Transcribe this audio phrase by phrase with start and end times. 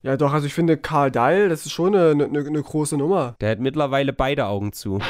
[0.00, 3.34] Ja, doch, also ich finde Karl Dahl, das ist schon eine, eine, eine große Nummer.
[3.40, 5.00] Der hat mittlerweile beide Augen zu.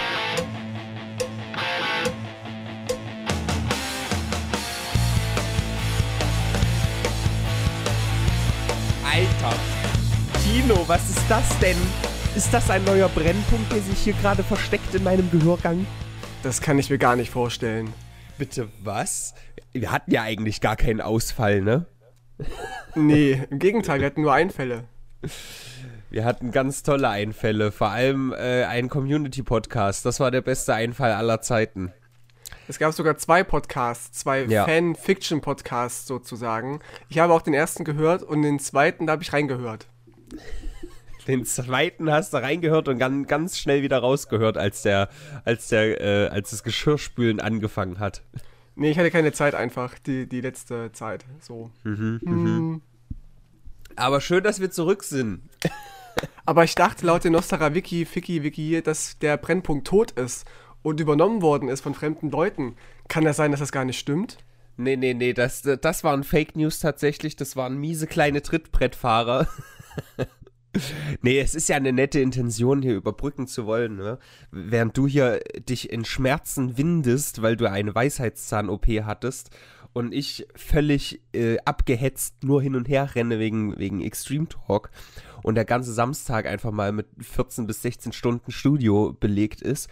[9.05, 9.57] Alter,
[10.43, 11.77] Tino, was ist das denn?
[12.35, 15.87] Ist das ein neuer Brennpunkt, der sich hier gerade versteckt in meinem Gehörgang?
[16.43, 17.93] Das kann ich mir gar nicht vorstellen.
[18.39, 19.35] Bitte was?
[19.75, 21.85] Wir hatten ja eigentlich gar keinen Ausfall, ne?
[22.95, 24.85] Nee, im Gegenteil, wir hatten nur Einfälle.
[26.11, 30.07] Wir hatten ganz tolle Einfälle, vor allem äh, einen Community-Podcast.
[30.07, 31.93] Das war der beste Einfall aller Zeiten.
[32.67, 34.65] Es gab sogar zwei Podcasts, zwei Ja.
[34.65, 36.81] Fan-Fiction-Podcasts sozusagen.
[37.09, 39.87] Ich habe auch den ersten gehört und den zweiten, da habe ich reingehört.
[41.27, 45.11] Den zweiten hast du reingehört und ganz, ganz schnell wieder rausgehört, als der,
[45.45, 48.23] als der, äh, als das Geschirrspülen angefangen hat.
[48.79, 51.25] Nee, ich hatte keine Zeit einfach, die, die letzte Zeit.
[51.41, 51.71] So.
[51.83, 52.83] Mhm, Hm.
[53.97, 55.43] Aber schön, dass wir zurück sind.
[56.47, 60.47] Aber ich dachte laut der Nostra Wiki, Ficky, Wiki, dass der Brennpunkt tot ist
[60.83, 62.77] und übernommen worden ist von fremden Leuten.
[63.09, 64.39] Kann das sein, dass das gar nicht stimmt?
[64.77, 67.35] Nee, nee, nee, das, das waren Fake News tatsächlich.
[67.35, 69.49] Das waren miese kleine Trittbrettfahrer.
[71.23, 73.97] nee, es ist ja eine nette Intention, hier überbrücken zu wollen.
[73.97, 74.19] Ne?
[74.51, 79.51] Während du hier dich in Schmerzen windest, weil du eine Weisheitszahn-OP hattest
[79.93, 84.91] und ich völlig äh, abgehetzt nur hin und her renne wegen, wegen Extreme Talk
[85.43, 89.89] und der ganze Samstag einfach mal mit 14 bis 16 Stunden Studio belegt ist.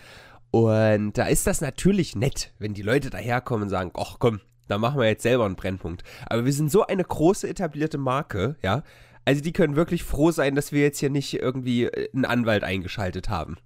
[0.51, 4.79] Und da ist das natürlich nett, wenn die Leute daherkommen und sagen, ach komm, da
[4.79, 6.03] machen wir jetzt selber einen Brennpunkt.
[6.27, 8.83] Aber wir sind so eine große etablierte Marke, ja.
[9.27, 12.65] Also die können wirklich froh sein, dass wir jetzt hier nicht irgendwie äh, einen Anwalt
[12.65, 13.59] eingeschaltet haben.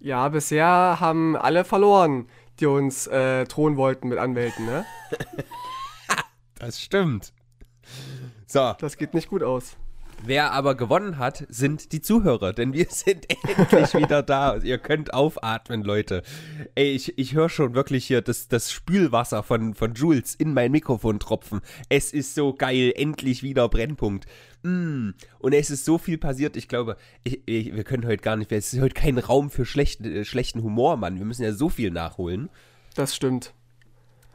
[0.00, 4.84] Ja, bisher haben alle verloren, die uns äh, drohen wollten mit Anwälten, ne?
[6.58, 7.34] Das stimmt.
[8.46, 9.76] So, Das geht nicht gut aus.
[10.24, 14.56] Wer aber gewonnen hat, sind die Zuhörer, denn wir sind endlich wieder da.
[14.56, 16.22] Ihr könnt aufatmen, Leute.
[16.74, 20.72] Ey, ich, ich höre schon wirklich hier das, das Spülwasser von, von Jules in mein
[20.72, 21.60] Mikrofon tropfen.
[21.88, 24.26] Es ist so geil, endlich wieder Brennpunkt.
[24.62, 25.10] Mm.
[25.38, 28.50] Und es ist so viel passiert, ich glaube, ich, ich, wir können heute gar nicht,
[28.52, 31.18] es ist heute kein Raum für schlechten, äh, schlechten Humor, Mann.
[31.18, 32.50] Wir müssen ja so viel nachholen.
[32.94, 33.54] Das stimmt.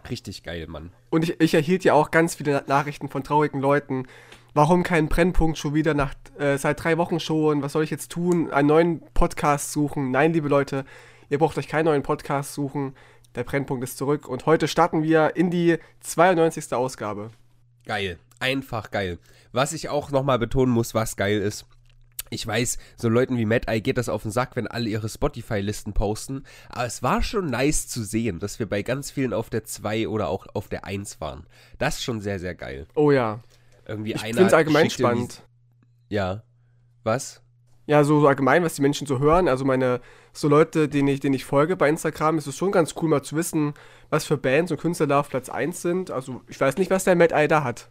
[0.10, 0.92] Richtig geil, Mann.
[1.10, 4.08] Und ich, ich erhielt ja auch ganz viele Nachrichten von traurigen Leuten.
[4.54, 7.62] Warum kein Brennpunkt schon wieder nach, äh, seit drei Wochen schon?
[7.62, 8.52] Was soll ich jetzt tun?
[8.52, 10.12] Einen neuen Podcast suchen?
[10.12, 10.84] Nein, liebe Leute,
[11.30, 12.94] ihr braucht euch keinen neuen Podcast suchen.
[13.36, 16.74] Der Brennpunkt ist zurück und heute starten wir in die 92.
[16.74, 17.32] Ausgabe.
[17.86, 18.20] Geil.
[18.42, 19.20] Einfach geil.
[19.54, 21.66] Was ich auch nochmal betonen muss, was geil ist.
[22.30, 25.08] Ich weiß, so Leuten wie Matt Eye geht das auf den Sack, wenn alle ihre
[25.08, 26.44] Spotify-Listen posten.
[26.68, 30.10] Aber es war schon nice zu sehen, dass wir bei ganz vielen auf der 2
[30.10, 31.46] oder auch auf der 1 waren.
[31.78, 32.88] Das ist schon sehr, sehr geil.
[32.96, 33.40] Oh ja.
[33.92, 35.44] Irgendwie Ich einer finde es allgemein spannend.
[36.08, 36.44] Ja.
[37.04, 37.42] Was?
[37.88, 39.50] Ja, so, so allgemein, was die Menschen so hören.
[39.50, 40.00] Also meine,
[40.32, 43.22] so Leute, denen ich, denen ich folge bei Instagram, ist es schon ganz cool mal
[43.22, 43.74] zu wissen,
[44.10, 46.10] was für Bands und Künstler da auf Platz 1 sind.
[46.10, 47.90] Also ich weiß nicht, was der Matt Eye da hat.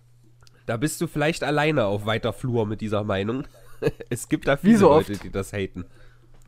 [0.64, 3.46] Da bist du vielleicht alleine auf weiter Flur mit dieser Meinung.
[4.08, 5.24] es gibt da Wie viele so Leute, oft.
[5.24, 5.84] die das haten.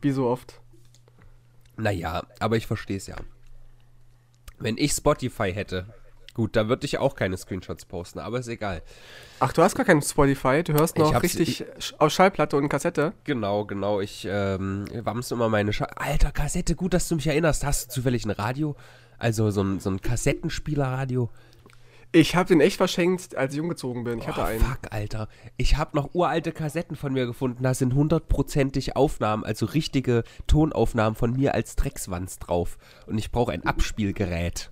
[0.01, 0.59] Wie so oft.
[1.77, 3.17] Naja, aber ich verstehe es ja.
[4.57, 5.93] Wenn ich Spotify hätte,
[6.33, 8.81] gut, da würde ich auch keine Screenshots posten, aber ist egal.
[9.39, 12.69] Ach, du hast gar kein Spotify, du hörst Ich noch richtig sch- aus Schallplatte und
[12.69, 13.13] Kassette.
[13.23, 14.01] Genau, genau.
[14.01, 17.63] Ich ähm, wams immer meine Scha Alter, Kassette, gut, dass du mich erinnerst.
[17.65, 18.75] Hast du zufällig ein Radio?
[19.17, 21.29] Also so ein, so ein Kassettenspielerradio?
[22.15, 24.19] Ich habe den echt verschenkt, als ich umgezogen bin.
[24.19, 24.59] Ich hatte Oh, einen.
[24.61, 25.27] fuck, Alter.
[25.57, 27.63] Ich habe noch uralte Kassetten von mir gefunden.
[27.63, 32.77] Da sind hundertprozentig Aufnahmen, also richtige Tonaufnahmen von mir als Dreckswanz drauf.
[33.07, 34.69] Und ich brauche ein Abspielgerät.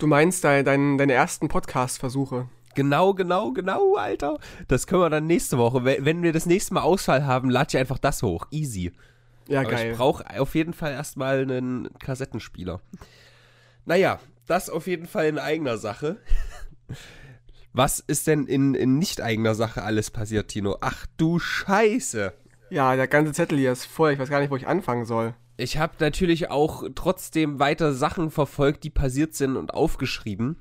[0.00, 2.48] Du meinst dein, dein, deine ersten Podcast-Versuche.
[2.74, 4.38] Genau, genau, genau, Alter.
[4.66, 5.84] Das können wir dann nächste Woche.
[5.84, 8.46] Wenn wir das nächste Mal Ausfall haben, lade ich einfach das hoch.
[8.50, 8.92] Easy.
[9.46, 9.90] Ja, Aber geil.
[9.90, 12.80] ich brauche auf jeden Fall erstmal einen Kassettenspieler.
[13.84, 16.16] Naja, das auf jeden Fall in eigener Sache.
[17.74, 20.78] Was ist denn in, in nicht eigener Sache alles passiert, Tino?
[20.80, 22.32] Ach du Scheiße.
[22.70, 24.12] Ja, der ganze Zettel hier ist voll.
[24.12, 25.34] Ich weiß gar nicht, wo ich anfangen soll.
[25.60, 30.56] Ich habe natürlich auch trotzdem weiter Sachen verfolgt, die passiert sind und aufgeschrieben.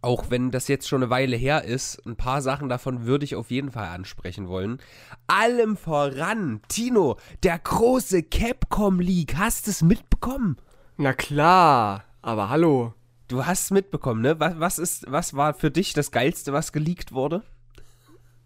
[0.00, 3.34] Auch wenn das jetzt schon eine Weile her ist, ein paar Sachen davon würde ich
[3.34, 4.78] auf jeden Fall ansprechen wollen.
[5.26, 10.56] Allem voran, Tino, der große Capcom League, hast es mitbekommen?
[10.96, 12.94] Na klar, aber hallo.
[13.26, 14.38] Du hast es mitbekommen, ne?
[14.38, 17.42] Was, was, ist, was war für dich das Geilste, was geleakt wurde?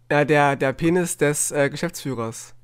[0.09, 2.55] Ja, der, der Penis des äh, Geschäftsführers.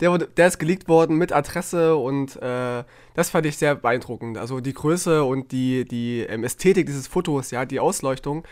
[0.00, 2.84] Der, wurde, der ist geleakt worden mit Adresse und äh,
[3.14, 4.36] das fand ich sehr beeindruckend.
[4.38, 8.44] Also die Größe und die, die ähm, Ästhetik dieses Fotos, ja, die Ausleuchtung,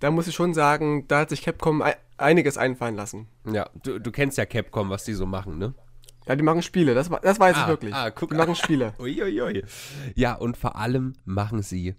[0.00, 1.82] da muss ich schon sagen, da hat sich Capcom,
[2.18, 3.28] einiges einfallen lassen.
[3.50, 5.74] Ja, du, du kennst ja Capcom, was die so machen, ne?
[6.28, 7.94] Ja, die machen Spiele, das, das weiß ich Ah, wirklich.
[7.94, 8.92] ah, guck die machen Spiele.
[8.98, 9.64] Uiuiui.
[10.14, 11.94] Ja, und vor allem machen sie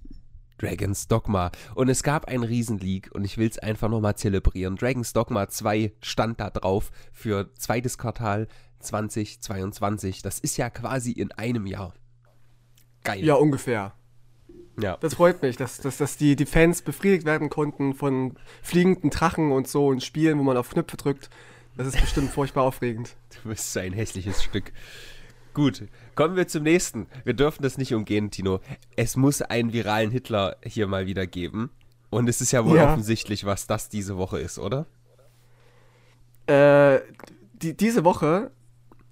[0.63, 1.51] Dragon's Dogma.
[1.75, 4.75] Und es gab einen Riesenleak und ich will es einfach nochmal zelebrieren.
[4.75, 8.47] Dragon's Dogma 2 stand da drauf für zweites Quartal
[8.79, 10.21] 2022.
[10.21, 11.93] Das ist ja quasi in einem Jahr.
[13.03, 13.23] Geil.
[13.23, 13.93] Ja, ungefähr.
[14.79, 14.97] ja.
[14.97, 19.51] Das freut mich, dass, dass, dass die, die Fans befriedigt werden konnten von fliegenden Drachen
[19.51, 21.29] und so und Spielen, wo man auf Knöpfe drückt.
[21.75, 23.15] Das ist bestimmt furchtbar aufregend.
[23.43, 24.71] Du bist so ein hässliches Stück.
[25.53, 25.83] Gut,
[26.15, 27.07] kommen wir zum nächsten.
[27.25, 28.59] Wir dürfen das nicht umgehen, Tino.
[28.95, 31.69] Es muss einen viralen Hitler hier mal wieder geben.
[32.09, 32.91] Und es ist ja wohl Ja.
[32.91, 34.85] offensichtlich, was das diese Woche ist, oder?
[36.47, 36.99] Äh,
[37.53, 38.51] die, diese Woche,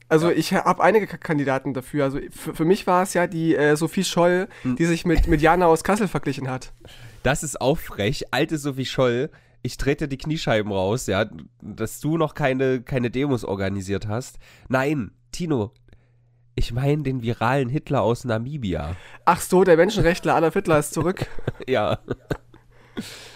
[0.09, 0.35] also Ja.
[0.37, 2.03] ich habe einige Kandidaten dafür.
[2.05, 4.75] Also für, für mich war es ja die äh, Sophie Scholl, Hm.
[4.75, 6.73] die sich mit, mit Jana aus Kassel verglichen hat.
[7.23, 8.25] Das ist auch frech.
[8.31, 9.29] Alte Sophie Scholl,
[9.61, 11.25] ich trete die Kniescheiben raus, ja,
[11.61, 14.37] dass du noch keine, keine Demos organisiert hast.
[14.69, 15.71] Nein, Tino,
[16.61, 18.95] ich meine den viralen Hitler aus Namibia.
[19.25, 21.25] Ach so, der Menschenrechtler Adolf Hitler ist zurück.
[21.67, 21.99] Ja.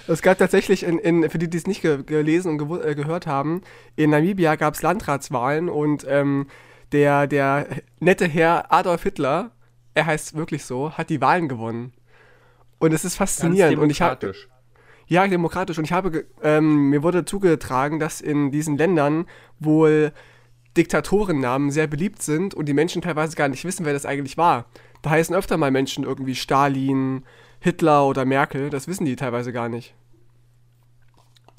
[0.07, 2.93] Es gab tatsächlich, in, in, für die, die es nicht ge gelesen und gewu- äh,
[2.95, 3.61] gehört haben,
[3.95, 6.47] in Namibia gab es Landratswahlen und ähm,
[6.91, 7.67] der, der
[7.99, 9.51] nette Herr Adolf Hitler,
[9.95, 11.93] er heißt wirklich so, hat die Wahlen gewonnen.
[12.77, 13.79] Und es ist faszinierend.
[13.79, 14.19] Und ich habe
[15.07, 15.77] ja, demokratisch.
[15.79, 19.25] Und ich habe, ge- ähm, mir wurde zugetragen, dass in diesen Ländern
[19.59, 20.11] wohl
[20.77, 24.65] Diktatorennamen sehr beliebt sind und die Menschen teilweise gar nicht wissen, wer das eigentlich war.
[25.01, 27.23] Da heißen öfter mal Menschen irgendwie Stalin,
[27.59, 28.69] Hitler oder Merkel.
[28.69, 29.95] Das wissen die teilweise gar nicht.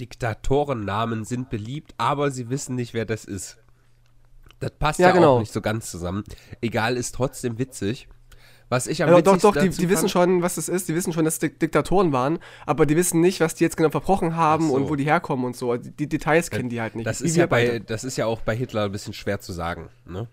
[0.01, 3.59] Diktatorennamen sind beliebt, aber sie wissen nicht, wer das ist.
[4.61, 5.37] Das passt Ja, ja, genau.
[5.37, 6.25] auch nicht so ganz zusammen.
[6.61, 8.09] Egal, ist trotzdem witzig.
[8.69, 10.89] Was ich am Ja, doch, doch, die, die wissen schon, was das ist.
[10.89, 13.77] Die wissen schon, dass es Dik- Diktatoren waren, aber die wissen nicht, was die jetzt
[13.77, 14.75] genau verbrochen haben so.
[14.75, 15.77] und wo die herkommen und so.
[15.77, 17.07] Die, die Details kennen die halt nicht.
[17.07, 17.85] Das ist, ja bei, beide.
[17.85, 19.89] das ist ja auch bei Hitler ein bisschen schwer zu sagen.
[20.05, 20.29] Ne?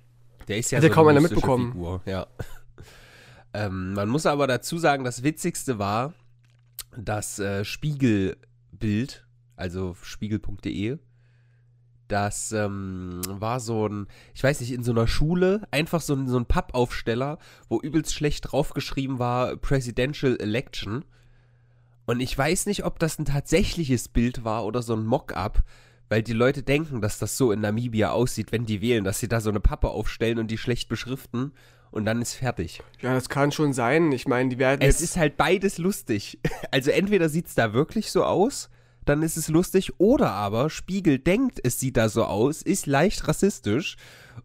[0.48, 1.74] Der ist ja Hat so kaum eine einer mitbekommen.
[1.74, 2.02] Figur.
[2.06, 2.26] Ja.
[3.54, 6.14] ähm, man muss aber dazu sagen, das Witzigste war
[6.98, 9.26] das äh, Spiegelbild,
[9.56, 10.98] also spiegel.de.
[12.08, 16.28] Das ähm, war so ein, ich weiß nicht, in so einer Schule, einfach so ein,
[16.28, 17.40] so ein Pappaufsteller,
[17.70, 21.06] wo übelst schlecht draufgeschrieben war Presidential Election.
[22.06, 25.64] Und ich weiß nicht, ob das ein tatsächliches Bild war oder so ein Mock-up,
[26.10, 29.30] weil die Leute denken, dass das so in Namibia aussieht, wenn die wählen, dass sie
[29.30, 31.54] da so eine Pappe aufstellen und die schlecht beschriften
[31.94, 32.82] und dann ist fertig.
[33.02, 34.12] Ja, das kann schon sein.
[34.12, 36.40] Ich meine, die werden Es ist halt beides lustig.
[36.72, 38.70] Also entweder sieht es da wirklich so aus,
[39.06, 43.28] dann ist es lustig, oder aber Spiegel denkt, es sieht da so aus, ist leicht
[43.28, 43.98] rassistisch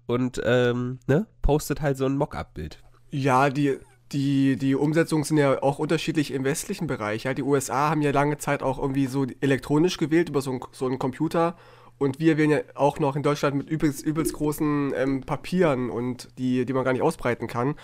[0.06, 2.82] und ähm, ne, postet halt so ein Mock-up-Bild.
[3.10, 3.78] Ja, die,
[4.12, 7.24] die, die Umsetzungen sind ja auch unterschiedlich im westlichen Bereich.
[7.24, 10.60] Ja, die USA haben ja lange Zeit auch irgendwie so elektronisch gewählt über so, ein,
[10.72, 11.56] so einen Computer.
[11.98, 16.28] Und wir wählen ja auch noch in Deutschland mit übelst, übelst großen ähm, Papieren und
[16.38, 17.74] die, die man gar nicht ausbreiten kann.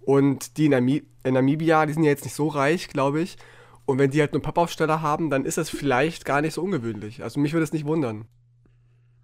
[0.00, 3.36] Und die in, Nami in Namibia, die sind ja jetzt nicht so reich, glaube ich.
[3.84, 7.22] Und wenn die halt nur Pappaufsteller haben, dann ist das vielleicht gar nicht so ungewöhnlich.
[7.22, 8.26] Also mich würde es nicht wundern.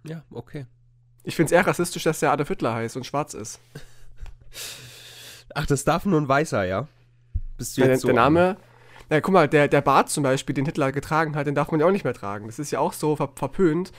[0.03, 0.65] Ja, okay.
[1.23, 3.59] Ich finde es eher rassistisch, dass der Adolf Hitler heißt und schwarz ist.
[5.53, 6.87] Ach, das darf nur ein Weißer, ja?
[7.57, 8.57] Bist du Ja, der, jetzt so der Name,
[9.09, 11.79] na guck mal, der, der Bart zum Beispiel, den Hitler getragen hat, den darf man
[11.79, 12.47] ja auch nicht mehr tragen.
[12.47, 13.91] Das ist ja auch so ver verpönt.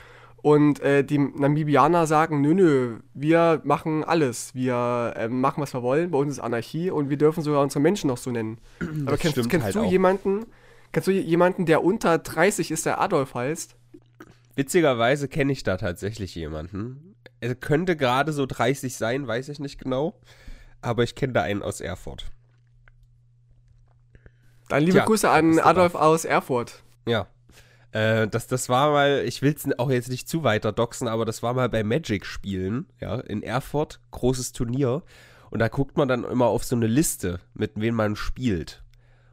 [0.43, 4.55] Und äh, die Namibianer sagen, nö, nö, wir machen alles.
[4.55, 6.11] Wir ähm, machen, was wir wollen.
[6.11, 8.59] Bei uns ist Anarchie und wir dürfen sogar unsere Menschen noch so nennen.
[9.07, 9.91] Aber kennst, kennst halt du auch.
[9.91, 10.47] jemanden,
[10.93, 13.77] kennst du jemanden, der unter 30 ist, der Adolf heißt?
[14.57, 17.15] Witzigerweise kenne ich da tatsächlich jemanden.
[17.41, 20.19] Er könnte gerade so 30 sein, weiß ich nicht genau.
[20.81, 22.27] Aber ich kenne da einen aus Erfurt.
[24.69, 26.83] Dann liebe Tja, Grüße an Adolf aus Erfurt.
[27.07, 27.27] Ja.
[27.93, 31.25] Äh, das, das war mal, ich will es auch jetzt nicht zu weiter doxen, aber
[31.25, 35.03] das war mal bei Magic spielen, ja, in Erfurt, großes Turnier.
[35.51, 38.83] Und da guckt man dann immer auf so eine Liste, mit wem man spielt.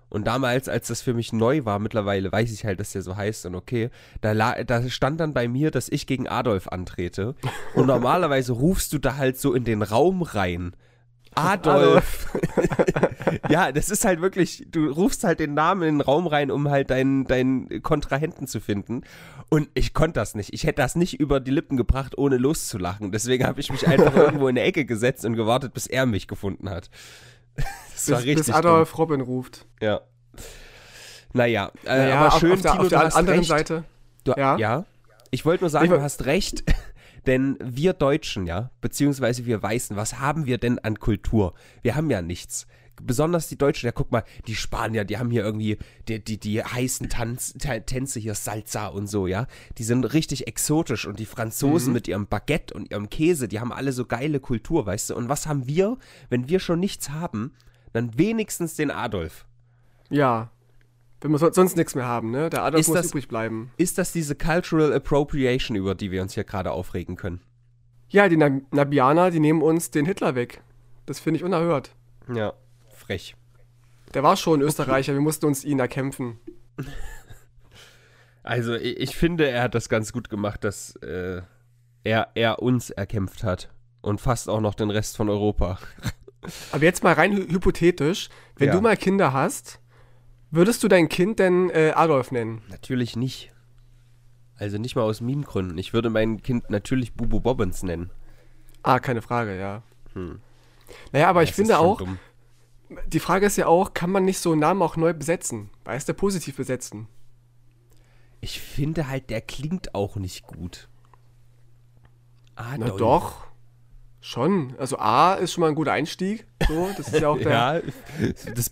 [0.10, 3.18] Und damals, als das für mich neu war, mittlerweile weiß ich halt, dass der so
[3.18, 3.90] heißt und okay,
[4.22, 4.34] da,
[4.64, 7.36] da stand dann bei mir, dass ich gegen Adolf antrete.
[7.76, 10.74] Und normalerweise rufst du da halt so in den Raum rein.
[11.38, 12.28] Adolf.
[13.50, 16.70] ja, das ist halt wirklich, du rufst halt den Namen in den Raum rein, um
[16.70, 19.02] halt deinen, deinen Kontrahenten zu finden.
[19.50, 20.54] Und ich konnte das nicht.
[20.54, 23.12] Ich hätte das nicht über die Lippen gebracht, ohne loszulachen.
[23.12, 26.28] Deswegen habe ich mich einfach irgendwo in der Ecke gesetzt und gewartet, bis er mich
[26.28, 26.90] gefunden hat.
[27.94, 29.66] Das war Bis, richtig bis Adolf Robin ruft.
[29.80, 29.88] dumm.
[29.90, 30.02] Ja.
[31.34, 33.50] Naja, äh, Naja, aber schön, auf der, Tino, auf der du hast anderen recht.
[33.50, 33.84] Seite.
[34.24, 34.58] Du, ja.
[34.58, 34.86] Ja.
[35.32, 36.64] Ich wollte nur sagen, Ich du hast recht,
[37.28, 41.54] denn wir Deutschen, ja, beziehungsweise wir Weißen, was haben wir denn an Kultur?
[41.84, 42.66] Wir haben ja nichts.
[43.00, 46.64] besonders die Deutschen, ja guck mal, die Spanier, die haben hier irgendwie die, die, die
[46.64, 47.54] heißen Tanz,
[47.86, 49.46] Tänze hier, Salsa und so, ja.
[49.78, 51.94] Die sind richtig exotisch und die Franzosen Mhm.
[51.94, 55.16] mit ihrem Baguette und ihrem Käse, die haben alle so geile Kultur, weißt du.
[55.16, 55.98] Und was haben wir,
[56.30, 57.54] wenn wir schon nichts haben,
[57.94, 59.46] dann wenigstens den Adolf.
[60.10, 60.50] Ja.
[61.22, 62.50] Wenn wir so, sonst nichts mehr haben, ne?
[62.50, 63.72] Der Adolf Ist muss das- übrig bleiben.
[63.78, 67.42] Ist das diese Cultural Appropriation, über die wir uns hier gerade aufregen können?
[68.10, 70.62] Ja, die Nab Nabianer, die nehmen uns den Hitler weg.
[71.06, 71.92] Das finde ich unerhört.
[72.34, 72.54] Ja,
[72.90, 73.36] frech.
[74.14, 76.40] Der war schon Österreicher, wir mussten uns ihn erkämpfen.
[78.44, 81.42] Also ich, ich finde, er hat das ganz gut gemacht, dass äh,
[82.06, 83.70] er, er uns erkämpft hat.
[84.02, 85.80] Und fast auch noch den Rest von Europa.
[86.72, 88.74] Aber jetzt mal rein hy hypothetisch, wenn Ja.
[88.76, 89.80] du mal Kinder hast,
[90.52, 92.62] würdest du dein Kind denn äh, Adolf nennen?
[92.70, 93.52] Natürlich nicht.
[94.58, 95.78] Also nicht mal aus Meme-Gründen.
[95.78, 98.10] Ich würde mein Kind natürlich Bubu Bobbins nennen.
[98.84, 99.84] Ah, keine Frage, ja.
[100.14, 100.40] Hm.
[101.12, 102.18] Naja, aber ich Das ist finde auch, dumm.
[103.08, 105.70] die Frage ist ja auch, kann man nicht so einen Namen auch neu besetzen?
[105.84, 107.08] Weißt du, positiv besetzen?
[108.42, 110.88] Ich finde halt, der klingt auch nicht gut.
[112.56, 112.98] Na Adolf.
[112.98, 113.48] doch.
[114.22, 114.76] Schon.
[114.78, 116.46] Also A ist schon mal ein guter Einstieg.
[116.68, 117.50] So, das ist ja auch der.
[117.50, 117.82] Ja,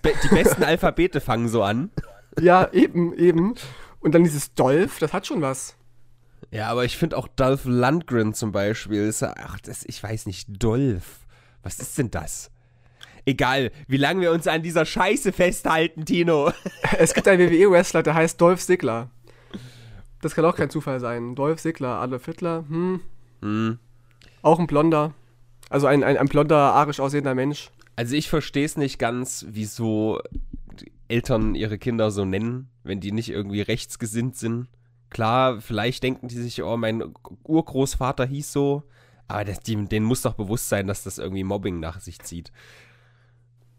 [0.01, 1.91] Be die besten Alphabete fangen so an.
[2.39, 3.55] ja, eben, eben.
[3.99, 5.75] Und dann dieses Dolph, das hat schon was.
[6.51, 9.07] Ja, aber ich finde auch Dolph Lundgren zum Beispiel.
[9.07, 11.25] Ist, ach, das, ich weiß nicht, Dolph.
[11.63, 12.51] Was ist denn das?
[13.25, 16.51] Egal, wie lange wir uns an dieser Scheiße festhalten, Tino.
[16.97, 19.09] Es gibt einen WWE-Wrestler, der heißt Dolph Ziggler.
[20.21, 21.33] Das kann auch kein Zufall sein.
[21.35, 23.01] Dolph Ziggler, Adolf Hitler, hm.
[23.41, 23.79] Hm.
[24.43, 25.13] Auch ein Blonder.
[25.69, 27.69] Also ein, ein, ein blonder, arisch aussehender Mensch.
[27.95, 30.19] Also ich verstehe es nicht ganz, wieso
[31.07, 34.67] Eltern ihre Kinder so nennen, wenn die nicht irgendwie rechtsgesinnt sind.
[35.10, 37.03] Klar, vielleicht denken die sich, oh, mein
[37.43, 38.84] Urgroßvater hieß so,
[39.27, 42.51] aber das, die, denen muss doch bewusst sein, dass das irgendwie Mobbing nach sich zieht.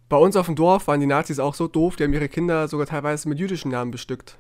[0.09, 2.69] Bei uns auf dem Dorf waren die Nazis auch so doof, die haben ihre Kinder
[2.69, 4.39] sogar teilweise mit jüdischen Namen bestückt.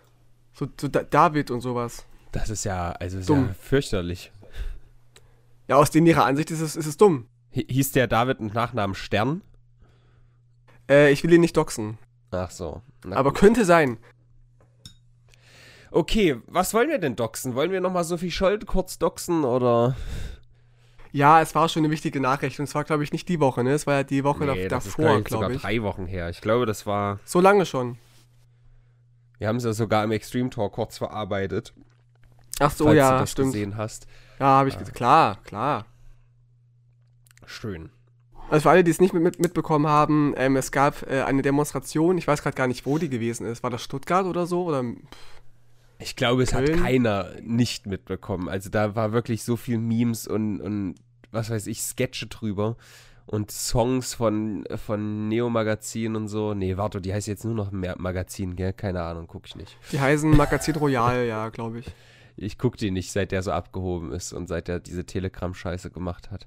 [0.54, 2.06] So, so Da- David und sowas.
[2.32, 4.30] Das ist ja, also ist ja fürchterlich.
[5.68, 7.26] Ja, aus denen ihrer Ansicht ist es, ist es dumm.
[7.56, 9.42] Hi- Hieß der David mit Nachnamen Stern?
[10.88, 11.98] Äh, ich will ihn nicht doxen.
[12.30, 12.82] Ach so.
[13.10, 13.38] Aber gut.
[13.40, 13.98] könnte sein.
[15.90, 17.54] Okay, was wollen wir denn doxen?
[17.54, 19.96] Wollen wir nochmal Sophie Scholl kurz doxen oder?
[21.12, 22.58] Ja, es war schon eine wichtige Nachricht.
[22.58, 23.70] Und es war, glaube ich, nicht die Woche, ne?
[23.72, 25.62] Es war ja die Woche Nee, da- das ist davor, glaub ich, sogar glaube ich.
[25.62, 26.28] drei Wochen her.
[26.28, 27.20] Ich glaube, das war.
[27.24, 27.96] So lange schon.
[29.38, 31.72] Wir haben es ja sogar im Extreme Talk kurz verarbeitet.
[32.58, 33.52] Ach so, falls ja, du das stimmt.
[33.52, 34.06] gesehen hast.
[34.38, 34.96] Ja, habe ich gesagt.
[34.96, 35.86] Klar, klar.
[37.46, 37.90] Schön.
[38.48, 41.42] Also für alle, die es nicht mit, mit, mitbekommen haben, ähm, es gab äh, eine
[41.42, 42.16] Demonstration.
[42.18, 43.62] Ich weiß gerade gar nicht, wo die gewesen ist.
[43.62, 44.64] War das Stuttgart oder so?
[44.64, 44.84] Oder
[45.98, 46.80] Ich glaube, es hat Köln?
[46.80, 48.48] keiner nicht mitbekommen.
[48.48, 50.94] Also da war wirklich so viel Memes und, und
[51.32, 52.76] was weiß ich, Sketche drüber.
[53.28, 56.54] Und Songs von, von Neo Magazin und so.
[56.54, 58.72] Nee, warte, die heißt jetzt nur noch Magazin, gell?
[58.72, 59.76] Keine Ahnung, guck ich nicht.
[59.90, 61.86] die heißen Magazin Royal, ja, glaube ich.
[62.36, 66.30] Ich guck die nicht, seit der so abgehoben ist und seit der diese Telegram-Scheiße gemacht
[66.30, 66.46] hat.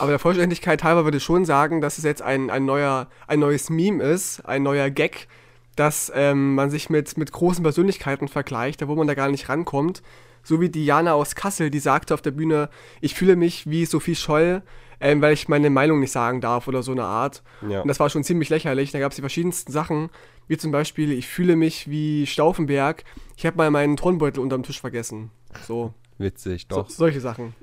[0.00, 3.38] Aber der Vollständigkeit halber würde ich schon sagen, dass es jetzt ein, ein, neuer, ein
[3.38, 5.28] neues Meme ist, ein neuer Gag,
[5.76, 9.48] dass ähm, man sich mit, mit großen Persönlichkeiten vergleicht, da wo man da gar nicht
[9.48, 10.02] rankommt.
[10.42, 12.70] So wie Diana aus Kassel, die sagte auf der Bühne,
[13.02, 14.62] ich fühle mich wie Sophie Scholl,
[15.00, 17.42] ähm, weil ich meine Meinung nicht sagen darf oder so eine Art.
[17.68, 17.82] Ja.
[17.82, 18.92] Und das war schon ziemlich lächerlich.
[18.92, 20.08] Da gab es die verschiedensten Sachen,
[20.48, 23.04] wie zum Beispiel, ich fühle mich wie Stauffenberg,
[23.36, 25.30] ich habe mal meinen Turnbeutel unterm Tisch vergessen.
[25.66, 26.90] So, Witzig, so doch.
[26.90, 27.54] solche Sachen.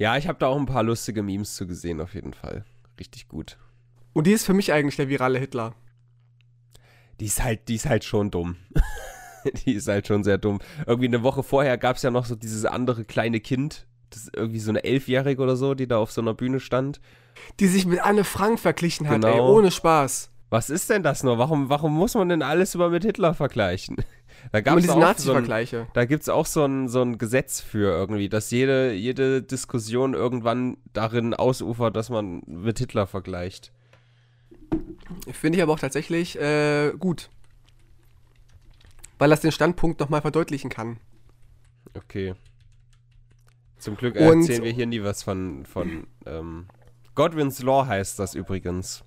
[0.00, 2.64] Ja, ich habe da auch ein paar lustige Memes zu gesehen, auf jeden Fall.
[2.98, 3.58] Richtig gut.
[4.14, 5.74] Und die ist für mich eigentlich der virale Hitler.
[7.20, 8.56] Die ist halt, die ist halt schon dumm.
[9.66, 10.58] die ist halt schon sehr dumm.
[10.86, 14.36] Irgendwie eine Woche vorher gab es ja noch so dieses andere kleine Kind, das ist
[14.36, 17.00] irgendwie so eine Elfjährige oder so, die da auf so einer Bühne stand.
[17.60, 19.54] die sich mit Anne Frank verglichen hat, ey, Genau.
[19.54, 20.30] ohne Spaß.
[20.48, 21.38] Was ist denn das nur?
[21.38, 23.96] Warum, warum muss man denn alles immer mit Hitler vergleichen?
[24.52, 25.86] Da gab's diese auch so ein, Nazi-Vergleiche.
[25.92, 30.14] da gibt es auch so ein, so ein Gesetz für irgendwie, dass jede, jede Diskussion
[30.14, 33.72] irgendwann darin ausufert, dass man mit Hitler vergleicht.
[35.32, 37.30] Finde ich aber auch tatsächlich äh, gut.
[39.18, 40.98] Weil das den Standpunkt nochmal verdeutlichen kann.
[41.94, 42.34] Okay.
[43.78, 46.66] Zum Glück Und- erzählen wir hier nie was von, von ähm,
[47.14, 49.04] Godwin's Law heißt das übrigens.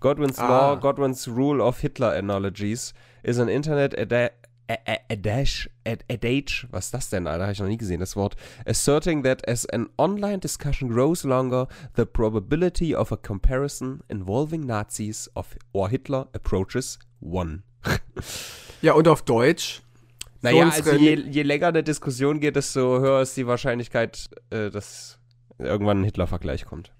[0.00, 0.48] Godwin's Ah.
[0.48, 2.92] Law, Godwin's Rule of Hitler Analogies
[3.22, 4.30] is an Internet ada a- a-
[4.68, 7.44] adage, ad- adage, was ist das denn, Alter?
[7.44, 8.36] Habe ich noch nie gesehen, das Wort.
[8.66, 15.30] Asserting that as an online discussion grows longer, the probability of a comparison involving Nazis
[15.34, 17.62] of or Hitler approaches one.
[18.82, 19.80] Ja, und auf Deutsch.
[20.42, 24.70] Naja, unsere- also je, je länger eine Diskussion geht, desto höher ist die Wahrscheinlichkeit, äh,
[24.70, 25.18] dass
[25.58, 26.92] irgendwann ein Hitler-Vergleich kommt.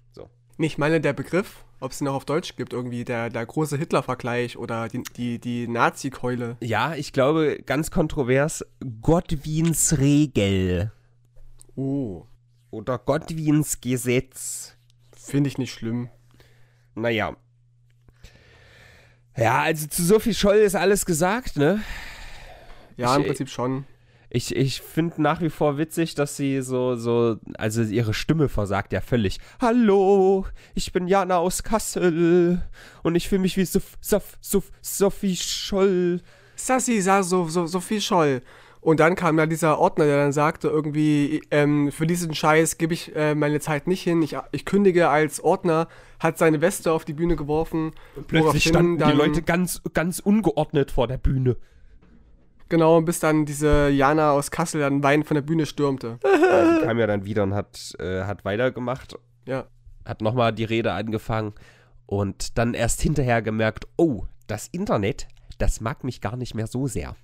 [0.57, 3.45] Nee, ich meine der Begriff, ob es ihn noch auf Deutsch gibt, irgendwie der, der
[3.45, 6.57] große Hitler-Vergleich oder die, die, die Nazi-Keule.
[6.61, 8.65] Ja, ich glaube, ganz kontrovers,
[9.01, 10.91] Godwins Regel
[11.75, 12.25] Oh,
[12.71, 14.75] oder Godwins Gesetz.
[15.15, 16.09] finde ich nicht schlimm.
[16.95, 17.35] Naja.
[19.37, 21.83] Ja, also zu Sophie Scholl ist alles gesagt, ne?
[22.95, 23.85] Ja, Ich- im Prinzip schon.
[24.29, 28.91] Ich, ich finde nach wie vor witzig, dass sie so, so, also ihre Stimme versagt
[28.91, 29.39] ja völlig.
[29.61, 32.61] Hallo, ich bin Jana aus Kassel
[33.03, 36.21] und ich fühle mich wie Sof, Sof, Sof, Sophie Scholl.
[36.57, 38.41] Sassi sah so, so, so viel Scholl.
[38.81, 42.93] Und dann kam ja dieser Ordner, der dann sagte, irgendwie, ähm, für diesen Scheiß gebe
[42.93, 44.21] ich äh, meine Zeit nicht hin.
[44.21, 45.87] Ich, ich kündige als Ordner,
[46.19, 47.91] hat seine Weste auf die Bühne geworfen.
[48.15, 51.57] Plötzlich woraufhin standen die Leute ganz, ganz ungeordnet vor der Bühne.
[52.69, 56.19] Genau, bis dann diese Jana aus Kassel dann weinend von der Bühne stürmte.
[56.23, 59.67] Ja, die kam ja dann wieder und hat, äh, hat weitergemacht, Ja.
[60.05, 61.53] hat nochmal die Rede angefangen
[62.05, 66.87] und dann erst hinterher gemerkt, oh, das Internet, das mag mich gar nicht mehr so
[66.87, 67.15] sehr.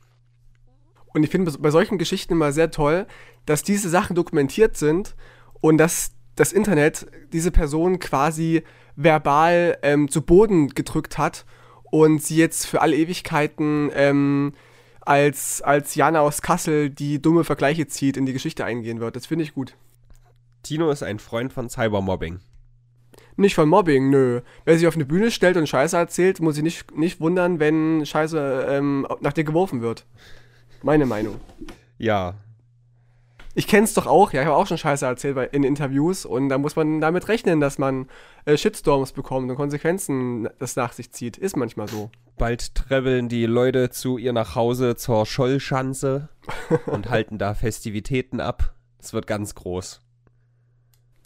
[1.13, 3.05] Und ich finde bei solchen Geschichten immer sehr toll,
[3.45, 5.15] dass diese Sachen dokumentiert sind
[5.61, 8.63] und dass das Internet diese Person quasi
[8.95, 11.45] verbal ähm, zu Boden gedrückt hat
[11.91, 14.53] und sie jetzt für alle Ewigkeiten ähm,
[15.05, 19.15] als, als Jana aus Kassel, die dumme Vergleiche zieht, in die Geschichte eingehen wird.
[19.15, 19.75] Das finde ich gut.
[20.63, 22.39] Tino ist ein Freund von Cybermobbing.
[23.35, 24.41] Nicht von Mobbing, nö.
[24.65, 28.05] Wer sich auf eine Bühne stellt und Scheiße erzählt, muss sich nicht, nicht wundern, wenn
[28.05, 30.05] Scheiße ähm, nach dir geworfen wird.
[30.83, 31.39] Meine Meinung.
[31.97, 32.35] Ja,
[33.55, 36.49] Ich kenn's doch auch, ja, ich habe auch schon Scheiße erzählt bei, in Interviews und
[36.49, 38.07] da muss man damit rechnen, dass man
[38.45, 41.37] äh, Shitstorms bekommt und Konsequenzen das nach sich zieht.
[41.37, 42.09] Ist manchmal so.
[42.37, 46.29] bald traveln die Leute zu ihr nach Hause zur Schollschanze
[46.87, 48.73] und halten da Festivitäten ab.
[48.97, 50.01] Es wird ganz groß.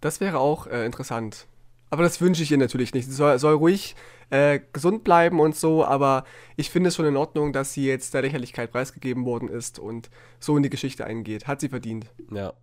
[0.01, 1.47] Das wäre auch äh, interessant.
[1.89, 3.05] Aber das wünsche ich ihr natürlich nicht.
[3.05, 3.95] Sie soll, soll ruhig
[4.29, 6.25] äh, gesund bleiben und so, aber
[6.57, 10.09] ich finde es schon in Ordnung, dass sie jetzt der Lächerlichkeit preisgegeben worden ist und
[10.39, 11.47] so in die Geschichte eingeht.
[11.47, 12.07] Hat sie verdient.
[12.31, 12.53] Ja.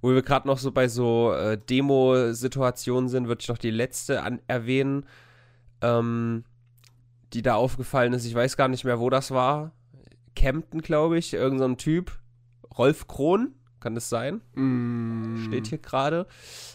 [0.00, 4.22] Wo wir gerade noch so bei so äh, Demo-Situationen sind, würde ich noch die letzte
[4.22, 5.06] an erwähnen,
[5.80, 6.44] ähm,
[7.32, 8.24] die da aufgefallen ist.
[8.24, 9.72] Ich weiß gar nicht mehr, wo das war.
[10.36, 11.32] Kempten, glaube ich.
[11.34, 12.18] Irgend so Typ.
[12.76, 14.40] Rolf Krohn, kann das sein?
[14.54, 16.26] Mm, steht hier gerade.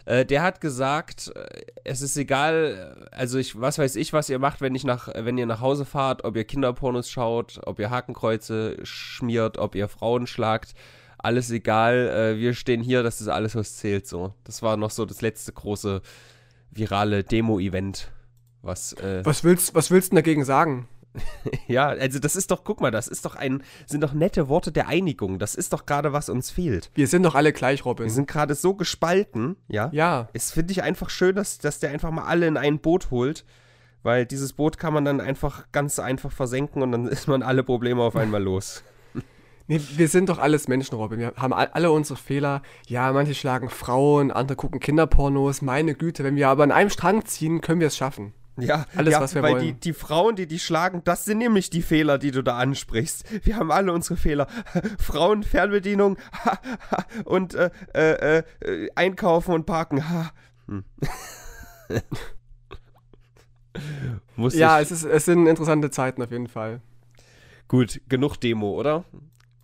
[0.05, 4.29] Äh, der hat gesagt, äh, es ist egal, äh, also ich, was weiß ich, was
[4.29, 7.79] ihr macht, wenn ich nach, wenn ihr nach Hause fahrt, ob ihr Kinderpornos schaut, ob
[7.79, 10.73] ihr Hakenkreuze schmiert, ob ihr Frauen schlagt,
[11.17, 12.09] alles egal.
[12.09, 14.07] Äh, wir stehen hier, das ist alles, was zählt.
[14.07, 16.01] So, das war noch so das letzte große
[16.71, 18.11] virale Demo-Event.
[18.61, 20.87] Was, äh, Was willst, was willst du dagegen sagen?
[21.67, 24.71] ja, also das ist doch, guck mal, das ist doch ein, sind doch nette Worte
[24.71, 25.37] der Einigung.
[25.39, 26.89] Das ist doch gerade, was uns fehlt.
[26.95, 28.05] Wir sind doch alle gleich, Robin.
[28.05, 29.89] Wir sind gerade so gespalten, ja.
[29.91, 30.29] ja.
[30.33, 33.45] Es finde ich einfach schön, dass, dass der einfach mal alle in ein Boot holt,
[34.01, 37.63] weil dieses Boot kann man dann einfach ganz einfach versenken und dann ist man alle
[37.63, 38.83] Probleme auf einmal los.
[39.65, 41.19] Nee, wir sind doch alles Menschen, Robin.
[41.19, 42.61] Wir haben all- alle unsere Fehler.
[42.85, 45.61] Ja, manche schlagen Frauen, andere gucken Kinderpornos.
[45.61, 48.33] Meine Güte, wenn wir aber an einem Strang ziehen, können wir es schaffen.
[48.57, 49.63] Ja, Alles, ja, was wir weil wollen.
[49.63, 53.45] Die, die Frauen, die die schlagen, das sind nämlich die Fehler, die du da ansprichst.
[53.45, 54.47] Wir haben alle unsere Fehler.
[54.99, 56.17] Frauen, Fernbedienung
[57.25, 60.03] und äh, äh, äh, einkaufen und parken.
[60.67, 60.83] Hm.
[64.37, 66.81] Ja, ich, es, ist, es sind interessante Zeiten auf jeden Fall.
[67.67, 69.03] Gut, genug Demo, oder?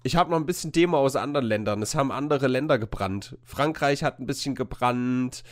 [0.02, 1.82] Ich habe noch ein bisschen Demo aus anderen Ländern.
[1.82, 3.38] Es haben andere Länder gebrannt.
[3.44, 5.44] Frankreich hat ein bisschen gebrannt.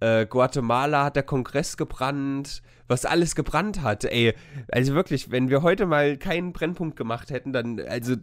[0.00, 2.62] Äh, Guatemala hat der Kongress gebrannt.
[2.88, 4.34] Was alles gebrannt hat, ey.
[4.70, 8.14] Also wirklich, wenn wir heute mal keinen Brennpunkt gemacht hätten, dann, also,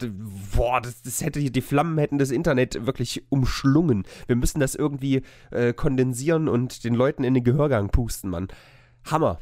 [0.55, 4.05] boah, das, das hätte, die Flammen hätten das Internet wirklich umschlungen.
[4.27, 8.47] Wir müssen das irgendwie äh, kondensieren und den Leuten in den Gehörgang pusten, Mann.
[9.03, 9.39] Hammer.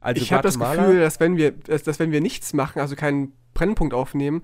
[0.00, 2.96] Also ich habe das Gefühl, dass wenn, wir, dass, dass wenn wir nichts machen, also
[2.96, 4.42] keinen Brennpunkt aufnehmen,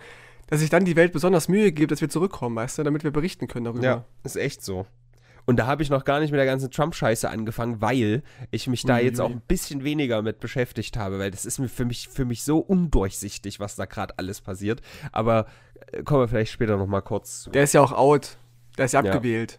[0.49, 3.13] dass sich dann die Welt besonders Mühe gibt, dass wir zurückkommen, weißt du, damit wir
[3.13, 3.85] berichten können darüber.
[3.85, 4.87] Ja, ist echt so.
[5.45, 8.85] Und da habe ich noch gar nicht mit der ganzen Trump-Scheiße angefangen, weil ich mich
[8.85, 12.09] da jetzt auch ein bisschen weniger mit beschäftigt habe, weil das ist mir für mich,
[12.09, 14.81] für mich so undurchsichtig, was da gerade alles passiert.
[15.11, 15.47] Aber
[15.93, 17.51] äh, kommen wir vielleicht später noch mal kurz zu.
[17.51, 18.37] Der ist ja auch out.
[18.79, 19.13] Der ist ja Ja.
[19.13, 19.59] abgewählt.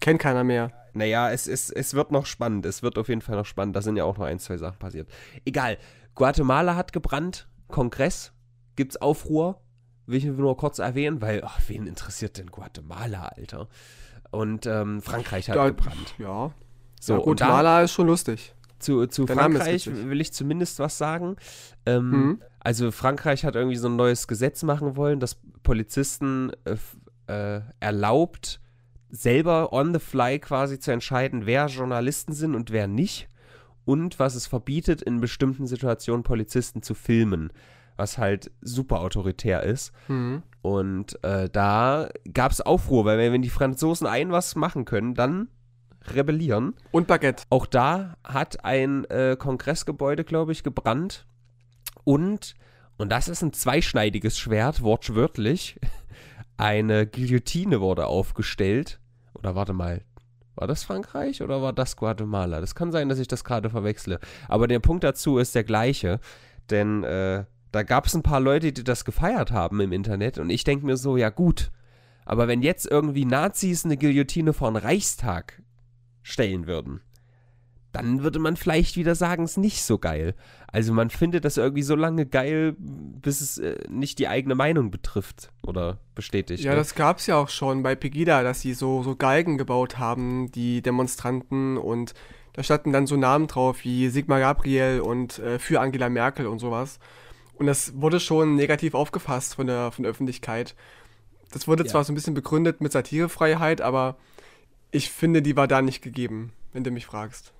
[0.00, 0.72] Kennt keiner mehr.
[0.92, 2.64] Naja, es, es, es wird noch spannend.
[2.66, 3.76] Es wird auf jeden Fall noch spannend.
[3.76, 5.08] Da sind ja auch noch ein, zwei Sachen passiert.
[5.44, 5.78] Egal.
[6.14, 7.46] Guatemala hat gebrannt.
[7.68, 8.32] Kongress.
[8.76, 9.60] Gibt's Aufruhr.
[10.06, 13.68] Will ich nur kurz erwähnen, weil, ach, wen interessiert denn Guatemala, Alter?
[14.30, 16.14] Und ähm, Frankreich hat Da- gebrannt.
[16.18, 16.52] Ja.
[17.00, 18.54] So, ja, und gut, da, Maler ist schon lustig.
[18.78, 21.36] zu, zu Der Frankreich will ich zumindest was sagen.
[21.84, 22.42] Ähm, Mhm.
[22.60, 26.76] Also Frankreich hat irgendwie so ein neues Gesetz machen wollen, das Polizisten äh,
[27.32, 28.60] äh, erlaubt,
[29.10, 33.28] selber on the fly quasi zu entscheiden, wer Journalisten sind und wer nicht.
[33.84, 37.52] und was es verbietet, in bestimmten Situationen Polizisten zu filmen,
[37.96, 39.92] was halt super autoritär ist.
[40.08, 40.42] Mhm.
[40.62, 45.48] Und äh, da gab es Aufruhr, weil wenn die Franzosen ein was machen können, dann
[46.12, 46.74] rebellieren.
[46.90, 47.44] Und Baguette.
[47.50, 51.26] Auch da hat ein äh, Kongressgebäude, glaube ich, gebrannt.
[52.04, 52.54] Und,
[52.96, 55.80] und das ist ein zweischneidiges Schwert, wortwörtlich,
[56.56, 59.00] eine Guillotine wurde aufgestellt.
[59.34, 60.02] Oder warte mal,
[60.54, 62.60] war das Frankreich oder war das Guatemala?
[62.60, 64.18] Das kann sein, dass ich das gerade verwechsle.
[64.48, 66.18] Aber der Punkt dazu ist der gleiche.
[66.70, 70.38] Denn äh, da gab es ein paar Leute, die das gefeiert haben im Internet.
[70.38, 71.70] Und ich denke mir so, ja gut.
[72.24, 75.62] Aber wenn jetzt irgendwie Nazis eine Guillotine vor den Reichstag
[76.22, 77.00] stellen würden,
[77.96, 80.34] dann würde man vielleicht wieder sagen, es ist nicht so geil.
[80.70, 84.90] Also man findet das irgendwie so lange geil, bis es äh, nicht die eigene Meinung
[84.90, 86.62] betrifft oder bestätigt.
[86.62, 86.76] Ja, ne?
[86.76, 90.50] das gab es ja auch schon bei Pegida, dass sie so, so Galgen gebaut haben,
[90.52, 92.12] die Demonstranten und
[92.52, 96.58] da standen dann so Namen drauf wie Sigmar Gabriel und äh, für Angela Merkel und
[96.58, 96.98] sowas.
[97.58, 100.74] Und das wurde schon negativ aufgefasst von der, von der Öffentlichkeit.
[101.52, 101.90] Das wurde Ja.
[101.90, 104.16] zwar so ein bisschen begründet mit Satirefreiheit, aber
[104.90, 107.52] ich finde, die war da nicht gegeben, wenn du mich fragst.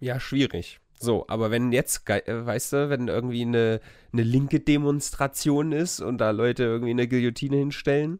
[0.00, 0.80] Ja, schwierig.
[0.98, 3.80] So, aber wenn jetzt, äh, weißt du, wenn irgendwie eine,
[4.12, 8.18] eine linke Demonstration ist und da Leute irgendwie eine Guillotine hinstellen,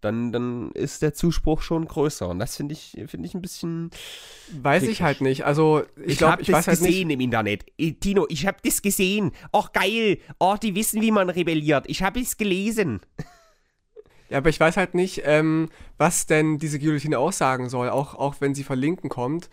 [0.00, 2.28] dann, dann ist der Zuspruch schon größer.
[2.28, 3.90] Und das finde ich, finde ich ein bisschen.
[4.62, 5.00] Weiß ich Kritisch.
[5.02, 5.44] halt nicht.
[5.44, 7.00] Also, ich hab glaube, ich weiß halt nicht.
[7.00, 7.64] im Internet.
[8.00, 9.32] Tino, ich habe das gesehen.
[9.52, 10.18] Ach, geil.
[10.38, 11.84] Oh, die wissen, wie man rebelliert.
[11.88, 13.00] Ich habe es gelesen.
[14.30, 18.36] Ja, aber ich weiß halt nicht, ähm, was denn diese Guillotine aussagen soll, auch, auch
[18.40, 19.50] wenn sie von Linken kommt.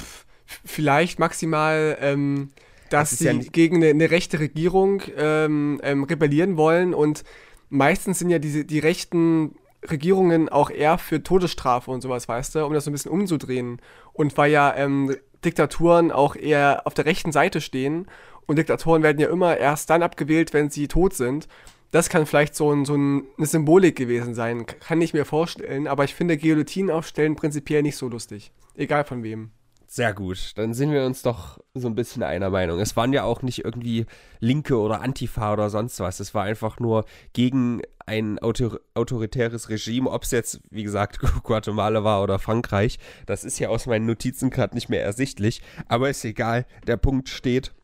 [0.00, 0.24] Pff,
[0.64, 2.50] vielleicht maximal, ähm,
[2.90, 7.24] dass Das sie ja gegen eine, eine rechte Regierung ähm, ähm, rebellieren wollen und
[7.72, 9.56] meistens sind ja diese, die rechten
[9.90, 13.80] Regierungen auch eher für Todesstrafe und sowas, weißt du, um das so ein bisschen umzudrehen.
[14.12, 18.06] Und weil ja ähm, Diktaturen auch eher auf der rechten Seite stehen
[18.46, 21.48] und Diktatoren werden ja immer erst dann abgewählt, wenn sie tot sind.
[21.90, 25.86] Das kann vielleicht so, ein, so ein, eine Symbolik gewesen sein, kann ich mir vorstellen,
[25.86, 28.52] aber ich finde Guillotinen aufstellen prinzipiell nicht so lustig.
[28.76, 29.50] Egal von wem.
[29.94, 32.80] Sehr gut, dann sind wir uns doch so ein bisschen einer Meinung.
[32.80, 34.06] Es waren ja auch nicht irgendwie
[34.40, 36.18] Linke oder Antifa oder sonst was.
[36.18, 42.04] Es war einfach nur gegen ein autor autoritäres Regime, ob es jetzt, wie gesagt, Guatemala
[42.04, 42.98] war oder Frankreich.
[43.26, 45.60] Das ist ja aus meinen Notizen gerade nicht mehr ersichtlich.
[45.88, 47.74] Aber ist egal, der Punkt steht,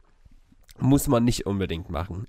[0.79, 2.27] muss man nicht unbedingt machen.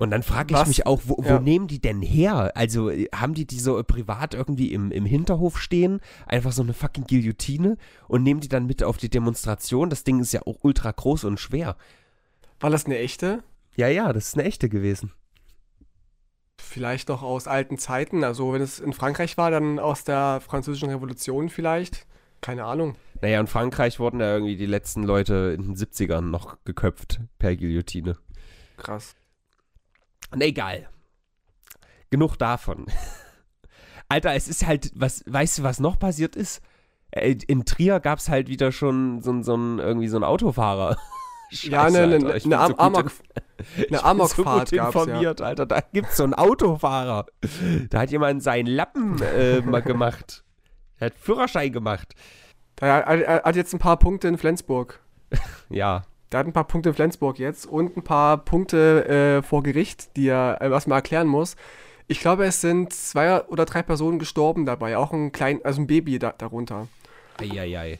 [0.00, 0.66] Und dann frage ich Was?
[0.68, 1.38] mich auch, wo, wo Ja.
[1.40, 2.52] nehmen die denn her?
[2.56, 6.00] Also äh, haben die die so äh, privat irgendwie im, im Hinterhof stehen?
[6.26, 7.76] Einfach so eine fucking Guillotine
[8.08, 9.90] und nehmen die dann mit auf die Demonstration?
[9.90, 11.76] Das Ding ist ja auch ultra groß und schwer.
[12.60, 13.42] War das eine echte?
[13.76, 15.12] Ja, ja, das ist eine echte gewesen.
[16.58, 18.24] Vielleicht noch aus alten Zeiten.
[18.24, 22.06] Also wenn es in Frankreich war, dann aus der französischen Revolution vielleicht.
[22.40, 22.96] Keine Ahnung.
[23.20, 27.54] Naja, in Frankreich wurden ja irgendwie die letzten Leute in den 70ern noch geköpft per
[27.54, 28.16] Guillotine.
[28.78, 29.14] Krass.
[30.34, 30.88] Na egal.
[32.10, 32.86] Genug davon.
[34.08, 36.62] Alter, es ist halt, was, weißt du, was noch passiert ist?
[37.12, 40.96] Äh, In Trier gab es halt wieder schon so, so ein, irgendwie so ein Autofahrer.
[41.50, 43.12] ja, Scheiße, eine, Alter, eine, ich bin eine, so Amok,
[43.88, 45.02] eine Amokfahrt so gab's ja.
[45.02, 45.66] informiert, Alter.
[45.66, 47.26] Da gibt's so einen Autofahrer.
[47.90, 50.44] Da hat jemand seinen Lappen äh, mal gemacht.
[50.98, 52.14] Er hat Führerschein gemacht.
[52.80, 55.00] Er hat jetzt ein paar Punkte in Flensburg.
[55.68, 56.02] Ja.
[56.30, 60.16] Der hat ein paar Punkte in Flensburg jetzt und ein paar Punkte äh, vor Gericht,
[60.16, 61.56] die er äh, erstmal erklären muss.
[62.06, 65.86] Ich glaube, es sind zwei oder drei Personen gestorben dabei, auch ein klein, also ein
[65.86, 66.88] Baby da, darunter.
[67.38, 67.98] Eieiei.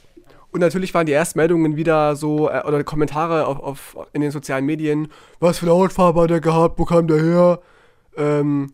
[0.53, 4.67] Und natürlich waren die Erstmeldungen wieder so, äh, oder Kommentare auf, auf, in den sozialen
[4.67, 7.61] Medien, was für eine Hautfarbe hat er gehabt, wo kam der her,
[8.17, 8.73] ähm,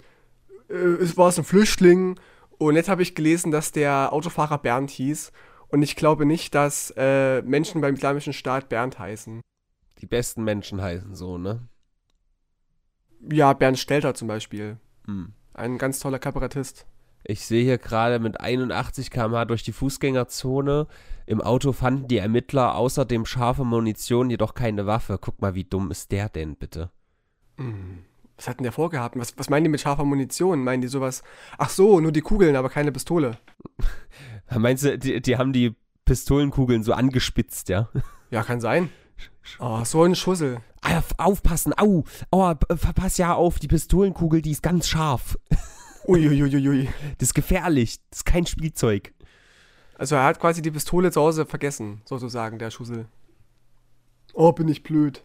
[0.69, 2.19] äh, es war es ein Flüchtling.
[2.59, 5.33] Und jetzt habe ich gelesen, dass der Autofahrer Bernd hieß.
[5.68, 9.40] Und ich glaube nicht, dass äh, Menschen beim Islamischen Staat Bernd heißen.
[9.98, 11.68] Die besten Menschen heißen so, ne?
[13.20, 14.79] Ja, Bernd Stelter zum Beispiel.
[15.07, 15.33] Hm.
[15.55, 16.87] Ein ganz toller Kabarettist.
[17.24, 20.87] Ich sehe hier gerade mit 81 km/h durch die Fußgängerzone.
[21.26, 25.18] Im Auto fanden die Ermittler außerdem scharfe Munition, jedoch keine Waffe.
[25.20, 26.90] Guck mal, wie dumm ist der denn bitte?
[27.57, 28.05] Hm.
[28.37, 29.18] Was hatten der vorgehabt?
[29.18, 30.62] Was, was meinen die mit scharfer Munition?
[30.62, 31.22] Meinen die sowas?
[31.59, 33.38] Ach so, nur die Kugeln, aber keine Pistole.
[34.56, 37.88] Meinst du, die, die haben die Pistolenkugeln so angespitzt, ja?
[38.30, 38.90] Ja, kann sein.
[39.61, 40.61] Oh, so ein Schussel.
[40.82, 45.38] Ah, aufpassen, au, oh, p- pass ja auf, die Pistolenkugel, die ist ganz scharf.
[46.09, 46.88] Uiuiuiui.
[47.18, 49.12] Das ist gefährlich, das ist kein Spielzeug.
[49.96, 53.06] Also er hat quasi die Pistole zu Hause vergessen, sozusagen, der Schussel.
[54.35, 55.22] Oh, bin ich blöd.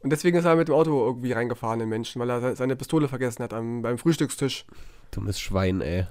[0.00, 2.74] Und deswegen ist er mit dem Auto irgendwie reingefahren, den Menschen, weil er se- seine
[2.76, 4.66] Pistole vergessen hat am, beim Frühstückstisch.
[5.12, 6.06] Dummes Schwein, ey.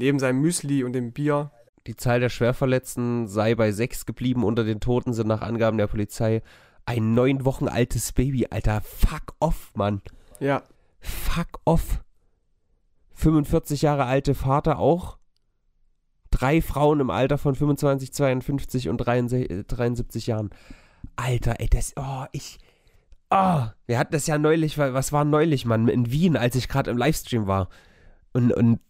[0.00, 1.50] Neben seinem Müsli und dem Bier.
[1.86, 4.44] die Zahl der Schwerverletzten sei bei sechs geblieben.
[4.44, 6.42] Unter den Toten sind nach Angaben der Polizei
[6.86, 8.46] ein neun Wochen altes Baby.
[8.48, 10.00] Alter, fuck off, Mann.
[10.38, 10.62] Ja.
[11.00, 12.02] Fuck off.
[13.12, 15.18] 45 Jahre alte Vater auch.
[16.30, 20.48] Drei Frauen im Alter von 25, 52 und 73 Jahren.
[21.16, 22.58] Alter, ey, das, oh, ich,
[23.28, 26.90] oh, wir hatten das ja neulich, was war neulich, Mann, in Wien, als ich gerade
[26.90, 27.68] im Livestream war.
[28.32, 28.80] Und, und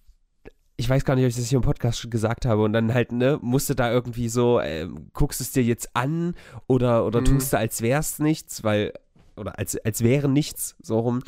[0.80, 2.62] ich weiß gar nicht, ob ich das hier im Podcast schon gesagt habe.
[2.62, 6.34] Und dann halt, ne, musste da irgendwie so, äh, guckst es dir jetzt an
[6.66, 7.26] oder, oder mhm.
[7.26, 8.94] tust du, als wär's nichts, weil,
[9.36, 11.20] oder als, als wäre nichts, so rum.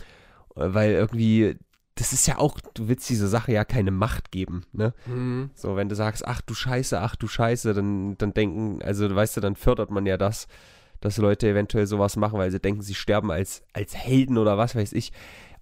[0.55, 1.59] Weil irgendwie,
[1.97, 4.95] das ist ja auch, du willst diese Sache ja keine Macht geben, ne?
[5.05, 5.51] Mhm.
[5.55, 9.37] So, wenn du sagst, ach du Scheiße, ach du Scheiße, dann, dann denken, also weißt
[9.37, 10.49] du, dann fördert man ja das,
[11.01, 14.75] dass Leute eventuell sowas machen, weil sie denken, sie sterben als, als Helden oder was
[14.75, 15.13] weiß ich.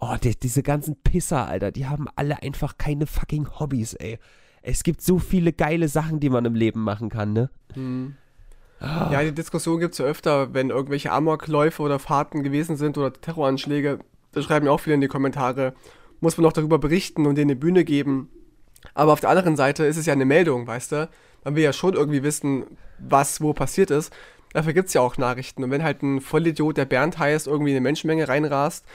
[0.00, 4.18] Oh, die, diese ganzen Pisser, Alter, die haben alle einfach keine fucking Hobbys, ey.
[4.62, 7.50] Es gibt so viele geile Sachen, die man im Leben machen kann, ne?
[7.74, 8.16] Mhm.
[8.80, 9.12] Oh.
[9.12, 13.12] Ja, die Diskussion gibt es ja öfter, wenn irgendwelche Amokläufe oder Fahrten gewesen sind oder
[13.12, 13.98] Terroranschläge.
[14.32, 15.74] Da schreiben ja auch viele in die Kommentare.
[16.20, 18.30] Muss man auch darüber berichten und denen eine Bühne geben.
[18.94, 21.08] Aber auf der anderen Seite ist es ja eine Meldung, weißt du?
[21.44, 22.64] Man will ja schon irgendwie wissen,
[22.98, 24.12] was wo passiert ist.
[24.54, 25.62] Dafür gibt es ja auch Nachrichten.
[25.62, 28.86] Und wenn halt ein Vollidiot, der Bernd heißt, irgendwie in eine Menschenmenge reinrast,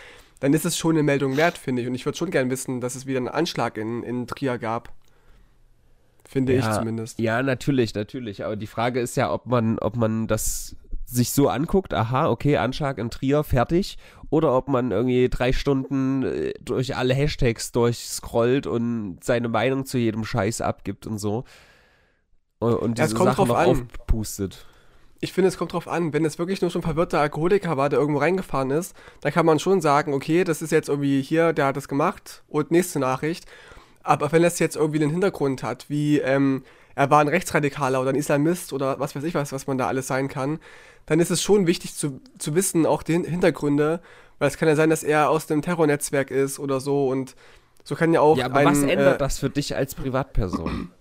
[0.46, 1.88] dann ist es schon eine Meldung wert, finde ich.
[1.88, 4.94] Und ich würde schon gern wissen, dass es wieder einen Anschlag in, in Trier gab.
[6.24, 7.18] Finde ja, ich zumindest.
[7.18, 8.46] Ja, natürlich, natürlich.
[8.46, 12.58] Aber die Frage ist ja, ob man, ob man das sich so anguckt, aha, okay,
[12.58, 13.98] Anschlag in Trier, fertig.
[14.30, 19.98] Oder ob man irgendwie drei Stunden äh, durch alle Hashtags durchscrollt und seine Meinung zu
[19.98, 21.44] jedem Scheiß abgibt und so.
[22.60, 23.70] Und diese ja, Sachen noch an.
[23.70, 24.68] aufpustet
[25.26, 26.14] ich finde, es kommt drauf an.
[26.14, 29.60] Wenn es wirklich nur schon verwirrter Alkoholiker war, der irgendwo reingefahren ist, dann kann man
[29.60, 33.46] schon sagen, okay, das ist jetzt irgendwie hier, der hat das gemacht und nächste Nachricht.
[34.04, 38.12] Aber wenn das jetzt irgendwie einen Hintergrund hat, wie ähm, er war ein Rechtsradikaler oder
[38.12, 40.60] ein Islamist oder was weiß ich was, was man da alles sein kann,
[41.08, 44.02] dann ist es schon wichtig zu, zu wissen, auch die Hintergründe,
[44.40, 47.36] weil es kann ja sein, dass er aus dem Terrornetzwerk ist oder so und
[47.84, 48.38] so kann ja auch.
[48.38, 50.92] Ja, aber ein, was ändert äh, das für dich als Privatperson?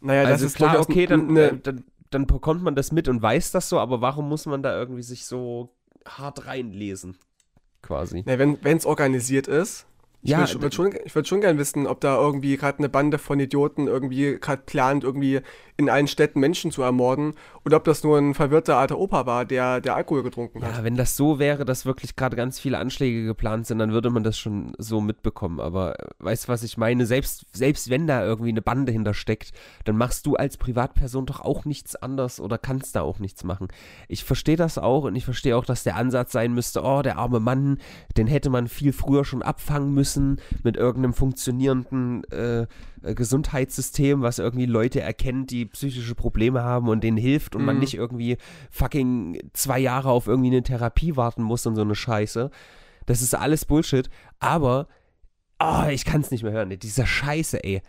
[0.00, 3.22] Naja, also das ist klar, okay, dann, eine, dann, dann bekommt man das mit und
[3.22, 5.74] weiß das so, aber warum muss man da irgendwie sich so
[6.06, 7.16] hart reinlesen?
[7.82, 8.22] Quasi.
[8.26, 9.86] Na, wenn es organisiert ist,
[10.24, 13.18] ich ja, würde schon, ich würd schon gern wissen, ob da irgendwie gerade eine Bande
[13.18, 15.40] von Idioten irgendwie gerade plant, irgendwie
[15.76, 19.44] in allen Städten Menschen zu ermorden oder ob das nur ein verwirrter alter Opa war,
[19.44, 20.76] der, der Alkohol getrunken hat.
[20.76, 24.10] Ja, wenn das so wäre, dass wirklich gerade ganz viele Anschläge geplant sind, dann würde
[24.10, 25.58] man das schon so mitbekommen.
[25.58, 27.04] Aber äh, weißt du, was ich meine?
[27.04, 29.50] Selbst, selbst wenn da irgendwie eine Bande hintersteckt,
[29.84, 33.66] dann machst du als Privatperson doch auch nichts anders oder kannst da auch nichts machen.
[34.06, 37.18] Ich verstehe das auch und ich verstehe auch, dass der Ansatz sein müsste, oh, der
[37.18, 37.78] arme Mann,
[38.16, 42.66] den hätte man viel früher schon abfangen müssen müssen mit irgendeinem funktionierenden äh,
[43.02, 47.66] äh, Gesundheitssystem, was irgendwie Leute erkennt, die psychische Probleme haben und denen hilft und mhm.
[47.66, 48.36] man nicht irgendwie
[48.70, 52.50] fucking zwei Jahre auf irgendwie eine Therapie warten muss und so eine Scheiße.
[53.06, 54.08] Das ist alles Bullshit.
[54.38, 54.88] Aber
[55.58, 56.78] oh, ich kann es nicht mehr hören.
[56.78, 57.82] Dieser Scheiße, ey.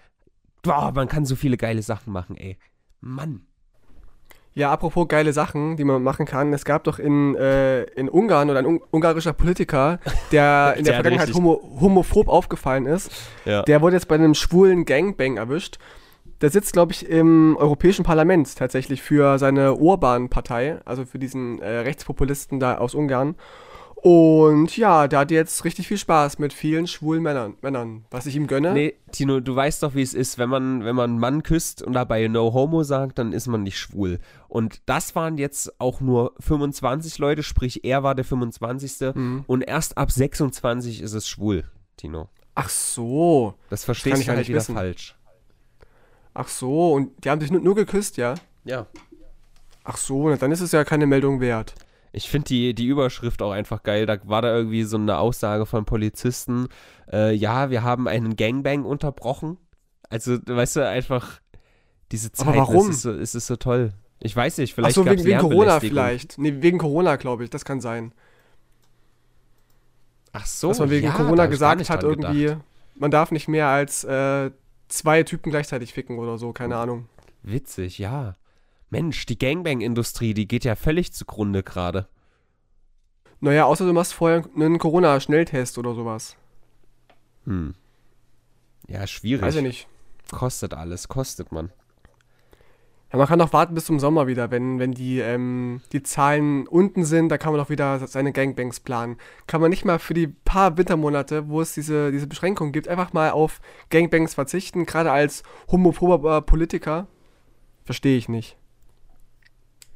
[0.62, 2.58] Boah, man kann so viele geile Sachen machen, ey.
[3.02, 3.46] Mann.
[4.56, 6.54] Ja, apropos geile Sachen, die man machen kann.
[6.54, 10.00] Es gab doch in, äh, in Ungarn oder ein un ungarischer Politiker,
[10.32, 13.12] der in der, der Vergangenheit homo homophob aufgefallen ist.
[13.46, 13.64] Ja.
[13.64, 15.80] Der wurde jetzt bei einem schwulen Gangbang erwischt.
[16.42, 21.70] Der sitzt, glaube ich, im Europäischen Parlament tatsächlich für seine Orban-Partei, also für diesen äh,
[21.80, 23.36] Rechtspopulisten da aus Ungarn.
[24.04, 28.36] Und ja, der hat jetzt richtig viel Spaß mit vielen schwulen Männern, Männern, was ich
[28.36, 28.74] ihm gönne.
[28.74, 31.82] Nee, Tino, du weißt doch, wie es ist, wenn man, wenn man einen Mann küsst
[31.82, 34.20] und dabei No Homo sagt, dann ist man nicht schwul.
[34.50, 39.16] Und das waren jetzt auch nur 25 Leute, sprich, er war der 25.
[39.16, 39.46] Mhm.
[39.48, 41.64] Und erst ab 26 ist es schwul,
[41.96, 42.28] Tino.
[42.56, 43.54] Ach so.
[43.70, 44.76] Das verstehst das du halt wieder wissen.
[44.76, 45.16] falsch.
[46.34, 48.36] Ach so, und die haben sich nur, nur geküsst, ja?
[48.66, 48.86] Ja.
[49.86, 51.74] Ach so, dann ist es ja keine Meldung wert.
[52.16, 54.06] Ich finde die, die Überschrift auch einfach geil.
[54.06, 56.68] Da war da irgendwie so eine Aussage von Polizisten.
[57.12, 59.58] Äh, ja, wir haben einen Gangbang unterbrochen.
[60.10, 61.42] Also, weißt du, einfach
[62.12, 62.48] diese Zeit.
[62.48, 62.92] Aber warum?
[62.92, 63.94] Ist es so, ist es so toll.
[64.20, 64.96] Ich weiß nicht, vielleicht.
[64.98, 66.38] Ach so, wegen, wegen Corona vielleicht.
[66.38, 67.50] Nee, wegen Corona, glaube ich.
[67.50, 68.14] Das kann sein.
[70.34, 70.70] Ach so.
[70.70, 72.62] Dass man wegen ja, Corona gesagt hat, irgendwie, gedacht.
[72.96, 74.52] man darf nicht mehr als äh,
[74.88, 77.10] zwei Typen gleichzeitig ficken oder so, keine Ahnung.
[77.42, 78.36] Witzig, ja.
[78.94, 82.08] Mensch, die Gangbang-Industrie, die geht ja völlig zugrunde gerade.
[83.40, 86.38] Naja, außer du machst vorher einen Corona-Schnelltest oder sowas.
[87.46, 87.74] Hm.
[88.88, 89.42] Ja, schwierig.
[89.42, 89.88] Weiß ich nicht.
[90.32, 91.72] Kostet alles, kostet man.
[93.12, 96.68] Ja, man kann auch warten bis zum Sommer wieder, wenn, wenn die, ähm, die Zahlen
[96.68, 99.18] unten sind, da kann man auch wieder seine Gangbangs planen.
[99.48, 103.12] Kann man nicht mal für die paar Wintermonate, wo es diese, diese Beschränkung gibt, einfach
[103.12, 107.08] mal auf Gangbangs verzichten, gerade als homophober Politiker?
[107.86, 108.56] Verstehe ich nicht.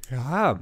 [0.10, 0.60] Ja.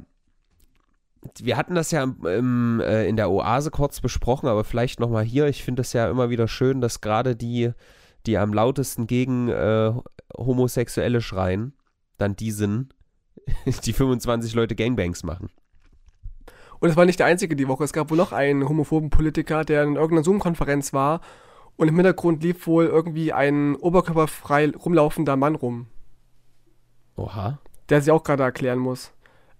[1.39, 5.23] Wir hatten das ja im, im, äh, in der Oase kurz besprochen, aber vielleicht nochmal
[5.23, 5.47] hier.
[5.47, 7.71] Ich finde es ja immer wieder schön, dass gerade die,
[8.25, 9.91] die am lautesten gegen äh,
[10.37, 11.73] Homosexuelle schreien,
[12.17, 12.95] dann die sind,
[13.85, 15.49] die 25 Leute Gangbangs machen.
[16.79, 17.83] Und es war nicht der einzige die Woche.
[17.83, 21.21] Es gab wohl noch einen homophoben Politiker, der in irgendeiner Zoom-Konferenz war
[21.77, 25.87] und im Hintergrund lief wohl irgendwie ein oberkörperfrei rumlaufender Mann rum.
[27.15, 27.59] Oha.
[27.89, 29.11] Der sich auch gerade erklären muss.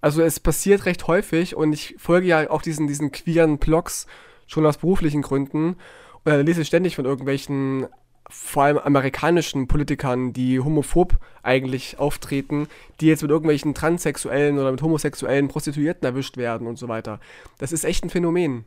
[0.05, 4.05] Also es passiert recht häufig und ich folge ja auch diesen, diesen queeren Blogs
[4.45, 5.69] schon aus beruflichen Gründen.
[5.69, 7.87] Und da lese ich ständig von irgendwelchen
[8.29, 12.67] vor allem amerikanischen Politikern, die homophob eigentlich auftreten,
[13.01, 17.19] die jetzt mit irgendwelchen Transsexuellen oder mit homosexuellen Prostituierten erwischt werden und so weiter.
[17.57, 18.65] Das ist echt ein Phänomen.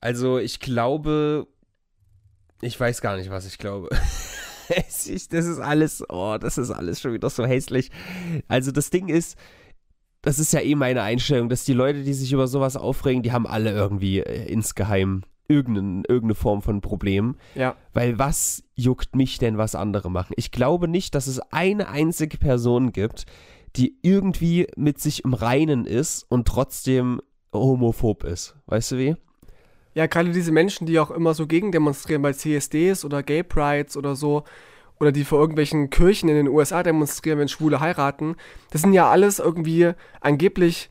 [0.00, 1.46] Also ich glaube,
[2.62, 3.90] ich weiß gar nicht, was ich glaube.
[4.70, 7.90] das ist alles, oh, das ist alles schon wieder so hässlich.
[8.48, 9.36] Also das Ding ist,
[10.22, 13.32] das ist ja eh meine Einstellung, dass die Leute, die sich über sowas aufregen, die
[13.32, 17.36] haben alle irgendwie äh, insgeheim irgendeine, irgendeine Form von Problem.
[17.54, 17.76] Ja.
[17.92, 20.34] Weil was juckt mich denn, was andere machen?
[20.36, 23.26] Ich glaube nicht, dass es eine einzige Person gibt,
[23.76, 27.20] die irgendwie mit sich im Reinen ist und trotzdem
[27.52, 28.56] homophob ist.
[28.66, 29.16] Weißt du wie?
[29.94, 33.96] Ja, gerade diese Menschen, die auch immer so gegen demonstrieren bei CSDs oder Gay Prides
[33.96, 34.44] oder so,
[34.98, 38.36] oder die vor irgendwelchen Kirchen in den USA demonstrieren, wenn Schwule heiraten,
[38.70, 40.90] das sind ja alles irgendwie angeblich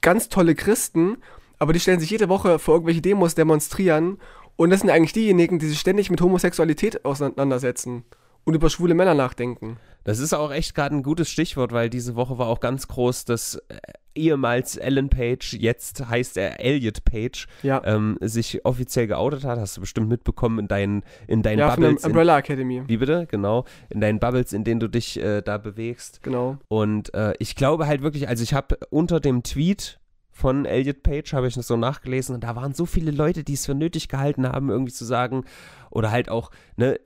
[0.00, 1.18] ganz tolle Christen
[1.62, 4.18] aber die stellen sich jede Woche vor irgendwelche Demos demonstrieren
[4.56, 8.02] und das sind eigentlich diejenigen, die sich ständig mit Homosexualität auseinandersetzen
[8.42, 9.76] und über schwule Männer nachdenken.
[10.04, 13.24] Das ist auch echt gerade ein gutes Stichwort, weil diese Woche war auch ganz groß,
[13.24, 13.76] dass äh,
[14.14, 17.80] ehemals Alan Page, jetzt heißt er Elliot Page, ja.
[17.84, 19.58] ähm, sich offiziell geoutet hat.
[19.58, 22.02] Hast du bestimmt mitbekommen in deinen, in deinen ja, Bubbles.
[22.02, 22.82] Von Umbrella Academy.
[22.86, 23.26] Wie bitte?
[23.30, 23.64] Genau.
[23.90, 26.22] In deinen Bubbles, in denen du dich äh, da bewegst.
[26.22, 26.58] Genau.
[26.68, 29.98] Und äh, ich glaube halt wirklich, also ich habe unter dem Tweet
[30.30, 33.52] von Elliot Page, habe ich noch so nachgelesen, und da waren so viele Leute, die
[33.52, 35.44] es für nötig gehalten haben, irgendwie zu sagen,
[35.90, 36.98] oder halt auch, ne,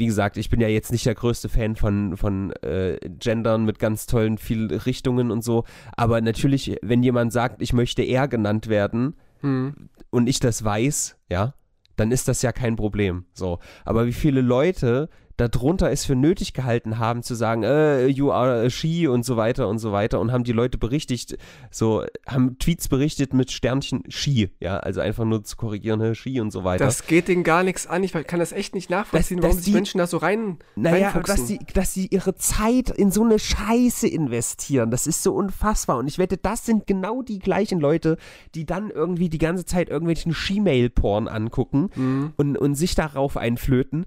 [0.00, 3.78] wie gesagt, ich bin ja jetzt nicht der größte Fan von, von äh, Gendern mit
[3.78, 8.68] ganz tollen vielen Richtungen und so, aber natürlich, wenn jemand sagt, ich möchte er genannt
[8.68, 9.90] werden hm.
[10.08, 11.52] und ich das weiß, ja,
[11.96, 13.26] dann ist das ja kein Problem.
[13.34, 13.58] So.
[13.84, 15.10] Aber wie viele Leute
[15.40, 19.36] darunter es für nötig gehalten haben, zu sagen, äh, you are a she und so
[19.36, 21.36] weiter und so weiter und haben die Leute berichtigt,
[21.70, 26.40] so, haben Tweets berichtet mit Sternchen she, ja, also einfach nur zu korrigieren, hey, she
[26.40, 26.84] und so weiter.
[26.84, 29.64] Das geht denen gar nichts an, ich kann das echt nicht nachvollziehen, dass, warum dass
[29.64, 33.38] die Menschen da so rein Naja, dass sie, dass sie ihre Zeit in so eine
[33.38, 38.16] Scheiße investieren, das ist so unfassbar und ich wette, das sind genau die gleichen Leute,
[38.54, 42.32] die dann irgendwie die ganze Zeit irgendwelchen She-Mail-Porn angucken mhm.
[42.36, 44.06] und, und sich darauf einflöten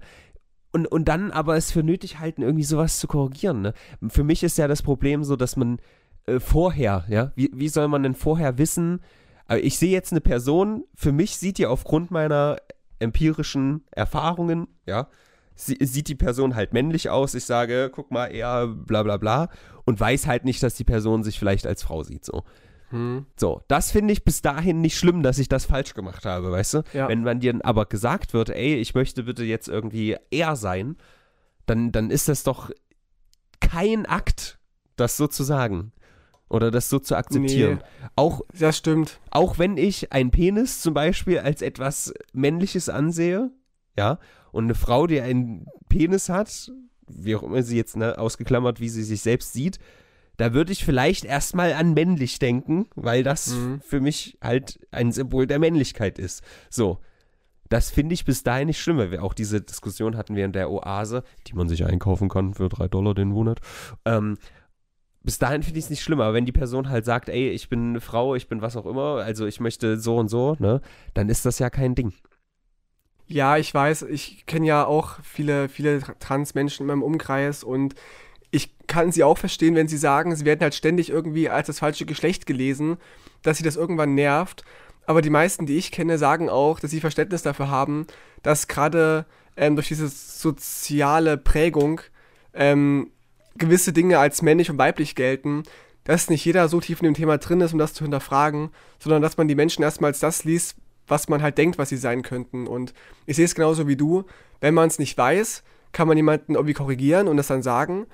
[0.74, 3.62] und, und dann aber es für nötig halten, irgendwie sowas zu korrigieren.
[3.62, 3.74] Ne?
[4.08, 5.78] Für mich ist ja das Problem so, dass man
[6.26, 9.00] äh, vorher, ja, wie, wie soll man denn vorher wissen,
[9.46, 12.56] aber ich sehe jetzt eine Person, für mich sieht die aufgrund meiner
[12.98, 15.08] empirischen Erfahrungen, ja,
[15.54, 17.34] sie, sieht die Person halt männlich aus.
[17.34, 19.50] Ich sage, guck mal, eher bla bla bla
[19.84, 22.42] und weiß halt nicht, dass die Person sich vielleicht als Frau sieht, so.
[22.94, 23.26] Hm.
[23.36, 26.74] So, das finde ich bis dahin nicht schlimm, dass ich das falsch gemacht habe, weißt
[26.74, 26.82] du?
[26.92, 27.08] Ja.
[27.08, 30.96] Wenn man dir aber gesagt wird, ey, ich möchte bitte jetzt irgendwie er sein,
[31.66, 32.70] dann, dann ist das doch
[33.60, 34.60] kein Akt,
[34.94, 35.90] das so zu sagen.
[36.48, 37.78] Oder das so zu akzeptieren.
[37.82, 38.08] Nee.
[38.14, 39.18] Auch, Das stimmt.
[39.30, 43.50] auch wenn ich einen Penis zum Beispiel als etwas Männliches ansehe,
[43.98, 44.20] ja,
[44.52, 46.70] und eine Frau, die einen Penis hat,
[47.08, 49.78] wie auch immer sie jetzt ne, ausgeklammert, wie sie sich selbst sieht,
[50.36, 53.80] da würde ich vielleicht erstmal an männlich denken, weil das Mhm.
[53.80, 56.42] für mich halt ein Symbol der Männlichkeit ist.
[56.70, 56.98] So.
[57.70, 60.70] Das finde ich bis dahin nicht schlimm, weil wir auch diese Diskussion hatten während der
[60.70, 63.60] Oase, die man sich einkaufen kann für drei Dollar den Monat.
[64.04, 64.36] Ähm,
[65.22, 67.70] bis dahin finde ich es nicht schlimm, aber wenn die Person halt sagt, ey, ich
[67.70, 70.82] bin eine Frau, ich bin was auch immer, also ich möchte so und so, ne,
[71.14, 72.12] dann ist das ja kein Ding.
[73.26, 77.94] Ja, ich weiß, ich kenne ja auch viele, viele Trans-Menschen in meinem Umkreis und
[78.54, 81.80] ich kann sie auch verstehen, wenn sie sagen, sie werden halt ständig irgendwie als das
[81.80, 82.98] falsche Geschlecht gelesen,
[83.42, 84.64] dass sie das irgendwann nervt.
[85.06, 88.06] Aber die meisten, die ich kenne, sagen auch, dass sie Verständnis dafür haben,
[88.42, 89.26] dass gerade
[89.56, 92.00] ähm, durch diese soziale Prägung
[92.54, 93.10] ähm,
[93.56, 95.64] gewisse Dinge als männlich und weiblich gelten,
[96.04, 99.20] dass nicht jeder so tief in dem Thema drin ist, um das zu hinterfragen, sondern
[99.20, 100.76] dass man die Menschen erstmal als das liest,
[101.08, 102.66] was man halt denkt, was sie sein könnten.
[102.68, 102.94] Und
[103.26, 104.24] ich sehe es genauso wie du.
[104.60, 108.06] Wenn man es nicht weiß, kann man jemanden irgendwie korrigieren und das dann sagen.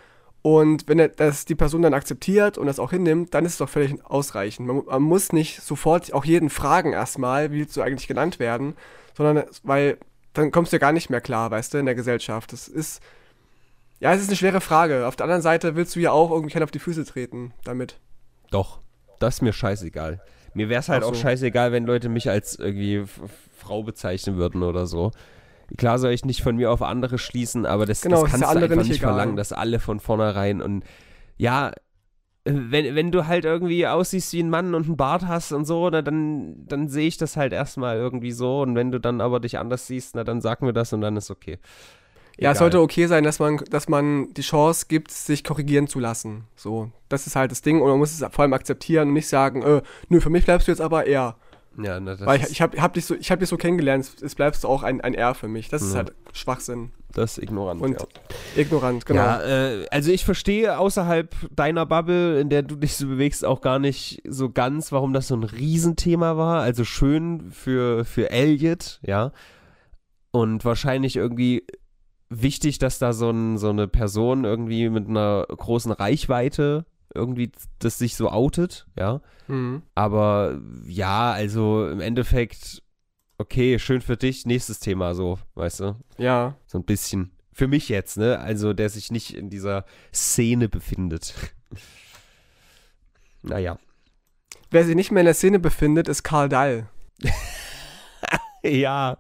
[0.43, 3.59] Und wenn er, das die Person dann akzeptiert und das auch hinnimmt, dann ist es
[3.59, 4.67] doch völlig ausreichend.
[4.67, 8.75] Man, man muss nicht sofort auch jeden fragen erstmal, wie willst du eigentlich genannt werden,
[9.15, 9.99] sondern weil
[10.33, 12.53] dann kommst du ja gar nicht mehr klar, weißt du, in der Gesellschaft.
[12.53, 13.03] Das ist,
[13.99, 15.07] ja, es ist eine schwere Frage.
[15.07, 17.99] Auf der anderen Seite willst du ja auch irgendwie keinen auf die Füße treten damit.
[18.51, 18.81] Doch,
[19.19, 20.23] das ist mir scheißegal.
[20.55, 21.11] Mir wäre es halt so.
[21.11, 23.05] auch scheißegal, wenn Leute mich als irgendwie
[23.57, 25.13] Frau bezeichnen würden oder so.
[25.77, 28.49] Klar soll ich nicht von mir auf andere schließen, aber das, Genau, das kannst du
[28.49, 29.11] einfach nicht nicht egal.
[29.13, 30.85] verlangen, dass alle von vornherein und
[31.37, 31.73] ja, äh,
[32.45, 35.89] wenn, wenn du halt irgendwie aussiehst wie ein Mann und einen Bart hast und so,
[35.91, 39.41] na, dann, dann sehe ich das halt erstmal irgendwie so und wenn du dann aber
[39.41, 41.59] dich anders siehst, na, dann sag mir das und dann ist okay.
[42.39, 42.71] Ja, es Egal.
[42.73, 46.45] sollte okay sein, dass man, dass man die Chance gibt, sich korrigieren zu lassen.
[46.57, 49.29] So, das ist halt das Ding und man muss es vor allem akzeptieren und nicht
[49.29, 51.37] sagen, äh, nö, für mich bleibst du jetzt aber er.
[51.85, 54.11] Ja, na, das, Weil ich, ich habe hab dich, so, ich hab dich so kennengelernt,
[54.21, 55.69] es- bleibst du auch ein, ein R für mich.
[55.69, 57.81] Das ist halt Schwachsinn das ist ignorant.
[57.81, 58.07] und ja.
[58.57, 59.21] ignorant, genau.
[59.21, 63.61] Ja, äh, also ich verstehe außerhalb deiner Bubble, in der du dich so bewegst, auch
[63.61, 66.63] gar nicht so ganz, warum das so ein Riesenthema war.
[66.63, 69.33] Also schön für, für Elliot, ja.
[70.31, 71.65] Und wahrscheinlich irgendwie
[72.29, 77.99] wichtig, dass da so, ein, so eine Person irgendwie mit einer großen Reichweite irgendwie das
[77.99, 79.21] sich so outet, ja.
[79.49, 79.83] Mhm.
[79.95, 82.83] Aber ja, also im Endeffekt,
[83.39, 85.97] okay, schön für dich, nächstes Thema so, weißt du?
[86.19, 86.57] Ja.
[86.67, 87.33] So ein bisschen.
[87.53, 88.39] Für mich jetzt, ne?
[88.39, 89.85] Also, der sich nicht in dieser
[90.15, 91.35] Szene befindet.
[93.43, 93.79] naja.
[94.71, 96.89] Wer sich nicht mehr in der Szene befindet, ist Karl Dall.
[98.63, 99.19] Ja.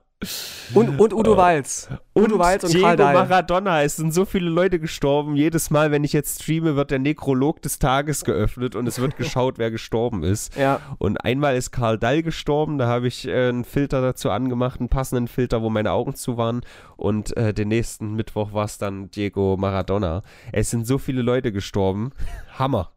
[0.75, 1.37] Und, und Udo.
[1.37, 1.89] Walz.
[2.14, 3.14] Udo Walz und Diego Karl Dall.
[3.14, 3.83] Maradona.
[3.83, 5.35] Es sind so viele Leute gestorben.
[5.35, 9.16] Jedes Mal, wenn ich jetzt streame, wird der Nekrolog des Tages geöffnet und es wird
[9.16, 10.55] geschaut, wer gestorben ist.
[10.57, 10.81] Ja.
[10.99, 14.91] Und einmal ist Karl Dall gestorben, da habe ich äh, einen Filter dazu angemacht, einen
[14.91, 16.61] passenden Filter, wo meine Augen zu waren.
[16.99, 20.23] Und äh, den nächsten Mittwoch war es dann Diego Maradona.
[20.53, 22.11] Es sind so viele Leute gestorben.
[22.59, 22.91] Hammer.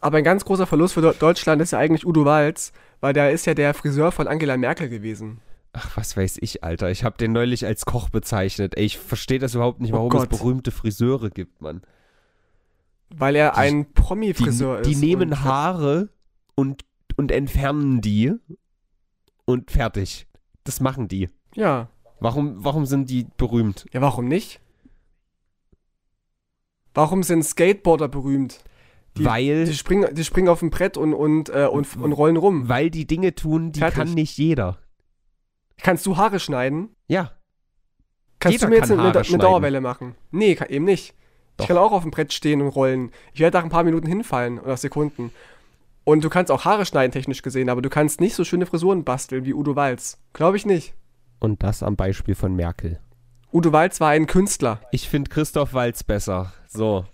[0.00, 3.32] Aber ein ganz großer Verlust für Deu- Deutschland ist ja eigentlich Udo Walz, weil der
[3.32, 5.40] ist ja der Friseur von Angela Merkel gewesen.
[5.74, 6.90] Ach, was weiß ich, Alter.
[6.90, 8.76] Ich habe den neulich als Koch bezeichnet.
[8.76, 10.28] Ey, ich verstehe das überhaupt nicht, Oh warum es Gott.
[10.28, 11.80] berühmte Friseure gibt, Mann.
[13.08, 15.00] Weil er Die- ein Die, Promi-Friseur die ist.
[15.00, 16.10] nehmen und- Haare
[16.54, 16.84] und,
[17.16, 18.32] und entfernen die
[19.46, 20.26] und fertig.
[20.64, 21.30] Das machen die.
[21.54, 21.88] Ja.
[22.20, 23.86] Warum, warum sind die berühmt?
[23.92, 24.60] Ja, warum nicht?
[26.94, 28.62] Warum sind Skateboarder berühmt?
[29.16, 32.36] Die- weil, Die springen, die springen auf dem Brett und, und, äh, und, und rollen
[32.36, 32.68] rum.
[32.68, 33.96] weil die Dinge tun, die Fertig.
[33.98, 34.78] kann nicht jeder.
[35.82, 36.94] Kannst du Haare schneiden?
[37.08, 37.32] Ja.
[38.38, 39.40] Kannst Jeder du mir jetzt kann eine, Haare eine schneiden.
[39.40, 40.14] Dauerwelle machen?
[40.30, 41.14] Nee, kann, eben nicht.
[41.56, 41.64] Doch.
[41.64, 43.10] Ich kann auch auf dem Brett stehen und rollen.
[43.34, 45.32] Ich werde nach ein paar Minuten hinfallen oder Sekunden.
[46.04, 49.04] Und du kannst auch Haare schneiden, technisch gesehen, aber du kannst nicht so schöne Frisuren
[49.04, 50.18] basteln wie Udo Walz.
[50.32, 50.94] Glaube ich nicht.
[51.38, 53.00] Und das am Beispiel von Merkel.
[53.52, 54.80] Udo Walz war ein Künstler.
[54.92, 56.52] Ich finde Christoph Walz besser.
[56.66, 57.04] So,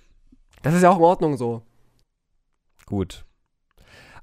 [0.62, 1.62] Das ist ja auch in Ordnung so.
[2.86, 3.24] gut.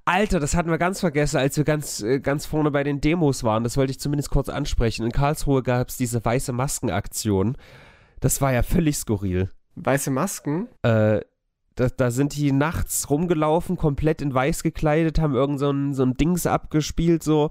[0.05, 3.43] Alter, das hatten wir ganz vergessen, als wir ganz, äh, ganz vorne bei den Demos
[3.43, 3.63] waren.
[3.63, 5.03] Das wollte ich zumindest kurz ansprechen.
[5.03, 7.57] In Karlsruhe gab es diese weiße Maskenaktion.
[8.19, 9.49] Das war ja völlig skurril.
[9.75, 10.67] Weiße Masken.
[10.83, 11.21] Äh,
[11.73, 16.03] da, da sind die nachts rumgelaufen, komplett in weiß gekleidet, haben irgend so ein, so
[16.03, 17.49] ein Dings abgespielt, so,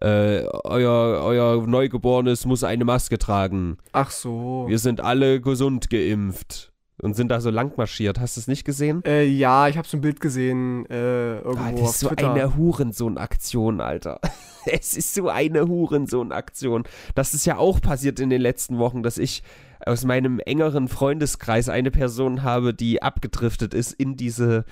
[0.00, 3.78] äh, euer, euer Neugeborenes muss eine Maske tragen.
[3.92, 4.64] Ach so.
[4.68, 6.72] Wir sind alle gesund geimpft.
[7.02, 8.18] Und sind da so lang marschiert.
[8.20, 9.04] Hast du es nicht gesehen?
[9.04, 12.32] Äh, ja, ich habe so ein Bild gesehen äh, irgendwo auf das ist so Twitter.
[12.32, 14.20] eine Hurensohn-Aktion, Alter.
[14.68, 16.82] Es ist so eine Hurensohn-Aktion.
[17.14, 19.44] Das ist ja auch passiert in den letzten Wochen, dass ich
[19.84, 24.64] aus meinem engeren Freundeskreis eine Person habe, die abgedriftet ist in diese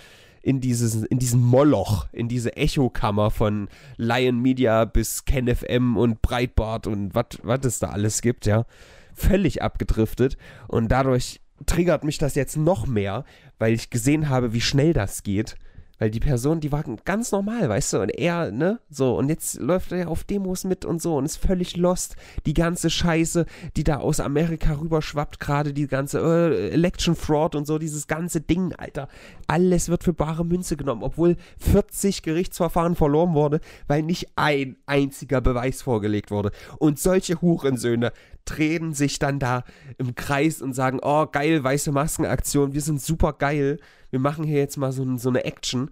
[0.43, 6.87] in dieses in diesen Moloch, in diese Echokammer von Lion Media bis KenFM und Breitbart
[6.89, 8.67] und was was es da alles gibt, ja.
[9.15, 13.25] Völlig abgedriftet und dadurch triggert mich das jetzt noch mehr,
[13.59, 15.57] weil ich gesehen habe, wie schnell das geht.
[16.05, 19.59] Weil die Person, die war ganz normal, weißt du, und er, ne, so, und jetzt
[19.59, 22.17] läuft er ja auf Demos mit und so und ist völlig lost.
[22.45, 27.67] Die ganze Scheiße, die da aus Amerika rüberschwappt, gerade die ganze äh, Election Fraud und
[27.67, 29.09] so, dieses ganze Ding, Alter.
[29.47, 35.41] Alles wird für bare Münze genommen, obwohl 40 Gerichtsverfahren verloren wurde, weil nicht ein einziger
[35.41, 36.51] Beweis vorgelegt wurde.
[36.77, 38.13] Und solche Hurensöhne
[38.45, 39.65] drehen sich dann da
[39.97, 43.79] im Kreis und sagen, oh geil, weiße Maskenaktion, wir sind super geil,
[44.15, 45.91] wir machen hier jetzt mal so, so eine Action.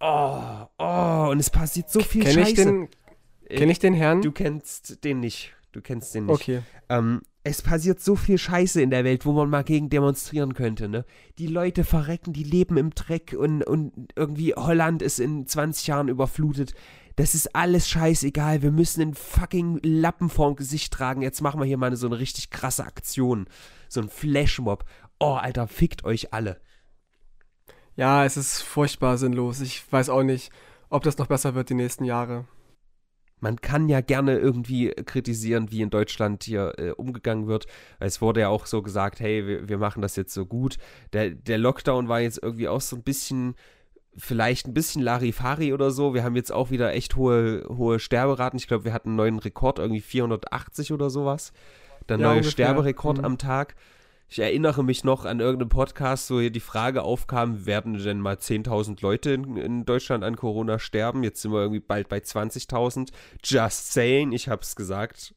[0.00, 2.50] Oh, oh, und es passiert so viel Kenne Scheiße.
[2.50, 2.88] ich, den,
[3.50, 4.22] kenn ich den Herrn?
[4.22, 5.52] Du kennst den nicht.
[5.72, 6.34] Du kennst den nicht.
[6.34, 6.62] okay.
[6.88, 10.88] Ähm, es passiert so viel Scheiße in der Welt, wo man mal gegen demonstrieren könnte,
[10.88, 11.04] ne?
[11.36, 16.08] Die Leute verrecken, die leben im Dreck und, und irgendwie Holland ist in 20 Jahren
[16.08, 16.72] überflutet.
[17.16, 18.62] Das ist alles scheißegal.
[18.62, 21.20] Wir müssen einen fucking Lappen vorm Gesicht tragen.
[21.20, 23.48] Jetzt machen wir hier mal so eine richtig krasse Aktion.
[23.90, 24.86] So ein Flashmob.
[25.18, 26.58] Oh, Alter, fickt euch alle.
[28.00, 29.60] Ja, es ist furchtbar sinnlos.
[29.60, 30.50] Ich weiß auch nicht,
[30.88, 32.46] ob das noch besser wird die nächsten Jahre.
[33.40, 37.66] Man kann ja gerne irgendwie kritisieren, wie in Deutschland hier äh, umgegangen wird.
[37.98, 40.78] Es wurde ja auch so gesagt, hey, wir, wir machen das jetzt so gut.
[41.12, 43.54] Der, der Lockdown war jetzt irgendwie auch so ein bisschen
[44.16, 46.14] vielleicht ein bisschen Larifari oder so.
[46.14, 48.58] Wir haben jetzt auch wieder echt hohe, hohe Sterberaten.
[48.58, 51.52] Ich glaube, wir hatten einen neuen Rekord, irgendwie 480 oder sowas.
[52.08, 52.50] Der ja, neue ungefähr.
[52.50, 53.24] Sterberekord mhm.
[53.26, 53.76] am Tag.
[54.32, 58.36] Ich erinnere mich noch an irgendeinen Podcast, wo hier die Frage aufkam, werden denn mal
[58.36, 61.24] 10.000 Leute in, in, Deutschland an Corona sterben?
[61.24, 63.10] Jetzt sind wir irgendwie bald bei 20.000.
[63.42, 65.34] Just saying, ich habe es gesagt.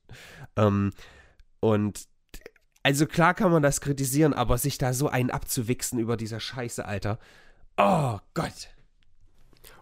[0.56, 0.92] Ähm,
[1.60, 2.08] und
[2.84, 6.86] also klar kann man das kritisieren, aber sich da so einen abzuwichsen über dieser Scheiße,
[6.86, 7.18] Alter.
[7.78, 8.70] Oh Gott.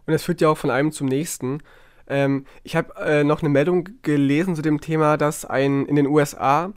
[0.05, 1.61] Und es führt ja auch von einem zum nächsten.
[2.07, 6.07] Ähm, ich habe äh, noch eine Meldung gelesen zu dem Thema, dass ein in den
[6.07, 6.71] USA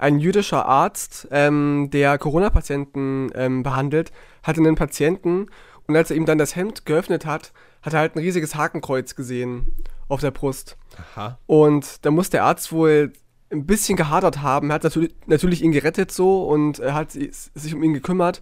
[0.00, 5.46] ein jüdischer Arzt, ähm, der Corona-Patienten ähm, behandelt, hatte einen Patienten
[5.86, 9.14] und als er ihm dann das Hemd geöffnet hat, hat er halt ein riesiges Hakenkreuz
[9.14, 9.72] gesehen
[10.08, 10.76] auf der Brust.
[11.14, 11.38] Aha.
[11.46, 13.12] Und da muss der Arzt wohl
[13.50, 14.70] ein bisschen gehadert haben.
[14.70, 18.40] Er hat natürlich, natürlich ihn gerettet so und er hat sich um ihn gekümmert.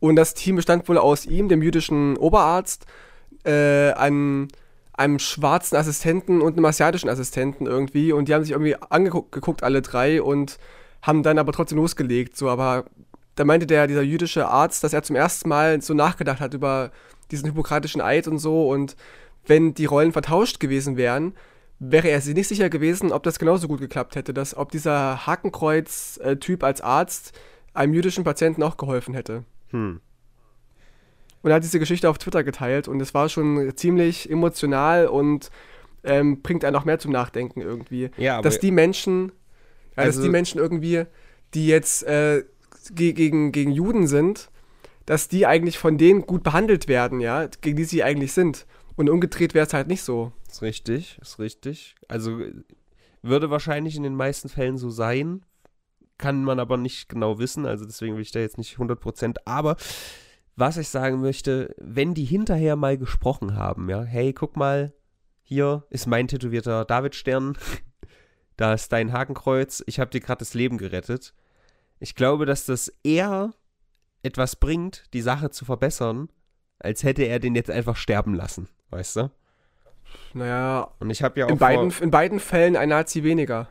[0.00, 2.86] Und das Team bestand wohl aus ihm, dem jüdischen Oberarzt,
[3.44, 4.48] äh, einem,
[4.92, 8.12] einem schwarzen Assistenten und einem asiatischen Assistenten irgendwie.
[8.12, 10.58] Und die haben sich irgendwie angeguckt, alle drei, und
[11.06, 12.36] haben dann aber trotzdem losgelegt.
[12.36, 12.86] So, aber
[13.36, 16.90] da meinte der, dieser jüdische Arzt, dass er zum ersten Mal so nachgedacht hat über
[17.30, 18.68] diesen hippokratischen Eid und so.
[18.68, 18.96] Und
[19.46, 21.34] wenn die Rollen vertauscht gewesen wären,
[21.78, 25.26] wäre er sich nicht sicher gewesen, ob das genauso gut geklappt hätte, dass ob dieser
[25.26, 27.38] Hakenkreuz-Typ als Arzt
[27.74, 29.44] einem jüdischen Patienten auch geholfen hätte.
[29.70, 30.00] Hm.
[31.42, 35.50] Und er hat diese Geschichte auf Twitter geteilt und es war schon ziemlich emotional und
[36.02, 38.10] ähm, bringt einen auch mehr zum Nachdenken irgendwie.
[38.16, 39.32] Ja, dass die Menschen,
[39.96, 41.04] ja, also dass die Menschen irgendwie,
[41.54, 42.44] die jetzt äh,
[42.92, 44.50] gegen, gegen Juden sind,
[45.06, 48.66] dass die eigentlich von denen gut behandelt werden, ja, gegen die sie eigentlich sind.
[48.96, 50.32] Und umgedreht wäre es halt nicht so.
[50.48, 51.94] Ist richtig, ist richtig.
[52.08, 52.40] Also
[53.22, 55.44] würde wahrscheinlich in den meisten Fällen so sein,
[56.18, 59.76] kann man aber nicht genau wissen, also deswegen will ich da jetzt nicht 100%, aber
[60.54, 64.94] was ich sagen möchte, wenn die hinterher mal gesprochen haben, ja, hey, guck mal,
[65.42, 67.58] hier ist mein tätowierter Davidstern,
[68.56, 71.34] da ist dein Hakenkreuz, ich habe dir gerade das Leben gerettet.
[71.98, 73.52] Ich glaube, dass das eher
[74.22, 76.28] etwas bringt, die Sache zu verbessern,
[76.78, 79.30] als hätte er den jetzt einfach sterben lassen, weißt du?
[80.34, 83.68] Naja, und ich habe ja auch in beiden, in beiden Fällen ein Nazi weniger.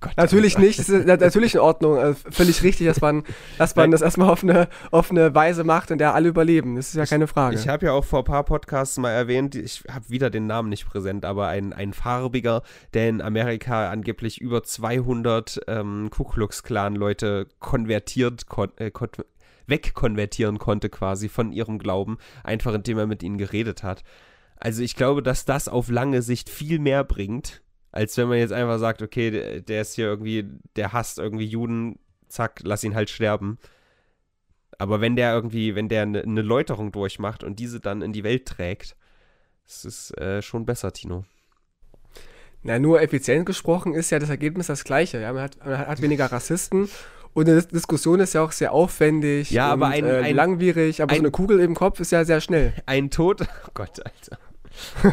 [0.00, 3.24] Gott, natürlich nicht, das ist natürlich in Ordnung, also völlig richtig, dass man,
[3.56, 6.76] dass man das erstmal auf eine, auf eine Weise macht, in der alle überleben.
[6.76, 7.56] Das ist ja keine Frage.
[7.56, 10.46] Ich, ich habe ja auch vor ein paar Podcasts mal erwähnt, ich habe wieder den
[10.46, 16.24] Namen nicht präsent, aber ein, ein farbiger, der in Amerika angeblich über 200 ähm, Ku
[16.24, 19.08] Klux Klan Leute konvertiert, kon äh, kon
[19.66, 24.04] wegkonvertieren konnte quasi von ihrem Glauben, einfach indem er mit ihnen geredet hat.
[24.58, 27.62] Also ich glaube, dass das auf lange Sicht viel mehr bringt,
[27.96, 30.44] als wenn man jetzt einfach sagt, okay, der, der ist hier irgendwie,
[30.76, 33.58] der hasst irgendwie Juden, zack, lass ihn halt sterben.
[34.78, 38.22] Aber wenn der irgendwie, wenn der eine ne Läuterung durchmacht und diese dann in die
[38.22, 38.96] Welt trägt,
[39.66, 41.24] das ist äh, schon besser, Tino.
[42.62, 45.18] Na, nur effizient gesprochen ist ja das Ergebnis das gleiche.
[45.18, 45.32] Ja?
[45.32, 46.90] Man, hat, man hat weniger Rassisten
[47.32, 51.12] und eine Diskussion ist ja auch sehr aufwendig ja, aber ein, äh, ein, langwierig, aber
[51.12, 52.74] ein, so eine Kugel im Kopf ist ja sehr schnell.
[52.84, 54.38] Ein Tod, oh Gott, Alter.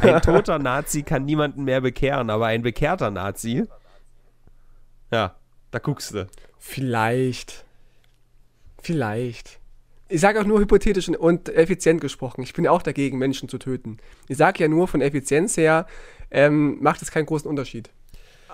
[0.02, 3.66] Ein toter Nazi kann niemanden mehr bekehren, aber ein bekehrter Nazi,
[5.12, 5.36] ja,
[5.72, 6.28] da guckst du.
[6.58, 7.66] Vielleicht.
[8.82, 9.60] Vielleicht.
[10.10, 12.44] Ich sage auch nur hypothetisch und effizient gesprochen.
[12.44, 13.98] Ich bin auch dagegen, Menschen zu töten.
[14.28, 15.88] Ich sage ja nur, von Effizienz her
[16.32, 17.90] ähm, macht es keinen großen Unterschied.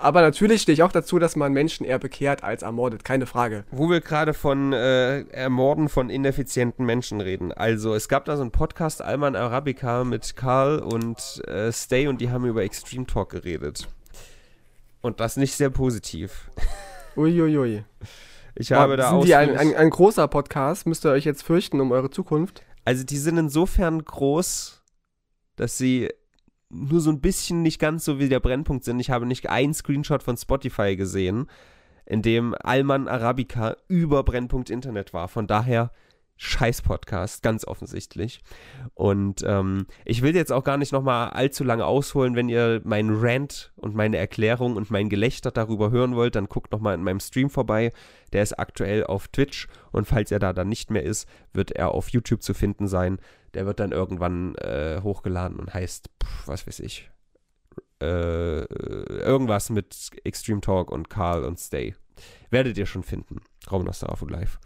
[0.02, 3.64] Aber natürlich stehe ich auch dazu, dass man Menschen eher bekehrt als ermordet, keine Frage.
[3.70, 7.52] Wo wir gerade von äh, Ermorden von ineffizienten Menschen reden.
[7.52, 12.22] Also, es gab da so einen Podcast, Alman Arabica, mit Karl und äh, Stay und
[12.22, 13.88] die haben über Extreme Talk geredet.
[15.02, 16.50] Und das nicht sehr positiv.
[17.16, 17.58] Uiuiui.
[17.58, 17.84] Ui, ui.
[18.54, 20.86] Ich habe da sind die ein, ein, ein großer Podcast?
[20.86, 22.62] Müsst ihr euch jetzt fürchten um eure Zukunft?
[22.86, 24.82] Also, die sind insofern groß,
[25.56, 26.08] dass sie
[26.70, 29.00] nur so ein bisschen nicht ganz so wie der Brennpunkt sind.
[29.00, 31.46] Ich habe nicht einen Screenshot von Spotify gesehen,
[32.06, 35.28] in dem Alman Arabica über Brennpunkt Internet war.
[35.28, 35.90] Von daher
[36.42, 38.40] Scheiß-Podcast, ganz offensichtlich.
[38.94, 42.34] Und ähm, ich will jetzt auch gar nicht nochmal allzu lange ausholen.
[42.34, 46.72] Wenn ihr meinen Rant und meine Erklärung und mein Gelächter darüber hören wollt, dann guckt
[46.72, 47.92] nochmal in meinem Stream vorbei.
[48.32, 51.92] Der ist aktuell auf Twitch und falls er da dann nicht mehr ist, wird er
[51.92, 53.18] auf YouTube zu finden sein.
[53.54, 57.10] Der wird dann irgendwann äh, hochgeladen und heißt, pff, was weiß ich,
[58.00, 61.94] äh, irgendwas mit Extreme Talk und Karl und Stay.
[62.50, 63.40] Werdet ihr schon finden.
[63.70, 64.58] Raum Nostalgia Live.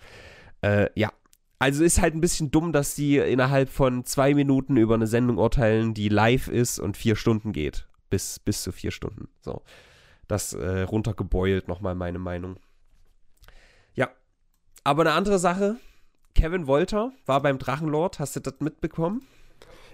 [0.62, 1.12] Äh, ja,
[1.59, 5.39] also ist halt ein bisschen dumm, dass die innerhalb von zwei Minuten über eine Sendung
[5.39, 7.89] urteilen, die live ist und vier Stunden geht.
[8.11, 9.28] Bis, bis zu vier Stunden.
[9.41, 9.62] So.
[10.28, 12.59] Das äh, runtergebeult, nochmal meine Meinung.
[13.95, 14.11] Ja.
[14.85, 15.76] Aber eine andere Sache.
[16.35, 18.18] Kevin Wolter war beim Drachenlord.
[18.18, 19.26] Hast du das mitbekommen?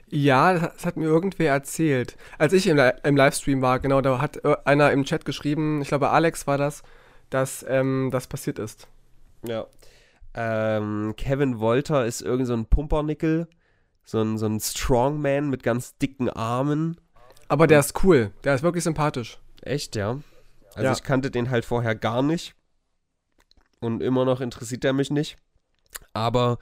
[0.08, 2.16] Ja, das hat mir irgendwer erzählt.
[2.38, 5.88] Als ich im, im Livestream war, genau, da hat äh, einer im Chat geschrieben, ich
[5.88, 6.82] glaube Alex war das,
[7.30, 8.88] dass ähm, das passiert ist.
[9.46, 9.66] Ja.
[10.34, 13.46] Ähm, Kevin Wolter ist irgend so ein Pumpernickel,
[14.04, 17.00] so ein, so ein Strongman mit ganz dicken Armen.
[17.48, 19.38] Aber der ist cool, der ist wirklich sympathisch.
[19.62, 20.18] Echt, ja?
[20.74, 20.92] Also Ja.
[20.92, 22.54] ich kannte den halt vorher gar nicht.
[23.80, 25.36] Und immer noch interessiert er mich nicht.
[26.12, 26.58] Aber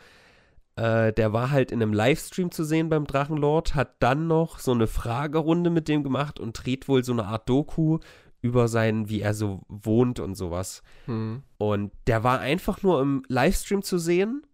[0.77, 4.73] äh, der war halt in einem Livestream zu sehen beim Drachenlord, hat dann noch so
[4.73, 7.99] eine Fragerunde mit dem gemacht und dreht wohl so eine Art Doku
[8.41, 10.83] über sein, wie er so wohnt und sowas.
[11.07, 11.43] Hm.
[11.57, 14.47] Und der war einfach nur im Livestream zu sehen,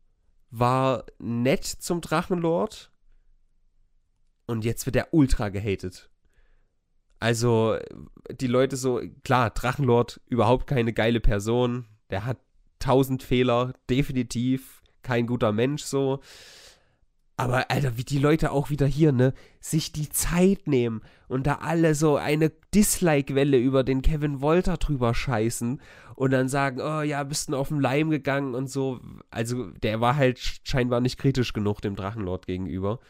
[0.51, 2.91] war nett zum Drachenlord
[4.47, 6.11] und jetzt wird er ultra gehatet.
[7.21, 7.79] Also,
[8.31, 12.39] die Leute so, klar, Drachenlord, überhaupt keine geile Person, der hat
[12.85, 16.21] tausend Fehler, definitiv kein guter Mensch so.
[17.37, 21.57] Aber, Alter, wie die Leute auch wieder hier, ne, sich die Zeit nehmen und da
[21.57, 25.81] alle so eine Dislike-Welle über den Kevin Wolter drüber scheißen
[26.15, 29.01] und dann sagen, oh ja, bist du auf den Leim gegangen und so.
[29.31, 33.01] Also, der war halt scheinbar nicht kritisch genug dem Drachenlord gegenüber.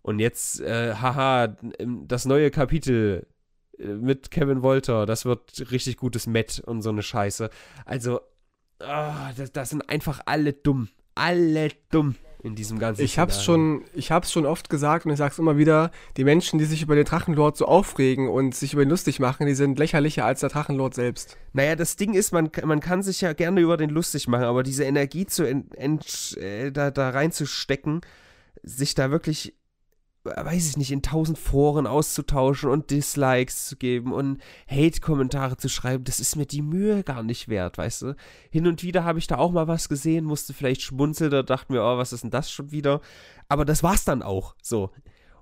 [0.00, 1.54] Und jetzt, äh, haha,
[2.06, 3.26] das neue Kapitel
[3.78, 7.50] äh, mit Kevin Wolter, das wird richtig gutes Met und so eine Scheiße.
[7.84, 8.20] Also,
[8.80, 10.88] ah, das, das sind einfach alle dumm.
[11.14, 13.80] Alle dumm in diesem ganzen Ich hab's Szenario.
[13.80, 16.82] schon, ich hab's schon oft gesagt und ich sag's immer wieder, die Menschen, die sich
[16.82, 20.40] über den Drachenlord so aufregen und sich über ihn lustig machen, die sind lächerlicher als
[20.40, 21.36] der Drachenlord selbst.
[21.52, 24.62] Naja, das Ding ist, man, man kann sich ja gerne über den lustig machen, aber
[24.62, 28.02] diese Energie zu ent, ent, äh, da, da reinzustecken,
[28.62, 29.54] sich da wirklich,
[30.36, 36.04] weiß ich nicht, in tausend Foren auszutauschen und Dislikes zu geben und Hate-Kommentare zu schreiben,
[36.04, 38.16] das ist mir die Mühe gar nicht wert, weißt du?
[38.50, 41.72] Hin und wieder habe ich da auch mal was gesehen, musste vielleicht schmunzeln, da dachte
[41.72, 43.00] mir, oh, was ist denn das schon wieder?
[43.48, 44.90] Aber das war's dann auch, so.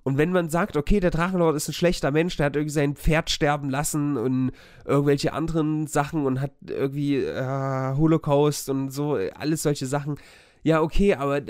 [0.06, 2.94] Und wenn man sagt, okay, der Drachenlord ist ein schlechter Mensch, der hat irgendwie sein
[2.94, 4.52] Pferd sterben lassen und
[4.84, 10.14] irgendwelche anderen Sachen und hat irgendwie äh, Holocaust und so, alles solche Sachen.
[10.66, 11.42] Ja, okay, aber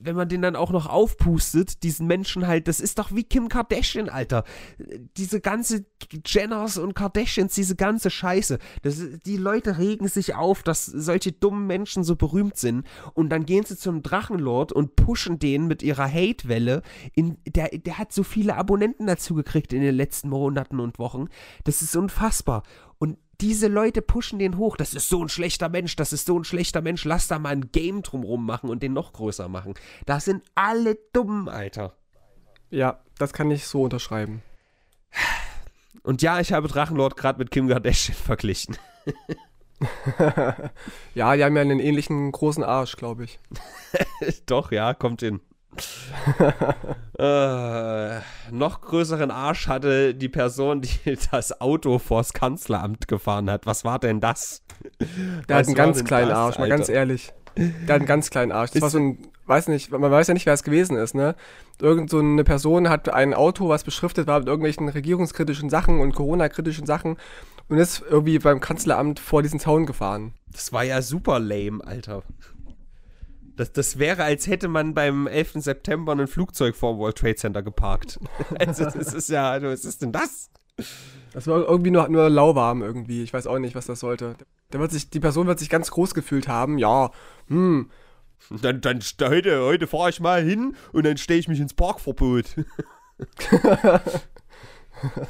[0.00, 3.48] wenn man den dann auch noch aufpustet, diesen Menschen halt, das ist doch wie Kim
[3.48, 4.42] Kardashian, Alter.
[5.16, 5.86] Diese ganze
[6.26, 8.58] Jenners und Kardashians, diese ganze Scheiße.
[8.82, 13.46] Das, die Leute regen sich auf, dass solche dummen Menschen so berühmt sind und dann
[13.46, 16.82] gehen sie zum Drachenlord und pushen den mit ihrer Hate-Welle.
[17.16, 21.28] Der, der hat so viele Abonnenten dazu gekriegt in den letzten Monaten und Wochen.
[21.62, 22.64] Das ist unfassbar.
[22.98, 24.76] Und diese Leute pushen den hoch.
[24.76, 27.04] Das ist so ein schlechter Mensch, das ist so ein schlechter Mensch.
[27.04, 29.74] Lass da mal ein Game drumrum machen und den noch größer machen.
[30.06, 31.94] Das sind alle dumm, Alter.
[32.70, 34.42] Ja, das kann ich so unterschreiben.
[36.02, 38.76] Und ja, ich habe Drachenlord gerade mit Kim Kardashian verglichen.
[41.14, 43.38] Ja, die haben ja einen ähnlichen großen Arsch, glaube ich.
[44.46, 45.40] Doch, ja, kommt hin.
[47.18, 48.18] äh,
[48.50, 50.90] noch größeren Arsch hatte die Person, die
[51.30, 53.66] das Auto vors Kanzleramt gefahren hat.
[53.66, 54.62] Was war denn das?
[55.48, 56.76] Der hat einen ganz kleinen das, Arsch, mal Alter?
[56.76, 57.32] ganz ehrlich.
[57.56, 58.70] Der hat einen ganz kleinen Arsch.
[58.70, 61.14] Das Ist- war so ein, weiß nicht, man weiß ja nicht, wer es gewesen ist,
[61.14, 61.36] ne?
[61.80, 66.14] Irgend so eine Person hat ein Auto, was beschriftet war mit irgendwelchen regierungskritischen Sachen und
[66.14, 67.16] Corona-kritischen Sachen
[67.68, 70.34] und ist irgendwie beim Kanzleramt vor diesen Zaun gefahren.
[70.52, 72.22] Das war ja super lame, Alter.
[73.56, 75.52] Das, das wäre, als hätte man beim 11.
[75.56, 78.18] September ein Flugzeug vor dem World Trade Center geparkt.
[78.58, 80.50] Also, das ist ja, also, was ist denn das?
[81.32, 83.22] Das war irgendwie nur, nur lauwarm irgendwie.
[83.22, 84.34] Ich weiß auch nicht, was das sollte.
[84.72, 86.78] Der wird sich, die Person wird sich ganz groß gefühlt haben.
[86.78, 87.10] Ja,
[87.48, 87.90] hm,
[88.62, 92.46] Dann, dann heute, heute fahre ich mal hin und dann stehe ich mich ins Parkverbot.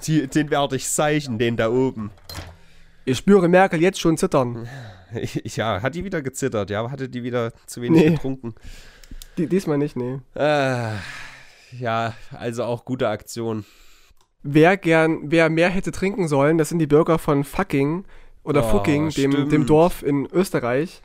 [0.06, 2.10] Den werde ich zeichnen, den da oben.
[3.04, 4.68] ich spüre Merkel jetzt schon zittern.
[5.44, 8.10] Ja, hat die wieder gezittert, ja, hatte die wieder zu wenig Nee.
[8.10, 8.54] getrunken.
[9.38, 10.20] Die, diesmal nicht, nee.
[10.34, 10.92] Äh,
[11.78, 13.64] ja, also auch gute Aktion.
[14.42, 18.04] Wer gern, wer mehr hätte trinken sollen, das sind die Bürger von Fucking
[18.44, 19.66] oder Oh, Fucking, dem, dem.
[19.66, 21.02] Dorf in Österreich.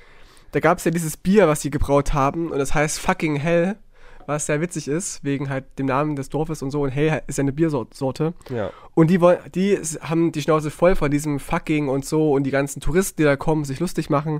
[0.51, 3.77] Da gab es ja dieses Bier, was sie gebraut haben und das heißt Fucking Hell,
[4.25, 6.81] was sehr witzig ist, wegen halt dem Namen des Dorfes und so.
[6.81, 8.33] Und Hell ist ja eine Biersorte.
[8.49, 8.71] Ja.
[8.93, 12.51] Und die, wollen, die haben die Schnauze voll von diesem Fucking und so und die
[12.51, 14.35] ganzen Touristen, die da kommen, sich lustig machen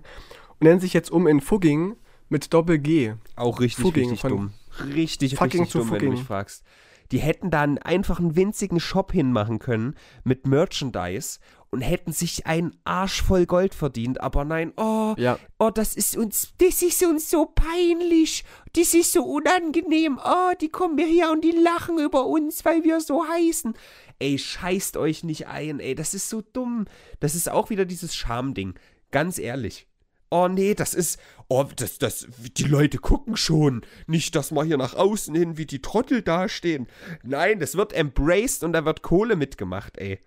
[0.59, 1.95] und nennen sich jetzt um in Fugging
[2.29, 3.13] mit Doppel-G.
[3.35, 4.53] Auch richtig, Fugging richtig dumm.
[4.93, 6.63] Richtig, Fucking richtig zu dumm, wenn du mich fragst.
[7.11, 11.39] Die hätten da einfach einen winzigen Shop hinmachen können mit Merchandise
[11.71, 14.21] und hätten sich einen Arsch voll Gold verdient.
[14.21, 15.37] Aber nein, oh, Ja.
[15.59, 18.43] oh, das ist uns, das ist uns so peinlich.
[18.73, 20.19] Das ist so unangenehm.
[20.23, 23.73] Oh, die kommen mir hier und die lachen über uns, weil wir so heißen.
[24.19, 26.85] Ey, scheißt euch nicht ein, ey, das ist so dumm.
[27.19, 28.73] Das ist auch wieder dieses Schamding.
[29.11, 29.87] Ganz ehrlich.
[30.29, 31.19] Oh nee, das ist.
[31.47, 32.27] Oh, das, das.
[32.57, 33.81] Die Leute gucken schon.
[34.05, 36.87] Nicht, dass wir hier nach außen hin wie die Trottel dastehen.
[37.23, 40.19] Nein, das wird embraced und da wird Kohle mitgemacht, ey.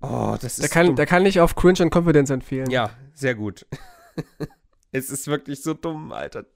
[0.00, 0.64] Oh, das ist.
[0.64, 0.96] Da kann, dumm.
[0.96, 2.70] da kann ich auf Cringe und Confidence empfehlen.
[2.70, 3.66] Ja, sehr gut.
[4.92, 6.46] es ist wirklich so dumm, Alter.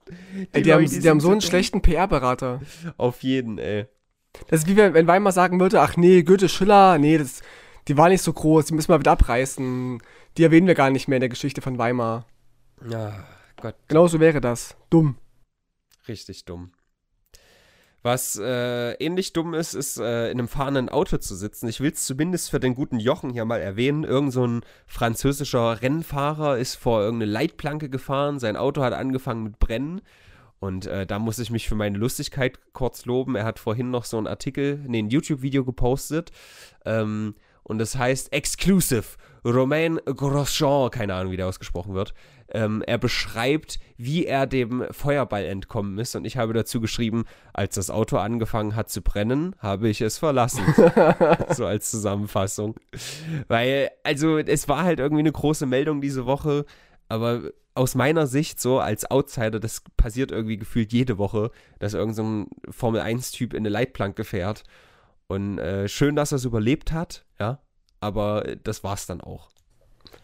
[0.51, 1.47] Ey, die, haben, Leute die sind haben so einen dumm.
[1.47, 2.61] schlechten PR-Berater.
[2.97, 3.85] Auf jeden, ey.
[4.47, 7.41] Das ist wie wenn, wenn Weimar sagen würde, ach nee, Goethe, Schiller, nee, das,
[7.87, 10.01] die war nicht so groß, die müssen wir wieder abreißen.
[10.37, 12.25] Die erwähnen wir gar nicht mehr in der Geschichte von Weimar.
[12.89, 13.25] Ja,
[13.61, 14.75] Gott, Genauso wäre das.
[14.89, 15.17] Dumm.
[16.07, 16.71] richtig dumm.
[18.05, 21.67] Was äh, ähnlich dumm ist, ist äh, in einem fahrenden Auto zu sitzen.
[21.67, 24.03] Ich will es zumindest für den guten Jochen hier mal erwähnen.
[24.03, 28.37] Irgend so ein französischer Rennfahrer ist vor irgendeine Leitplanke gefahren.
[28.37, 30.01] Sein Auto hat angefangen mit Brennen.
[30.59, 33.35] Und äh, da muss ich mich für meine Lustigkeit kurz loben.
[33.35, 36.31] Er hat vorhin noch so einen Artikel, nee, ein YouTube-Video gepostet.
[36.85, 37.33] Ähm,
[37.65, 39.17] und das heißt Exclusive.
[39.43, 42.13] Romain Grosjean, keine Ahnung, wie der ausgesprochen wird.
[42.49, 46.15] Ähm, er beschreibt, wie er dem Feuerball entkommen ist.
[46.15, 50.17] Und ich habe dazu geschrieben, als das Auto angefangen hat zu brennen, habe ich es
[50.17, 50.63] verlassen.
[51.49, 52.75] so als Zusammenfassung.
[53.47, 56.65] Weil, also, es war halt irgendwie eine große Meldung diese Woche.
[57.07, 62.15] Aber aus meiner Sicht, so als Outsider, das passiert irgendwie gefühlt jede Woche, dass irgendein
[62.15, 64.63] so ein Formel-1-Typ in eine Leitplanke fährt.
[65.27, 67.59] Und äh, schön, dass er es überlebt hat, ja.
[67.99, 69.49] Aber äh, das war's dann auch.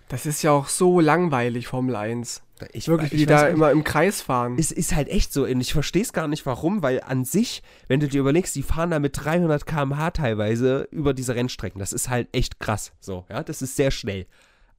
[0.10, 2.44] Das ist ja auch so langweilig, Formel 1.
[2.74, 4.56] Ich, Wirklich, wie die da nicht, immer im Kreis fahren.
[4.60, 5.46] Es ist halt echt so.
[5.46, 8.62] Und ich verstehe es gar nicht, warum, weil an sich, wenn du dir überlegst, die
[8.62, 11.80] fahren da mit 300 km/h teilweise über diese Rennstrecken.
[11.80, 12.92] Das ist halt echt krass.
[13.00, 14.28] So, ja, das ist sehr schnell.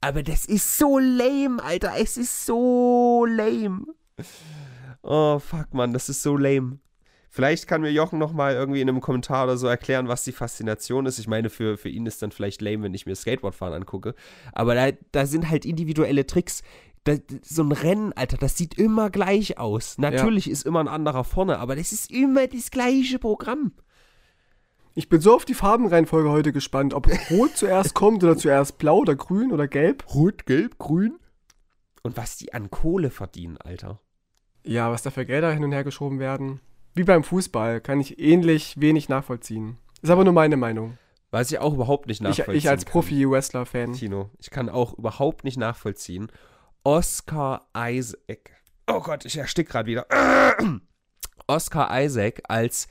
[0.00, 1.94] Aber das ist so lame, Alter.
[1.96, 3.86] Es ist so lame.
[5.02, 6.78] Oh, fuck, Mann, das ist so lame.
[7.34, 11.06] Vielleicht kann mir Jochen nochmal irgendwie in einem Kommentar oder so erklären, was die Faszination
[11.06, 11.18] ist.
[11.18, 14.14] Ich meine, für, für ihn ist dann vielleicht lame, wenn ich mir Skateboardfahren angucke.
[14.52, 16.62] Aber da, da sind halt individuelle Tricks.
[17.04, 19.96] Da, so ein Rennen, Alter, das sieht immer gleich aus.
[19.96, 23.72] Natürlich ist immer ein anderer vorne, aber das ist immer das gleiche Programm.
[24.94, 28.98] Ich bin so auf die Farbenreihenfolge heute gespannt, ob Rot zuerst kommt oder zuerst Blau
[28.98, 30.14] oder Grün oder Gelb.
[30.14, 31.18] Rot, Gelb, Grün.
[32.02, 34.00] Und was die an Kohle verdienen, Alter.
[34.64, 36.60] Ja, was da für Gelder hin und her geschoben werden.
[36.94, 39.78] Wie beim Fußball, kann ich ähnlich wenig nachvollziehen.
[40.02, 40.98] Ist aber nur meine Meinung.
[41.30, 42.92] Was ich auch überhaupt nicht Ich, nachvollziehen ich als kann.
[42.92, 43.94] Profi-Wrestler-Fan.
[43.94, 46.30] Tino, ich kann auch überhaupt nicht nachvollziehen.
[46.84, 48.50] Oscar Isaac.
[48.86, 50.06] Oh Gott, ich erstick gerade wieder.
[51.46, 52.88] Oscar Isaac als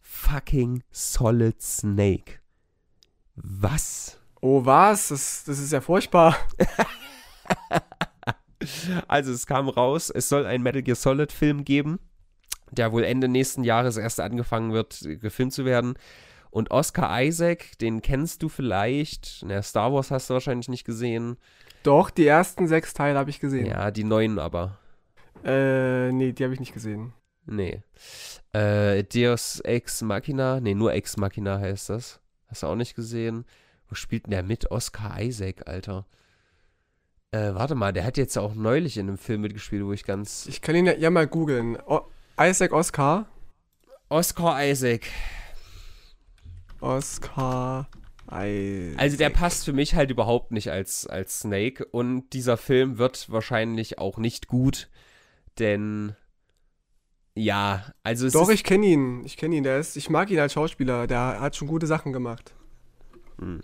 [0.00, 2.38] fucking Solid Snake.
[3.34, 4.20] Was?
[4.40, 5.08] Oh, was?
[5.08, 6.36] Das, das ist ja furchtbar.
[9.06, 12.00] Also es kam raus, es soll einen Metal Gear Solid Film geben,
[12.78, 15.94] der wohl Ende nächsten Jahres erst angefangen wird, gefilmt zu werden.
[16.50, 19.42] Und Oscar Isaac, den kennst du vielleicht.
[19.44, 21.36] Na, Star Wars hast du wahrscheinlich nicht gesehen.
[21.82, 23.66] Doch, die ersten sechs Teile habe ich gesehen.
[23.66, 24.78] Ja, die neuen aber.
[25.44, 27.12] Äh, nee, die habe ich nicht gesehen.
[27.44, 27.82] Nee.
[28.52, 30.60] Äh, Deus Ex Machina.
[30.60, 32.20] Nee, nur Ex Machina heißt das.
[32.48, 33.44] Hast du auch nicht gesehen?
[33.88, 34.70] Wo spielt denn der mit?
[34.70, 36.06] Oscar Isaac, Alter.
[37.30, 40.46] Äh, warte mal, der hat jetzt auch neulich in einem Film mitgespielt, wo ich ganz.
[40.46, 41.76] Ich kann ihn ja, ja mal googeln.
[42.38, 43.26] Isaac Oscar.
[44.08, 45.06] Oscar Isaac.
[46.80, 47.88] Oscar
[48.30, 48.98] Isaac.
[48.98, 51.84] Also der passt für mich halt überhaupt nicht als, als Snake.
[51.86, 54.90] Und dieser Film wird wahrscheinlich auch nicht gut.
[55.58, 56.14] Denn.
[57.34, 59.24] Ja, also es Doch, ich kenne ihn.
[59.24, 59.62] Ich kenne ihn.
[59.62, 61.06] Der ist, ich mag ihn als Schauspieler.
[61.06, 62.54] Der hat schon gute Sachen gemacht.
[63.38, 63.62] Hm.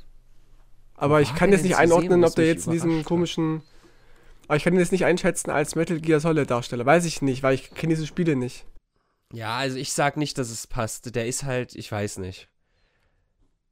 [0.95, 3.63] Aber Wo ich war kann jetzt nicht einordnen, ob der jetzt in diesem komischen.
[4.49, 6.87] Aber ich kann ihn jetzt nicht einschätzen als Metal Gear Solid Darsteller.
[6.87, 8.67] Weiß ich nicht, weil ich kenne diese Spiele nicht.
[9.33, 11.15] Ja, also ich sag nicht, dass es passt.
[11.15, 12.49] Der ist halt, ich weiß nicht.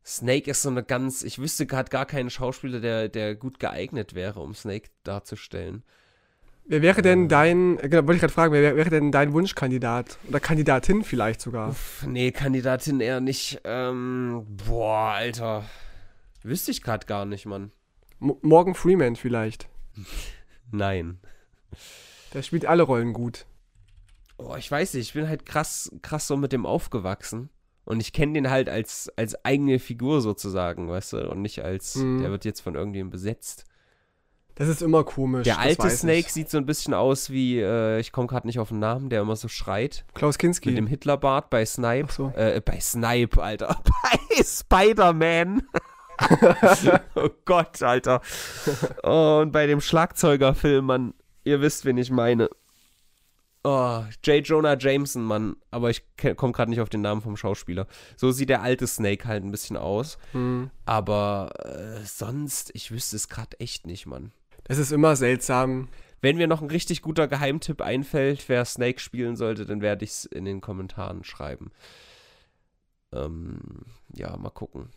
[0.05, 4.15] Snake ist so eine ganz, ich wüsste gerade gar keinen Schauspieler, der, der gut geeignet
[4.15, 5.83] wäre, um Snake darzustellen.
[6.65, 10.19] Wer wäre denn dein, äh, genau, wollte ich gerade fragen, wer wäre denn dein Wunschkandidat?
[10.29, 11.71] Oder Kandidatin vielleicht sogar?
[11.71, 13.61] Uff, nee, Kandidatin eher nicht.
[13.65, 15.65] Ähm, boah, Alter.
[16.43, 17.73] Wüsste ich gerade gar nicht, Mann.
[18.21, 19.69] M Morgan Freeman vielleicht.
[20.71, 21.19] Nein.
[22.35, 23.47] Der spielt alle Rollen gut.
[24.39, 27.51] Oh, ich weiß nicht, ich bin halt krass, krass so mit dem aufgewachsen.
[27.85, 31.31] Und ich kenne den halt als, als eigene Figur sozusagen, weißt du?
[31.31, 32.21] Und nicht als, Mhm.
[32.23, 33.65] der wird jetzt von irgendjemandem besetzt.
[34.55, 35.45] Das ist immer komisch.
[35.45, 36.33] Der alte Snake ich.
[36.33, 39.23] sieht so ein bisschen aus wie, äh, ich komme gerade nicht auf den Namen, der
[39.23, 40.05] immer so schreit.
[40.15, 40.69] Klaus Kinski.
[40.69, 42.13] Mit dem Hitlerbart bei Snipe.
[42.13, 42.29] So.
[42.37, 43.81] Äh, bei Snipe, Alter.
[44.03, 45.63] Bei Spider-Man.
[47.15, 48.21] oh Gott, Alter.
[49.03, 51.15] Und bei dem Schlagzeugerfilm, Mann.
[51.45, 52.49] Ihr wisst, wen ich meine.
[53.63, 54.47] Oh, J.
[54.47, 55.57] Jonah Jameson, Mann.
[55.71, 56.03] Aber ich
[56.37, 57.87] komme gerade nicht auf den Namen vom Schauspieler.
[58.17, 60.19] So sieht der alte Snake halt ein bisschen aus.
[60.33, 60.71] Hm.
[60.87, 64.33] Aber äh, sonst, ich wüsste es gerade echt nicht, Mann.
[64.65, 65.89] Das ist immer seltsam.
[66.23, 70.11] Wenn mir noch ein richtig guter Geheimtipp einfällt, wer Snake spielen sollte, dann werde ich
[70.11, 71.71] es in den Kommentaren schreiben.
[73.13, 74.91] Ähm, ja, mal gucken.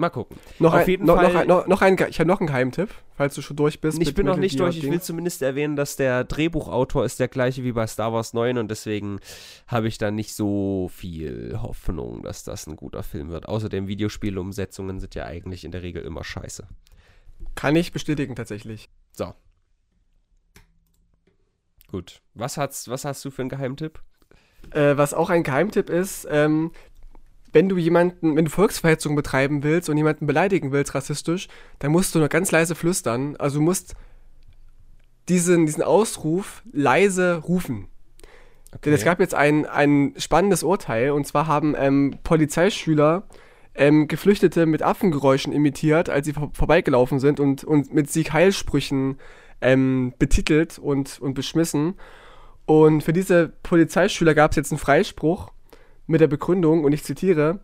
[0.00, 0.38] Mal gucken.
[0.58, 2.46] Noch Auf ein, jeden noch, Fall- Noch, ein- noch, noch ein, ich habe noch einen
[2.46, 4.00] Geheimtipp, falls du schon durch bist.
[4.00, 4.78] Ich bin noch nicht durch.
[4.78, 8.56] Ich will zumindest erwähnen, dass der Drehbuchautor ist der gleiche wie bei Star Wars 9
[8.56, 9.20] und deswegen
[9.66, 13.46] habe ich da nicht so viel Hoffnung, dass das ein guter Film wird.
[13.46, 16.66] Außerdem Videospielumsetzungen sind ja eigentlich in der Regel immer scheiße.
[17.54, 18.88] Kann ich bestätigen, tatsächlich.
[19.12, 19.34] So.
[21.88, 22.22] Gut.
[22.34, 24.00] Was, hat's, was hast du für einen Geheimtipp?
[24.70, 26.70] Äh, was auch ein Geheimtipp ist, ähm,
[27.52, 31.48] wenn du jemanden, wenn du Volksverhetzung betreiben willst und jemanden beleidigen willst, rassistisch,
[31.78, 33.36] dann musst du nur ganz leise flüstern.
[33.36, 33.94] Also du musst
[35.28, 37.88] diesen, diesen Ausruf leise rufen.
[38.84, 43.24] Denn es gab jetzt ein, ein spannendes Urteil, und zwar haben ähm, Polizeischüler
[43.74, 49.18] ähm, Geflüchtete mit Affengeräuschen imitiert, als sie vor vorbeigelaufen sind und, und mit Sieg Heilsprüchen
[49.60, 51.94] ähm, betitelt und, und beschmissen.
[52.66, 55.50] Und für diese Polizeischüler gab es jetzt einen Freispruch
[56.10, 57.60] mit der Begründung, und ich zitiere,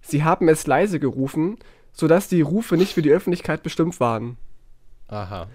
[0.00, 1.58] sie haben es leise gerufen,
[1.92, 4.36] sodass die Rufe nicht für die Öffentlichkeit bestimmt waren.
[5.08, 5.46] Aha.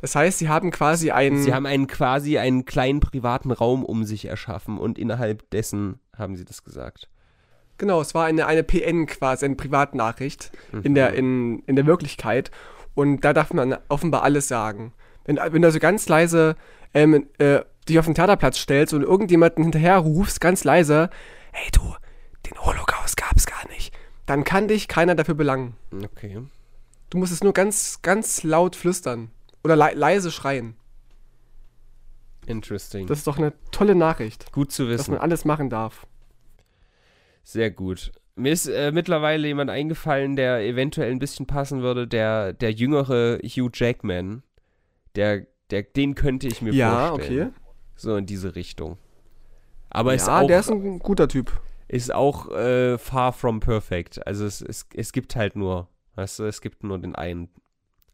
[0.00, 1.42] Das heißt, sie haben quasi einen.
[1.42, 6.36] Sie haben einen quasi einen kleinen privaten Raum um sich erschaffen und innerhalb dessen haben
[6.36, 7.08] sie das gesagt.
[7.78, 10.52] Genau, es war eine, eine PN quasi, eine Privatnachricht
[10.82, 12.50] in, der, in, in der Wirklichkeit.
[12.94, 14.92] Und da darf man offenbar alles sagen.
[15.24, 16.56] Wenn, wenn du also ganz leise
[16.94, 21.10] ähm, äh, dich auf den Theaterplatz stellst und irgendjemanden hinterher rufst, ganz leise,
[21.58, 21.94] hey du,
[22.46, 23.92] den Holocaust gab's gar nicht,
[24.26, 25.74] dann kann dich keiner dafür belangen.
[26.04, 26.40] Okay.
[27.10, 29.30] Du musst es nur ganz, ganz laut flüstern.
[29.64, 30.76] Oder le leise schreien.
[32.46, 33.06] Interesting.
[33.06, 35.12] Das ist doch eine tolle Nachricht, gut zu dass wissen.
[35.12, 36.06] man alles machen darf.
[37.44, 38.12] Sehr gut.
[38.36, 43.38] Mir ist äh, mittlerweile jemand eingefallen, der eventuell ein bisschen passen würde, der, der jüngere
[43.42, 44.42] Hugh Jackman.
[45.16, 47.48] Der, der, den könnte ich mir Ja, vorstellen.
[47.48, 47.56] okay.
[47.96, 48.96] So in diese Richtung.
[49.90, 51.60] Aber ist ja, auch, der ist ein guter Typ.
[51.88, 54.26] ist auch äh, far from perfect.
[54.26, 57.48] Also es, es, es gibt halt nur, weißt du, es gibt nur den einen.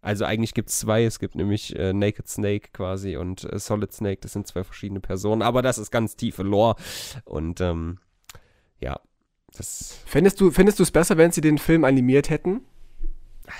[0.01, 1.05] Also eigentlich gibt es zwei.
[1.05, 4.21] Es gibt nämlich äh, Naked Snake quasi und äh, Solid Snake.
[4.21, 5.43] Das sind zwei verschiedene Personen.
[5.43, 6.77] Aber das ist ganz tiefe Lore.
[7.25, 7.99] Und ähm,
[8.81, 9.01] ja,
[9.57, 12.63] das Fändest du es besser, wenn sie den Film animiert hätten?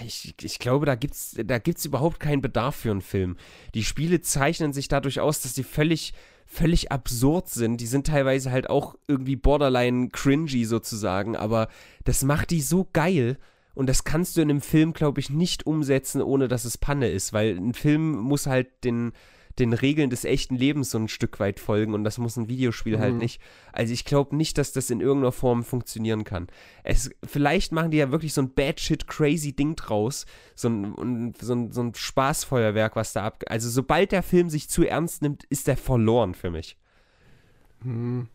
[0.05, 3.37] Ich, ich glaube, da gibt's, da gibt's überhaupt keinen Bedarf für einen Film.
[3.75, 6.15] Die Spiele zeichnen sich dadurch aus, dass sie völlig,
[6.55, 7.81] völlig absurd sind.
[7.81, 11.69] Die sind teilweise halt auch irgendwie borderline cringy sozusagen, aber
[12.05, 13.39] das macht die so geil.
[13.75, 17.09] Und das kannst du in einem Film, glaube ich, nicht umsetzen, ohne dass es Panne
[17.09, 19.13] ist, weil ein Film muss halt den,
[19.59, 22.99] den Regeln des echten Lebens so ein Stück weit folgen und das muss ein Videospiel
[22.99, 23.19] halt Mhm.
[23.19, 23.41] nicht.
[23.73, 26.49] Also ich glaube nicht, dass das in irgendeiner Form funktionieren kann.
[26.83, 31.35] Es, vielleicht machen die ja wirklich so ein bad shit crazy Ding draus, so ein,
[31.41, 33.43] so ein, so ein Spaßfeuerwerk, was da ab.
[33.49, 36.77] Also sobald der Film sich zu ernst nimmt, ist der verloren für mich.
[37.83, 38.29] Hm.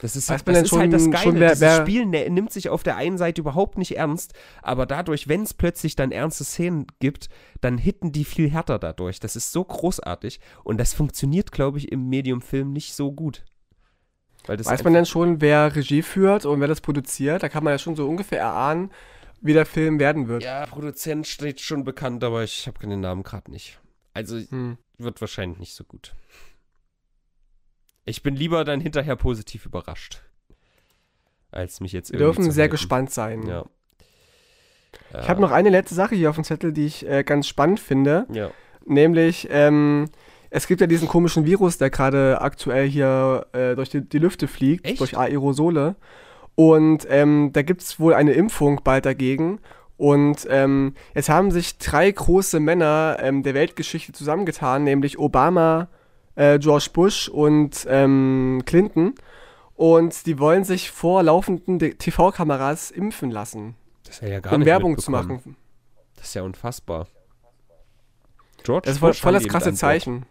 [0.00, 1.22] Das ist, halt, das, ist halt das schon- Geile.
[1.24, 4.32] schon, wer- Dieses wer- Spiel ne, nimmt sich auf der einen Seite überhaupt nicht ernst,
[4.62, 7.28] aber dadurch, wenn es plötzlich dann ernste Szenen gibt,
[7.60, 9.20] dann hitten die viel härter dadurch.
[9.20, 13.44] Das ist so großartig und das funktioniert, glaube ich, im Medium-Film nicht so gut.
[14.46, 17.42] Das Weiß man denn schon, wer Regie führt und wer das produziert?
[17.42, 18.90] Da kann man ja schon so ungefähr erahnen,
[19.42, 20.42] wie der Film werden wird.
[20.42, 23.78] Ja, Produzent steht schon bekannt, aber ich habe den Namen gerade nicht.
[24.14, 24.78] Also Hm.
[24.96, 26.14] wird wahrscheinlich nicht so gut.
[28.10, 30.22] Ich bin lieber dann hinterher positiv überrascht.
[31.52, 33.46] Als mich jetzt Wir irgendwie dürfen zu sehr gespannt sein.
[33.46, 33.64] Ja.
[35.20, 37.78] Ich habe noch eine letzte Sache hier auf dem Zettel, die ich äh, ganz spannend
[37.78, 38.26] finde.
[38.32, 38.50] Ja.
[38.84, 40.06] Nämlich, ähm,
[40.50, 44.48] es gibt ja diesen komischen Virus, der gerade aktuell hier äh, durch die, die Lüfte
[44.48, 44.98] fliegt, Echt?
[44.98, 45.94] durch Aerosole.
[46.56, 49.60] Und ähm, da gibt es wohl eine Impfung bald dagegen.
[49.96, 55.88] Und ähm, jetzt haben sich drei große Männer ähm, der Weltgeschichte zusammengetan, nämlich Obama,
[56.40, 59.14] äh, George Bush und ähm, Clinton.
[59.74, 63.74] Und die wollen sich vor laufenden De- TV-Kameras impfen lassen,
[64.04, 65.56] Das ist ja gar um nicht Werbung zu machen.
[66.16, 67.06] Das ist ja unfassbar.
[68.62, 69.72] George Das ist voll, voll das krasse.
[69.72, 70.26] Zeichen.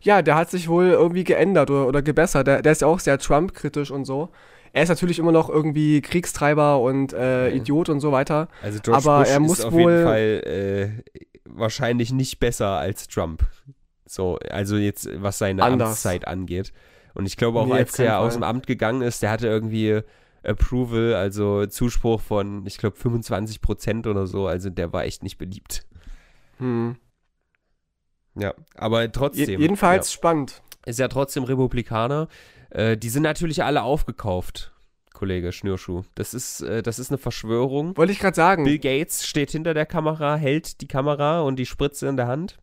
[0.00, 2.46] Ja, der hat sich wohl irgendwie geändert oder, oder gebessert.
[2.46, 4.30] Der, der ist ja auch sehr Trump-kritisch und so.
[4.72, 7.54] Er ist natürlich immer noch irgendwie Kriegstreiber und äh, Ja.
[7.54, 8.48] Idiot und so weiter.
[8.62, 12.78] Also George Aber Bush er muss ist auf wohl- jeden Fall äh, wahrscheinlich nicht besser
[12.78, 13.44] als Trump.
[14.06, 15.90] So, also jetzt, was seine Anders.
[15.90, 16.72] Amtszeit angeht.
[17.14, 20.00] Und ich glaube auch, Nee, als er aus dem Amt gegangen ist, der hatte irgendwie
[20.42, 24.46] Approval, also Zuspruch von, ich glaube, 25 Prozent oder so.
[24.46, 25.86] Also der war echt nicht beliebt.
[26.58, 26.96] Hm.
[28.34, 29.60] Ja, aber trotzdem.
[29.60, 30.62] jedenfalls spannend.
[30.84, 32.28] Ja, ist ja trotzdem Republikaner.
[32.70, 34.72] Äh, die sind natürlich alle aufgekauft,
[35.12, 36.02] Kollege Schnürschuh.
[36.14, 37.96] Das ist, äh, das ist eine Verschwörung.
[37.96, 38.64] Wollte ich gerade sagen.
[38.64, 42.58] Bill Gates steht hinter der Kamera, hält die Kamera und die Spritze in der Hand.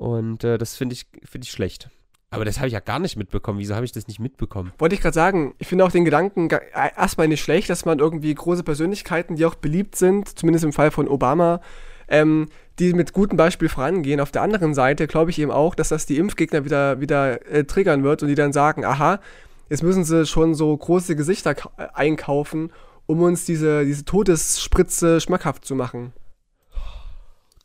[0.00, 1.90] Und äh, das finde ich, find ich schlecht.
[2.30, 3.58] Aber das habe ich ja gar nicht mitbekommen.
[3.58, 4.72] Wieso habe ich das nicht mitbekommen?
[4.78, 6.58] Wollte ich gerade sagen, ich finde auch den Gedanken äh,
[6.96, 10.90] erstmal nicht schlecht, dass man irgendwie große Persönlichkeiten, die auch beliebt sind, zumindest im Fall
[10.90, 11.60] von Obama,
[12.08, 12.48] ähm,
[12.78, 14.20] die mit gutem Beispiel vorangehen.
[14.20, 17.64] Auf der anderen Seite glaube ich eben auch, dass das die Impfgegner wieder, wieder äh,
[17.64, 19.20] triggern wird und die dann sagen, aha,
[19.68, 22.72] jetzt müssen sie schon so große Gesichter äh, einkaufen,
[23.04, 26.14] um uns diese, diese Todesspritze schmackhaft zu machen.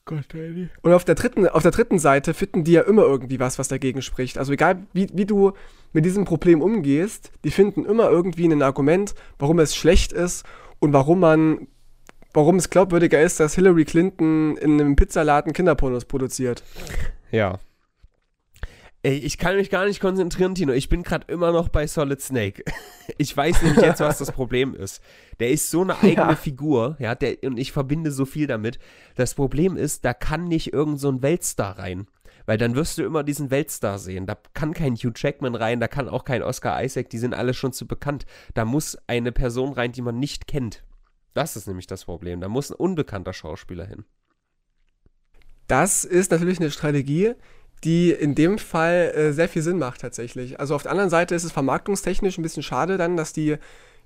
[0.05, 0.69] Gott, Eddie.
[0.83, 3.67] Und auf der dritten, auf der dritten Seite finden die ja immer irgendwie was, was
[3.67, 4.37] dagegen spricht.
[4.37, 5.53] Also egal, wie, wie du
[5.93, 10.45] mit diesem Problem umgehst, die finden immer irgendwie ein Argument, warum es schlecht ist
[10.77, 11.67] und warum man,
[12.33, 16.61] warum es glaubwürdiger ist, dass Hillary Clinton in einem Pizzaladen Kinderpornos produziert.
[17.31, 17.59] Ja.
[19.05, 20.73] Ey, ich kann mich gar nicht konzentrieren, Tino.
[20.73, 22.63] Ich bin gerade immer noch bei Solid Snake.
[23.19, 24.99] Ich weiß nämlich jetzt, was das Problem ist.
[25.39, 26.35] Der ist so eine eigene Ja.
[26.35, 28.79] Figur, ja, der, und ich verbinde so viel damit.
[29.13, 32.07] Das Problem ist, da kann nicht irgend so ein Weltstar rein.
[32.47, 34.25] Weil dann wirst du immer diesen Weltstar sehen.
[34.25, 37.53] Da kann kein Hugh Jackman rein, da kann auch kein Oscar Isaac, die sind alle
[37.53, 38.25] schon zu bekannt.
[38.55, 40.83] Da muss eine Person rein, die man nicht kennt.
[41.35, 42.41] Das ist nämlich das Problem.
[42.41, 44.05] Da muss ein unbekannter Schauspieler hin.
[45.67, 47.35] Das ist natürlich eine Strategie,
[47.85, 50.59] die in dem Fall äh, sehr viel Sinn macht tatsächlich.
[50.59, 53.57] Also auf der anderen Seite ist es vermarktungstechnisch ein bisschen schade dann, dass die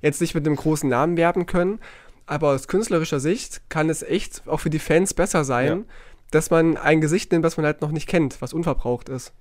[0.02, 1.80] jetzt nicht mit einem großen Namen werben können.
[2.26, 5.86] Aber aus künstlerischer Sicht kann es echt auch für die Fans besser sein, Ja.
[6.32, 9.34] dass man ein Gesicht nimmt, was man halt noch nicht kennt, was unverbraucht ist.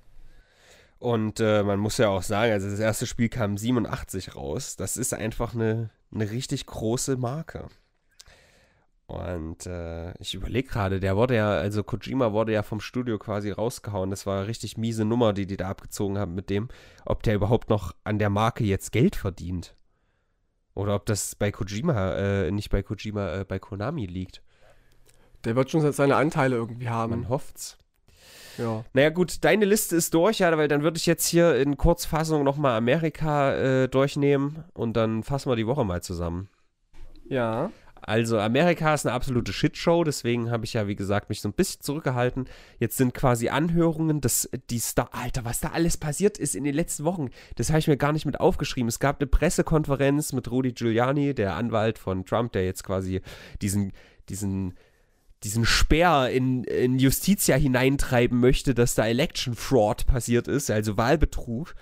[0.97, 4.75] Und äh, man muss ja auch sagen, also das erste Spiel kam 87 raus.
[4.75, 7.67] Das ist einfach eine, eine richtig große Marke.
[9.09, 13.49] Und äh, ich überlege gerade, der wurde ja, also Kojima wurde ja vom Studio quasi
[13.49, 14.11] rausgehauen.
[14.11, 16.67] Das war eine richtig miese Nummer, die die da abgezogen haben mit dem,
[17.05, 19.75] ob der überhaupt noch an der Marke jetzt Geld verdient.
[20.75, 24.43] Oder ob das bei Kojima, äh, nicht bei Kojima, äh, bei Konami liegt.
[25.43, 27.21] Der wird schon seine Anteile irgendwie haben.
[27.21, 27.79] Man hofft's.
[28.59, 28.85] Ja.
[28.93, 32.43] Naja gut, deine Liste ist durch, ja, weil dann würde ich jetzt hier in Kurzfassung
[32.43, 36.47] nochmal Amerika äh, durchnehmen und dann fassen wir die Woche mal zusammen.
[37.27, 37.71] Ja.
[38.09, 41.53] Also Amerika ist eine absolute Shitshow, deswegen habe ich ja, wie gesagt, mich so ein
[41.53, 42.49] bisschen zurückgehalten.
[42.79, 46.73] Jetzt sind quasi Anhörungen, dass die Star, Alter, was da alles passiert ist in den
[46.73, 48.87] letzten Wochen, das habe ich mir gar nicht mit aufgeschrieben.
[48.87, 53.21] Es gab eine Pressekonferenz mit Rudy Giuliani, der Anwalt von Trump, der jetzt quasi
[53.61, 53.91] diesen,
[54.27, 54.73] diesen,
[55.43, 61.75] diesen Speer in, in Justitia hineintreiben möchte, dass da Election Fraud passiert ist, also Wahlbetrug.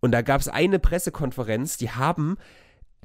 [0.00, 2.38] Und da gab es eine Pressekonferenz, die haben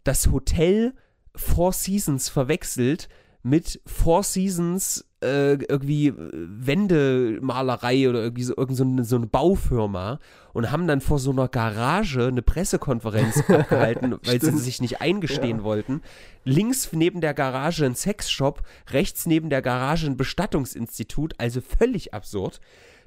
[0.05, 0.93] das Hotel
[1.35, 3.09] Four Seasons verwechselt
[3.43, 10.19] mit Four Seasons äh, irgendwie Wendemalerei oder irgendwie so, irgend so, eine, so eine Baufirma
[10.53, 15.63] und haben dann vor so einer Garage eine Pressekonferenz abgehalten, weil sie sich nicht eingestehen
[15.63, 16.01] wollten.
[16.43, 22.59] Links neben der Garage ein Sexshop, rechts neben der Garage ein Bestattungsinstitut, also völlig absurd.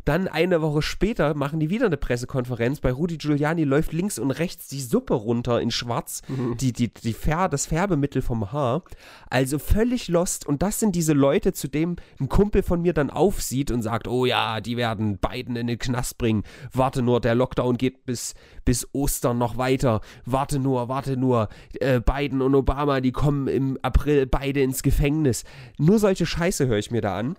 [0.05, 2.81] Dann eine Woche später machen die wieder eine Pressekonferenz.
[2.81, 6.23] Bei Rudi Giuliani läuft links und rechts die Suppe runter in schwarz,
[6.61, 8.83] die, die, die Fär, das Färbemittel vom Haar.
[9.31, 10.47] Also völlig lost.
[10.47, 14.07] Und das sind diese Leute, zu dem ein Kumpel von mir dann aufsieht und sagt,
[14.07, 16.45] oh ja, die werden Biden in den Knast bringen.
[16.73, 18.35] Warte nur, der Lockdown geht bis,
[18.65, 20.01] bis Ostern noch weiter.
[20.27, 21.49] Warte nur, warte nur.
[21.81, 25.45] Äh, Biden und Obama, die kommen im April beide ins Gefängnis.
[25.79, 27.37] Nur solche Scheiße höre ich mir da an.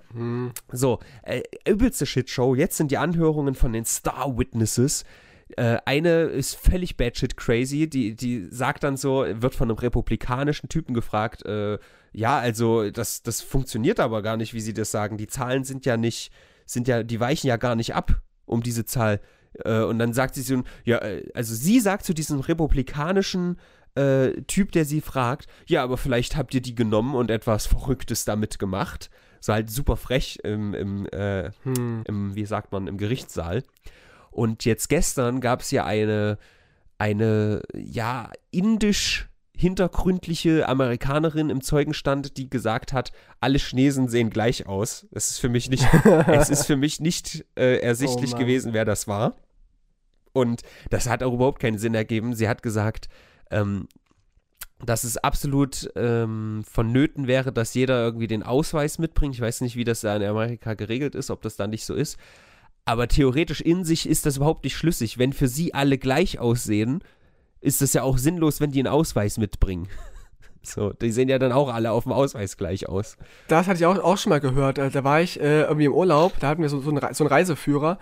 [0.71, 2.54] So, äh, übelste Shitshow.
[2.55, 5.03] Jetzt sind die Anhörungen von den Star Witnesses.
[5.57, 10.69] Äh, eine ist völlig batshit crazy, die, die sagt dann so, wird von einem republikanischen
[10.69, 11.77] Typen gefragt, äh,
[12.13, 15.17] ja, also das, das funktioniert aber gar nicht, wie sie das sagen.
[15.17, 16.31] Die Zahlen sind ja nicht,
[16.65, 19.19] sind ja, die weichen ja gar nicht ab um diese Zahl.
[19.63, 23.57] Äh, und dann sagt sie so, ja, äh, also sie sagt zu diesem republikanischen
[23.95, 28.25] äh, Typ, der sie fragt, ja, aber vielleicht habt ihr die genommen und etwas Verrücktes
[28.25, 29.09] damit gemacht.
[29.45, 32.03] So halt super frech im, im, äh, Hm.
[32.07, 33.63] im, wie sagt man, im Gerichtssaal.
[34.31, 36.39] Und jetzt gestern gab es ja eine,
[36.97, 45.05] eine, ja, indisch hintergründliche Amerikanerin im Zeugenstand, die gesagt hat, alle Chinesen sehen gleich aus.
[45.11, 45.87] Es ist für mich nicht,
[46.27, 49.35] es ist für mich nicht äh, ersichtlich Oh gewesen, wer das war.
[50.33, 52.33] Und das hat auch überhaupt keinen Sinn ergeben.
[52.33, 53.09] Sie hat gesagt,
[53.51, 53.87] ähm,
[54.83, 59.35] dass es absolut ähm, vonnöten wäre, dass jeder irgendwie den Ausweis mitbringt.
[59.35, 61.93] Ich weiß nicht, wie das da in Amerika geregelt ist, ob das da nicht so
[61.93, 62.17] ist.
[62.83, 65.17] Aber theoretisch in sich ist das überhaupt nicht schlüssig.
[65.17, 67.03] Wenn für sie alle gleich aussehen,
[67.61, 69.87] ist das ja auch sinnlos, wenn die einen Ausweis mitbringen.
[70.67, 73.17] So, die sehen ja dann auch alle auf dem Ausweis gleich aus.
[73.47, 74.79] Das hatte ich auch, auch schon mal gehört.
[74.79, 77.23] Äh, Da war ich äh, irgendwie im Urlaub, da hatten wir so, so, einen, so
[77.23, 77.99] einen Reiseführer.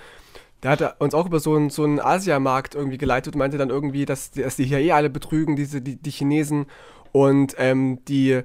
[0.64, 3.70] Der hat uns auch über so einen, so einen Asiamarkt irgendwie geleitet und meinte dann
[3.70, 6.66] irgendwie, dass, die- dass die hier eh alle betrügen, diese, die, die Chinesen.
[7.11, 8.41] Und ähm, die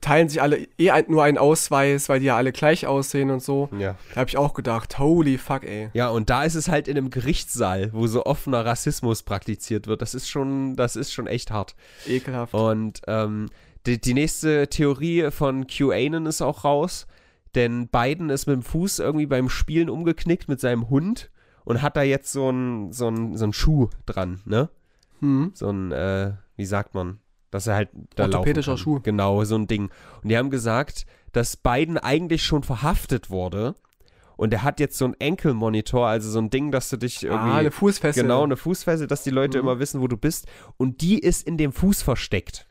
[0.00, 3.40] teilen sich alle eh ein, nur einen Ausweis, weil die ja alle gleich aussehen und
[3.42, 3.68] so.
[3.78, 3.96] Ja.
[4.14, 5.90] Da habe ich auch gedacht, holy fuck, ey.
[5.92, 10.02] Ja, und da ist es halt in einem Gerichtssaal, wo so offener Rassismus praktiziert wird.
[10.02, 11.74] Das ist schon, das ist schon echt hart.
[12.06, 12.52] Ekelhaft.
[12.52, 13.48] Und ähm,
[13.86, 17.06] die, die nächste Theorie von QAnon ist auch raus,
[17.54, 21.30] denn Biden ist mit dem Fuß irgendwie beim Spielen umgeknickt mit seinem Hund
[21.64, 24.68] und hat da jetzt so einen so einen- so einen Schuh dran, ne?
[25.20, 25.52] Hm.
[25.54, 27.18] So ein, äh, wie sagt man?
[27.50, 28.76] Dass er halt da Orthopädischer.
[28.78, 29.00] Schuh.
[29.02, 29.90] Genau, so ein Ding.
[30.22, 33.74] Und die haben gesagt, dass Biden eigentlich schon verhaftet wurde.
[34.36, 37.50] Und er hat jetzt so einen Ankle-Monitor, also so ein Ding, dass du dich irgendwie.
[37.50, 38.22] Ah, eine Fußfessel.
[38.22, 39.64] Genau, eine Fußfessel, dass die Leute Mhm.
[39.68, 40.46] immer wissen, wo du bist.
[40.78, 42.66] Und die ist in dem Fuß versteckt.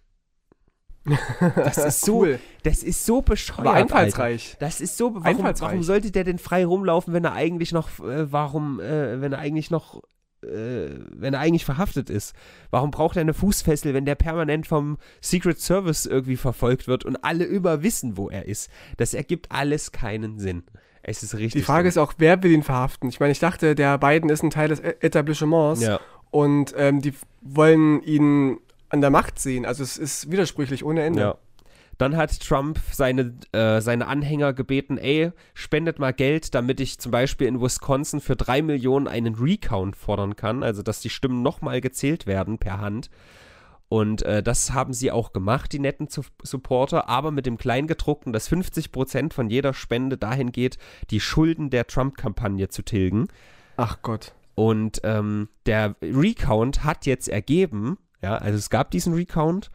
[1.56, 2.40] Das ist so, cool.
[2.64, 3.60] das ist so bescheuert.
[3.62, 3.96] Aber Alter.
[3.96, 4.56] einfallsreich.
[4.60, 8.32] Das ist so, warum, warum sollte der denn frei rumlaufen, wenn er eigentlich noch, äh,
[8.32, 10.04] warum, äh, wenn er eigentlich noch,
[10.44, 12.36] äh, wenn er eigentlich verhaftet ist?
[12.70, 17.24] Warum braucht er eine Fußfessel, wenn der permanent vom Secret Service irgendwie verfolgt wird und
[17.24, 18.70] alle immer wissen, wo er ist?
[18.98, 20.64] Das ergibt alles keinen Sinn.
[21.04, 21.62] Es ist richtig.
[21.62, 23.10] Die Frage ist auch, wer will ihn verhaften?
[23.10, 26.00] Ich meine, ich dachte, der Biden ist ein Teil des E- Etablissements ja.
[26.30, 28.60] und ähm, die wollen ihn
[28.92, 29.66] an der Macht sehen.
[29.66, 31.22] Also es ist widersprüchlich ohne Ende.
[31.22, 31.38] Ja.
[31.98, 37.12] Dann hat Trump seine, äh, seine Anhänger gebeten, ey, spendet mal Geld, damit ich zum
[37.12, 41.80] Beispiel in Wisconsin für drei Millionen einen Recount fordern kann, also dass die Stimmen nochmal
[41.80, 43.12] gezählt werden per Hand.
[43.88, 48.34] Und äh, das haben sie auch gemacht, die netten Zu Supporter, aber mit dem Kleingedruckten,
[48.34, 50.78] dass 50% von jeder Spende dahin geht,
[51.10, 53.28] die Schulden der Trump-Kampagne zu tilgen.
[53.78, 54.34] Ach Gott.
[54.56, 59.72] Und ähm, der Recount hat jetzt ergeben, ja, also es gab diesen Recount,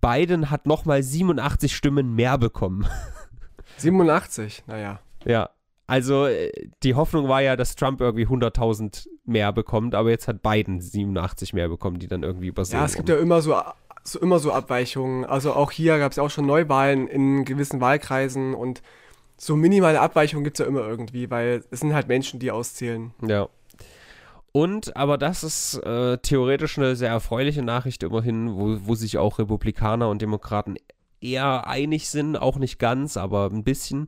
[0.00, 2.86] Biden hat nochmal 87 Stimmen mehr bekommen.
[3.78, 5.00] 87, naja.
[5.24, 5.50] ja,
[5.86, 6.50] also äh,
[6.82, 11.52] die Hoffnung war ja, dass Trump irgendwie 100.000 mehr bekommt, aber jetzt hat Biden 87
[11.52, 13.54] mehr bekommen, die dann irgendwie übersehen Ja, es gibt ja immer so,
[14.02, 15.24] so, immer so Abweichungen.
[15.24, 18.82] Also auch hier gab es ja auch schon Neuwahlen in gewissen Wahlkreisen und
[19.36, 23.12] so minimale Abweichungen gibt es ja immer irgendwie, weil es sind halt Menschen, die auszählen.
[23.26, 23.48] Ja.
[24.56, 29.38] Und, aber das ist äh, theoretisch eine sehr erfreuliche Nachricht immerhin, wo, wo sich auch
[29.38, 30.76] Republikaner und Demokraten
[31.20, 34.06] eher einig sind, auch nicht ganz, aber ein bisschen.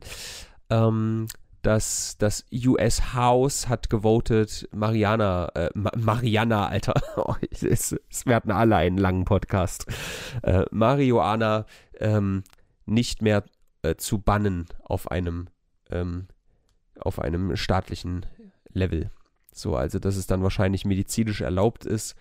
[0.71, 1.27] Ähm,
[1.61, 8.51] das, das US House hat gewotet, Mariana, äh, Ma Mariana, Alter, oh, es, es werden
[8.51, 9.85] alle einen langen Podcast,
[10.41, 11.67] äh, Marihuana
[11.99, 12.43] ähm,
[12.87, 13.43] nicht mehr
[13.83, 15.49] äh, zu bannen auf einem,
[15.91, 16.27] ähm,
[16.99, 18.25] auf einem staatlichen
[18.73, 19.11] Level.
[19.61, 22.15] So, also dass es dann wahrscheinlich medizinisch erlaubt ist.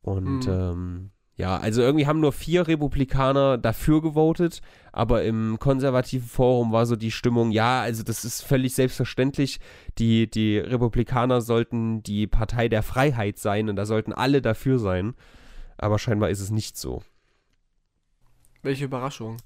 [0.00, 0.52] Und Mhm.
[0.52, 4.60] ähm, ja, also irgendwie haben nur vier Republikaner dafür gewotet,
[4.92, 9.58] aber im konservativen Forum war so die Stimmung, ja, also das ist völlig selbstverständlich.
[9.98, 15.14] Die, die Republikaner sollten die Partei der Freiheit sein und da sollten alle dafür sein.
[15.78, 17.02] Aber scheinbar ist es nicht so.
[18.62, 19.38] Welche Überraschung.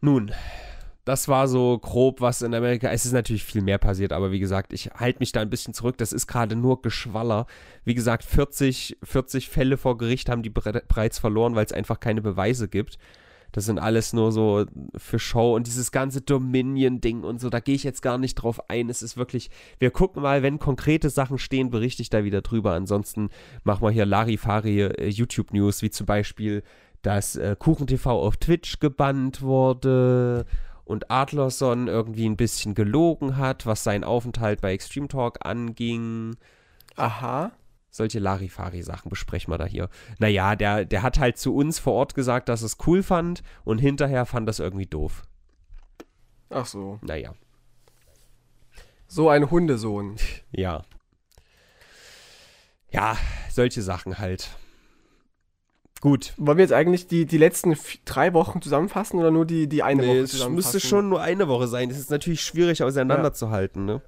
[0.00, 0.32] Nun,
[1.06, 2.90] das war so grob, was in Amerika.
[2.90, 5.72] Es ist natürlich viel mehr passiert, aber wie gesagt, ich halte mich da ein bisschen
[5.72, 5.96] zurück.
[5.98, 7.46] Das ist gerade nur Geschwaller.
[7.84, 12.22] Wie gesagt, 40, 40 Fälle vor Gericht haben die bereits verloren, weil es einfach keine
[12.22, 12.98] Beweise gibt.
[13.52, 17.76] Das sind alles nur so für Show und dieses ganze Dominion-Ding und so, da gehe
[17.76, 18.90] ich jetzt gar nicht drauf ein.
[18.90, 19.48] Es ist wirklich,
[19.78, 22.72] wir gucken mal, wenn konkrete Sachen stehen, berichte ich da wieder drüber.
[22.72, 23.28] Ansonsten
[23.62, 26.64] machen wir hier Larifari äh, YouTube-News, wie zum Beispiel,
[27.02, 30.46] dass äh, KuchenTV auf Twitch gebannt wurde
[30.86, 36.36] und Adlerson irgendwie ein bisschen gelogen hat, was seinen Aufenthalt bei Extreme Talk anging.
[36.94, 37.52] Aha.
[37.90, 39.88] Solche Larifari-Sachen besprechen wir da hier.
[40.18, 43.78] Naja, der, der hat halt zu uns vor Ort gesagt, dass es cool fand und
[43.78, 45.24] hinterher fand das irgendwie doof.
[46.50, 47.00] Ach so.
[47.02, 47.34] Naja,
[49.08, 50.16] So ein Hundesohn.
[50.52, 50.84] ja.
[52.90, 53.16] Ja,
[53.50, 54.50] solche Sachen halt.
[56.06, 56.34] Gut.
[56.36, 60.02] Wollen wir jetzt eigentlich die, die letzten drei Wochen zusammenfassen oder nur die, die eine
[60.02, 60.72] Nee, Woche es zusammenfassen?
[60.74, 61.88] müsste schon nur eine Woche sein.
[61.88, 64.00] Das ist natürlich schwierig auseinanderzuhalten, ne?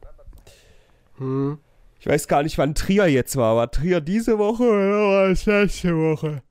[1.16, 1.58] Hm.
[1.98, 3.56] Ich weiß gar nicht, wann Trier jetzt war.
[3.56, 6.42] War Trier diese Woche oder war es letzte Woche?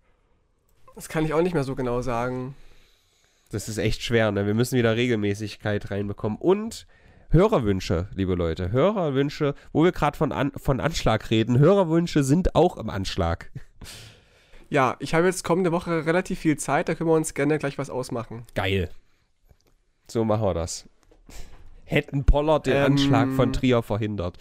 [0.96, 2.54] Das kann ich auch nicht mehr so genau sagen.
[3.50, 4.46] Das ist echt schwer, ne?
[4.46, 6.38] Wir müssen wieder Regelmäßigkeit reinbekommen.
[6.38, 6.88] Und
[7.30, 8.74] Hörerwünsche, liebe Leute.
[8.74, 11.58] Hörerwünsche, wo wir gerade von, An von Anschlag reden.
[11.58, 13.50] Hörerwünsche sind auch im Anschlag.
[14.70, 17.78] Ja, ich habe jetzt kommende Woche relativ viel Zeit, da können wir uns gerne gleich
[17.78, 18.46] was ausmachen.
[18.54, 18.90] Geil.
[20.08, 20.88] So machen wir das.
[21.86, 22.84] Hätten Pollard den Ähm.
[22.84, 24.38] Anschlag von Trier verhindert.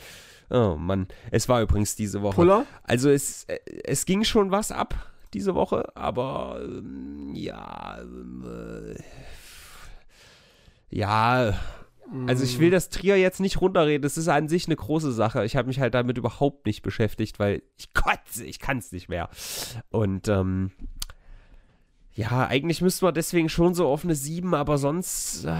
[0.50, 2.36] Oh Mann, es war übrigens diese Woche.
[2.36, 2.66] Puller?
[2.82, 8.96] Also es, äh, es ging schon was ab diese Woche, aber ähm, ja, äh,
[10.90, 11.54] ja,
[12.26, 14.02] also ich will das Trier jetzt nicht runterreden.
[14.02, 15.44] Das ist an sich eine große Sache.
[15.44, 19.08] Ich habe mich halt damit überhaupt nicht beschäftigt, weil ich kotze, ich kann es nicht
[19.08, 19.28] mehr.
[19.90, 20.70] Und ähm,
[22.14, 25.52] ja, eigentlich müssten wir deswegen schon so auf eine 7, aber sonst äh,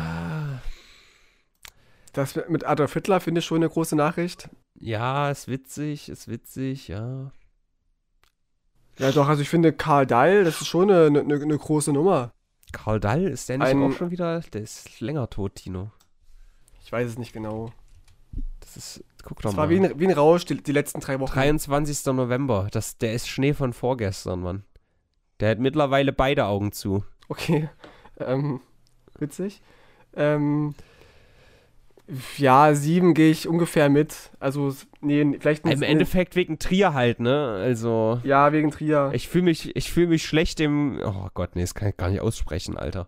[2.13, 4.49] Das mit Adolf Hitler finde ich schon eine große Nachricht.
[4.79, 7.31] ja, ist witzig, ist witzig, ja.
[8.99, 12.33] Ja, doch, also ich finde Karl Dahl, das ist schon eine, eine, eine große Nummer.
[12.73, 14.41] Karl Dall, ist der nicht Ein- auch schon wieder?
[14.41, 15.91] Der ist länger tot, Tino.
[16.87, 17.73] Ich weiß es nicht genau.
[18.61, 19.63] Das ist, guck doch Das mal.
[19.63, 21.33] war wie ein, wie ein Rausch die, die letzten drei Wochen.
[21.33, 22.07] 23.
[22.15, 22.69] November.
[22.71, 24.63] Das, der ist Schnee von vorgestern, Mann.
[25.41, 27.05] Der hat mittlerweile beide Augen zu.
[27.29, 27.69] Okay.
[28.19, 28.61] Ähm,
[29.19, 29.61] witzig.
[30.15, 30.75] Ähm,
[32.39, 34.31] ja, sieben gehe ich ungefähr mit.
[34.41, 37.59] Also, nee, vielleicht Im Endeffekt wegen Trier halt, ne?
[37.61, 39.11] Also, Ja, wegen Trier.
[39.13, 40.99] ich fühle mich, ich fühle mich schlecht im.
[41.05, 43.07] Oh Gott, nee, das kann ich gar nicht aussprechen, Alter.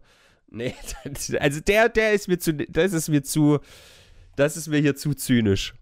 [0.51, 0.75] Nee,
[1.41, 3.59] also der, der ist mir zu, das ist mir zu,
[4.37, 5.75] das ist mir hier zu zynisch.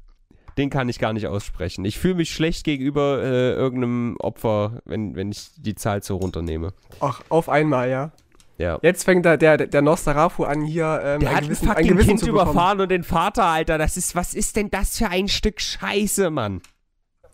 [0.58, 1.84] Den kann ich gar nicht aussprechen.
[1.84, 6.72] Ich fühle mich schlecht gegenüber äh, irgendeinem Opfer, wenn, wenn ich die Zahl so runternehme.
[7.00, 8.12] Ach, auf einmal, ja.
[8.58, 8.78] Ja.
[8.80, 11.88] Jetzt fängt da der, der Nosferatu an, hier ähm, Der ein, hat Gewissen, ein fucking
[11.88, 13.76] Gewissen Kind überfahren und den Vater, Alter.
[13.76, 16.62] Das ist, was ist denn das für ein Stück Scheiße, Mann?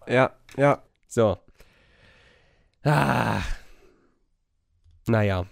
[0.08, 0.82] Ja, ja.
[1.06, 1.38] So.
[2.82, 3.40] Ah.
[5.06, 5.46] Naja.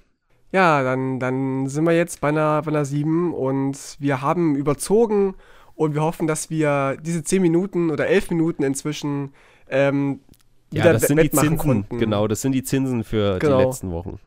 [0.53, 5.35] Ja, dann, dann sind wir jetzt bei einer, bei einer 7 und wir haben überzogen
[5.77, 9.33] und wir hoffen, dass wir diese 10 Minuten oder 11 Minuten inzwischen
[9.69, 10.21] ähm,
[10.73, 11.57] Ja, wieder das sind die Zinsen.
[11.57, 11.99] konnten.
[11.99, 13.59] Genau, das sind die Zinsen für Genau.
[13.59, 14.19] die letzten Wochen.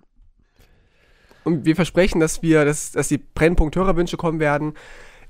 [1.44, 4.74] Und wir versprechen, dass wir, dass, dass die Brennpunkt-Hörerwünsche kommen werden.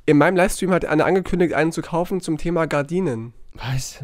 [0.05, 3.33] In meinem Livestream hat Anne angekündigt, einen zu kaufen zum Thema Gardinen.
[3.53, 4.03] Was?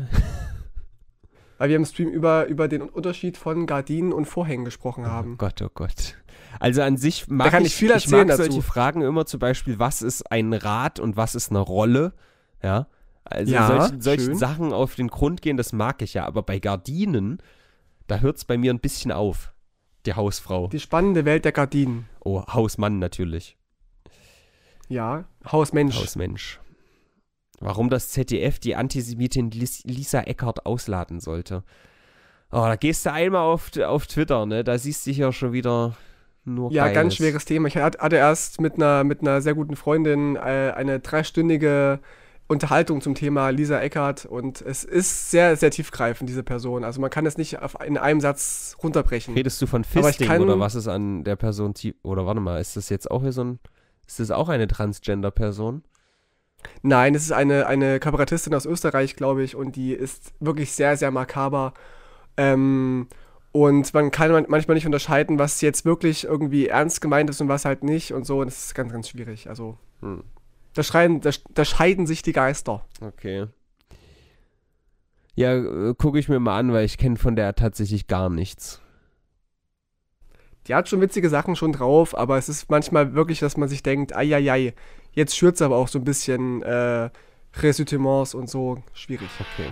[1.60, 5.38] Weil wir im Stream über, über den Unterschied von Gardinen und Vorhängen gesprochen Oh haben.
[5.38, 6.16] Gott, oh Gott.
[6.60, 8.44] Also an sich mag kann ich, ich viel ich erzählen mag dazu.
[8.52, 12.14] solche Fragen immer zum Beispiel, was ist ein Rad und was ist eine Rolle?
[12.64, 12.88] Ja.
[13.26, 14.36] Also Ja, solchen, solchen.
[14.36, 16.26] Sachen auf den Grund gehen, das mag ich ja.
[16.26, 17.40] Aber bei Gardinen,
[18.08, 19.54] da hört es bei mir ein bisschen auf.
[20.06, 20.68] Die Hausfrau.
[20.70, 22.08] Die spannende Welt der Gardinen.
[22.24, 23.58] Oh, Hausmann natürlich.
[24.88, 25.98] Ja, Hausmensch.
[26.00, 26.60] Hausmensch.
[27.60, 31.64] Warum das ZDF die Antisemitin Lis Lisa Eckert ausladen sollte.
[32.52, 34.64] Oh, da gehst du einmal auf, auf Twitter, ne?
[34.64, 35.96] Da siehst du hier schon wieder
[36.46, 37.16] nur Ja, ganz Geiles.
[37.16, 37.68] schweres Thema.
[37.68, 42.00] Ich hat- hatte erst mit einer, mit einer sehr guten Freundin äh, eine dreistündige
[42.48, 46.84] Unterhaltung zum Thema Lisa Eckert und es ist sehr, sehr tiefgreifend, diese Person.
[46.84, 49.36] Also man kann es nicht auf, in einem Satz runterbrechen.
[49.36, 51.94] Redest du von Fisting kann- oder was ist an der Person tief.
[52.02, 53.60] Oder warte mal, ist das jetzt auch hier so ein.
[54.08, 55.84] Ist das auch eine Transgender-Person?
[56.82, 60.98] Nein, es ist eine, eine Kabarettistin aus Österreich, glaube ich, und die ist wirklich sehr,
[60.98, 61.74] sehr makaber.
[62.38, 63.08] Ähm,
[63.52, 67.48] und man kann man- manchmal nicht unterscheiden, was jetzt wirklich irgendwie ernst gemeint ist und
[67.50, 68.40] was halt nicht und so.
[68.42, 69.50] Und das ist ganz, ganz schwierig.
[69.50, 70.24] Also, Hm.
[70.74, 72.86] da, schreien, da, da scheiden sich die Geister.
[73.02, 73.48] Okay.
[75.36, 78.82] Ja, äh, gucke ich mir mal an, weil ich kenne von der tatsächlich gar nichts.
[80.68, 83.82] Die hat schon witzige Sachen schon drauf, aber es ist manchmal wirklich, dass man sich
[83.82, 84.74] denkt, ai,
[85.14, 87.10] jetzt schürt es aber auch so ein bisschen äh,
[87.58, 88.82] Ressentiments und so.
[88.94, 89.30] Schwierig.
[89.40, 89.72] Okay.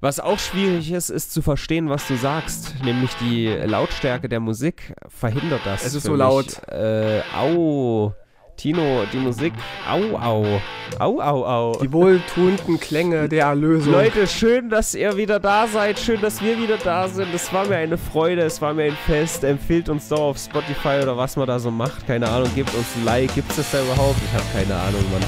[0.00, 2.76] Was auch schwierig ist, ist zu verstehen, was du sagst.
[2.84, 5.84] Nämlich die Lautstärke der Musik verhindert das.
[5.84, 6.20] Es ist so mich.
[6.20, 6.68] laut.
[6.68, 8.14] Äh, au.
[8.58, 9.52] Tino, die Musik.
[9.88, 10.60] Au, au.
[10.98, 11.78] Au, au, au.
[11.80, 13.92] Die wohltuenden Klänge der Erlösung.
[13.92, 15.98] Leute, schön, dass ihr wieder da seid.
[15.98, 17.32] Schön, dass wir wieder da sind.
[17.32, 19.44] Es war mir eine Freude, es war mir ein Fest.
[19.44, 22.06] Empfehlt uns doch auf Spotify oder was man da so macht.
[22.06, 23.34] Keine Ahnung, gebt uns ein Like.
[23.34, 24.16] Gibt es das da überhaupt?
[24.24, 25.22] Ich habe keine Ahnung, Mann.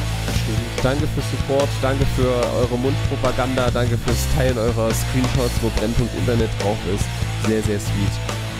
[0.82, 2.26] Danke fürs Support, danke für
[2.58, 7.04] eure Mundpropaganda, danke fürs Teilen eurer Screenshots, wo Brennpunkt Internet drauf ist.
[7.46, 8.14] Sehr, sehr sweet.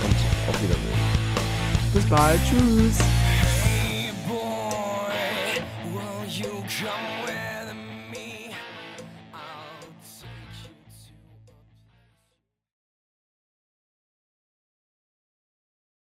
[0.05, 0.17] Und
[0.49, 1.01] auf Wiedersehen.
[1.93, 2.39] Bis bald.
[2.49, 2.99] Tschüss.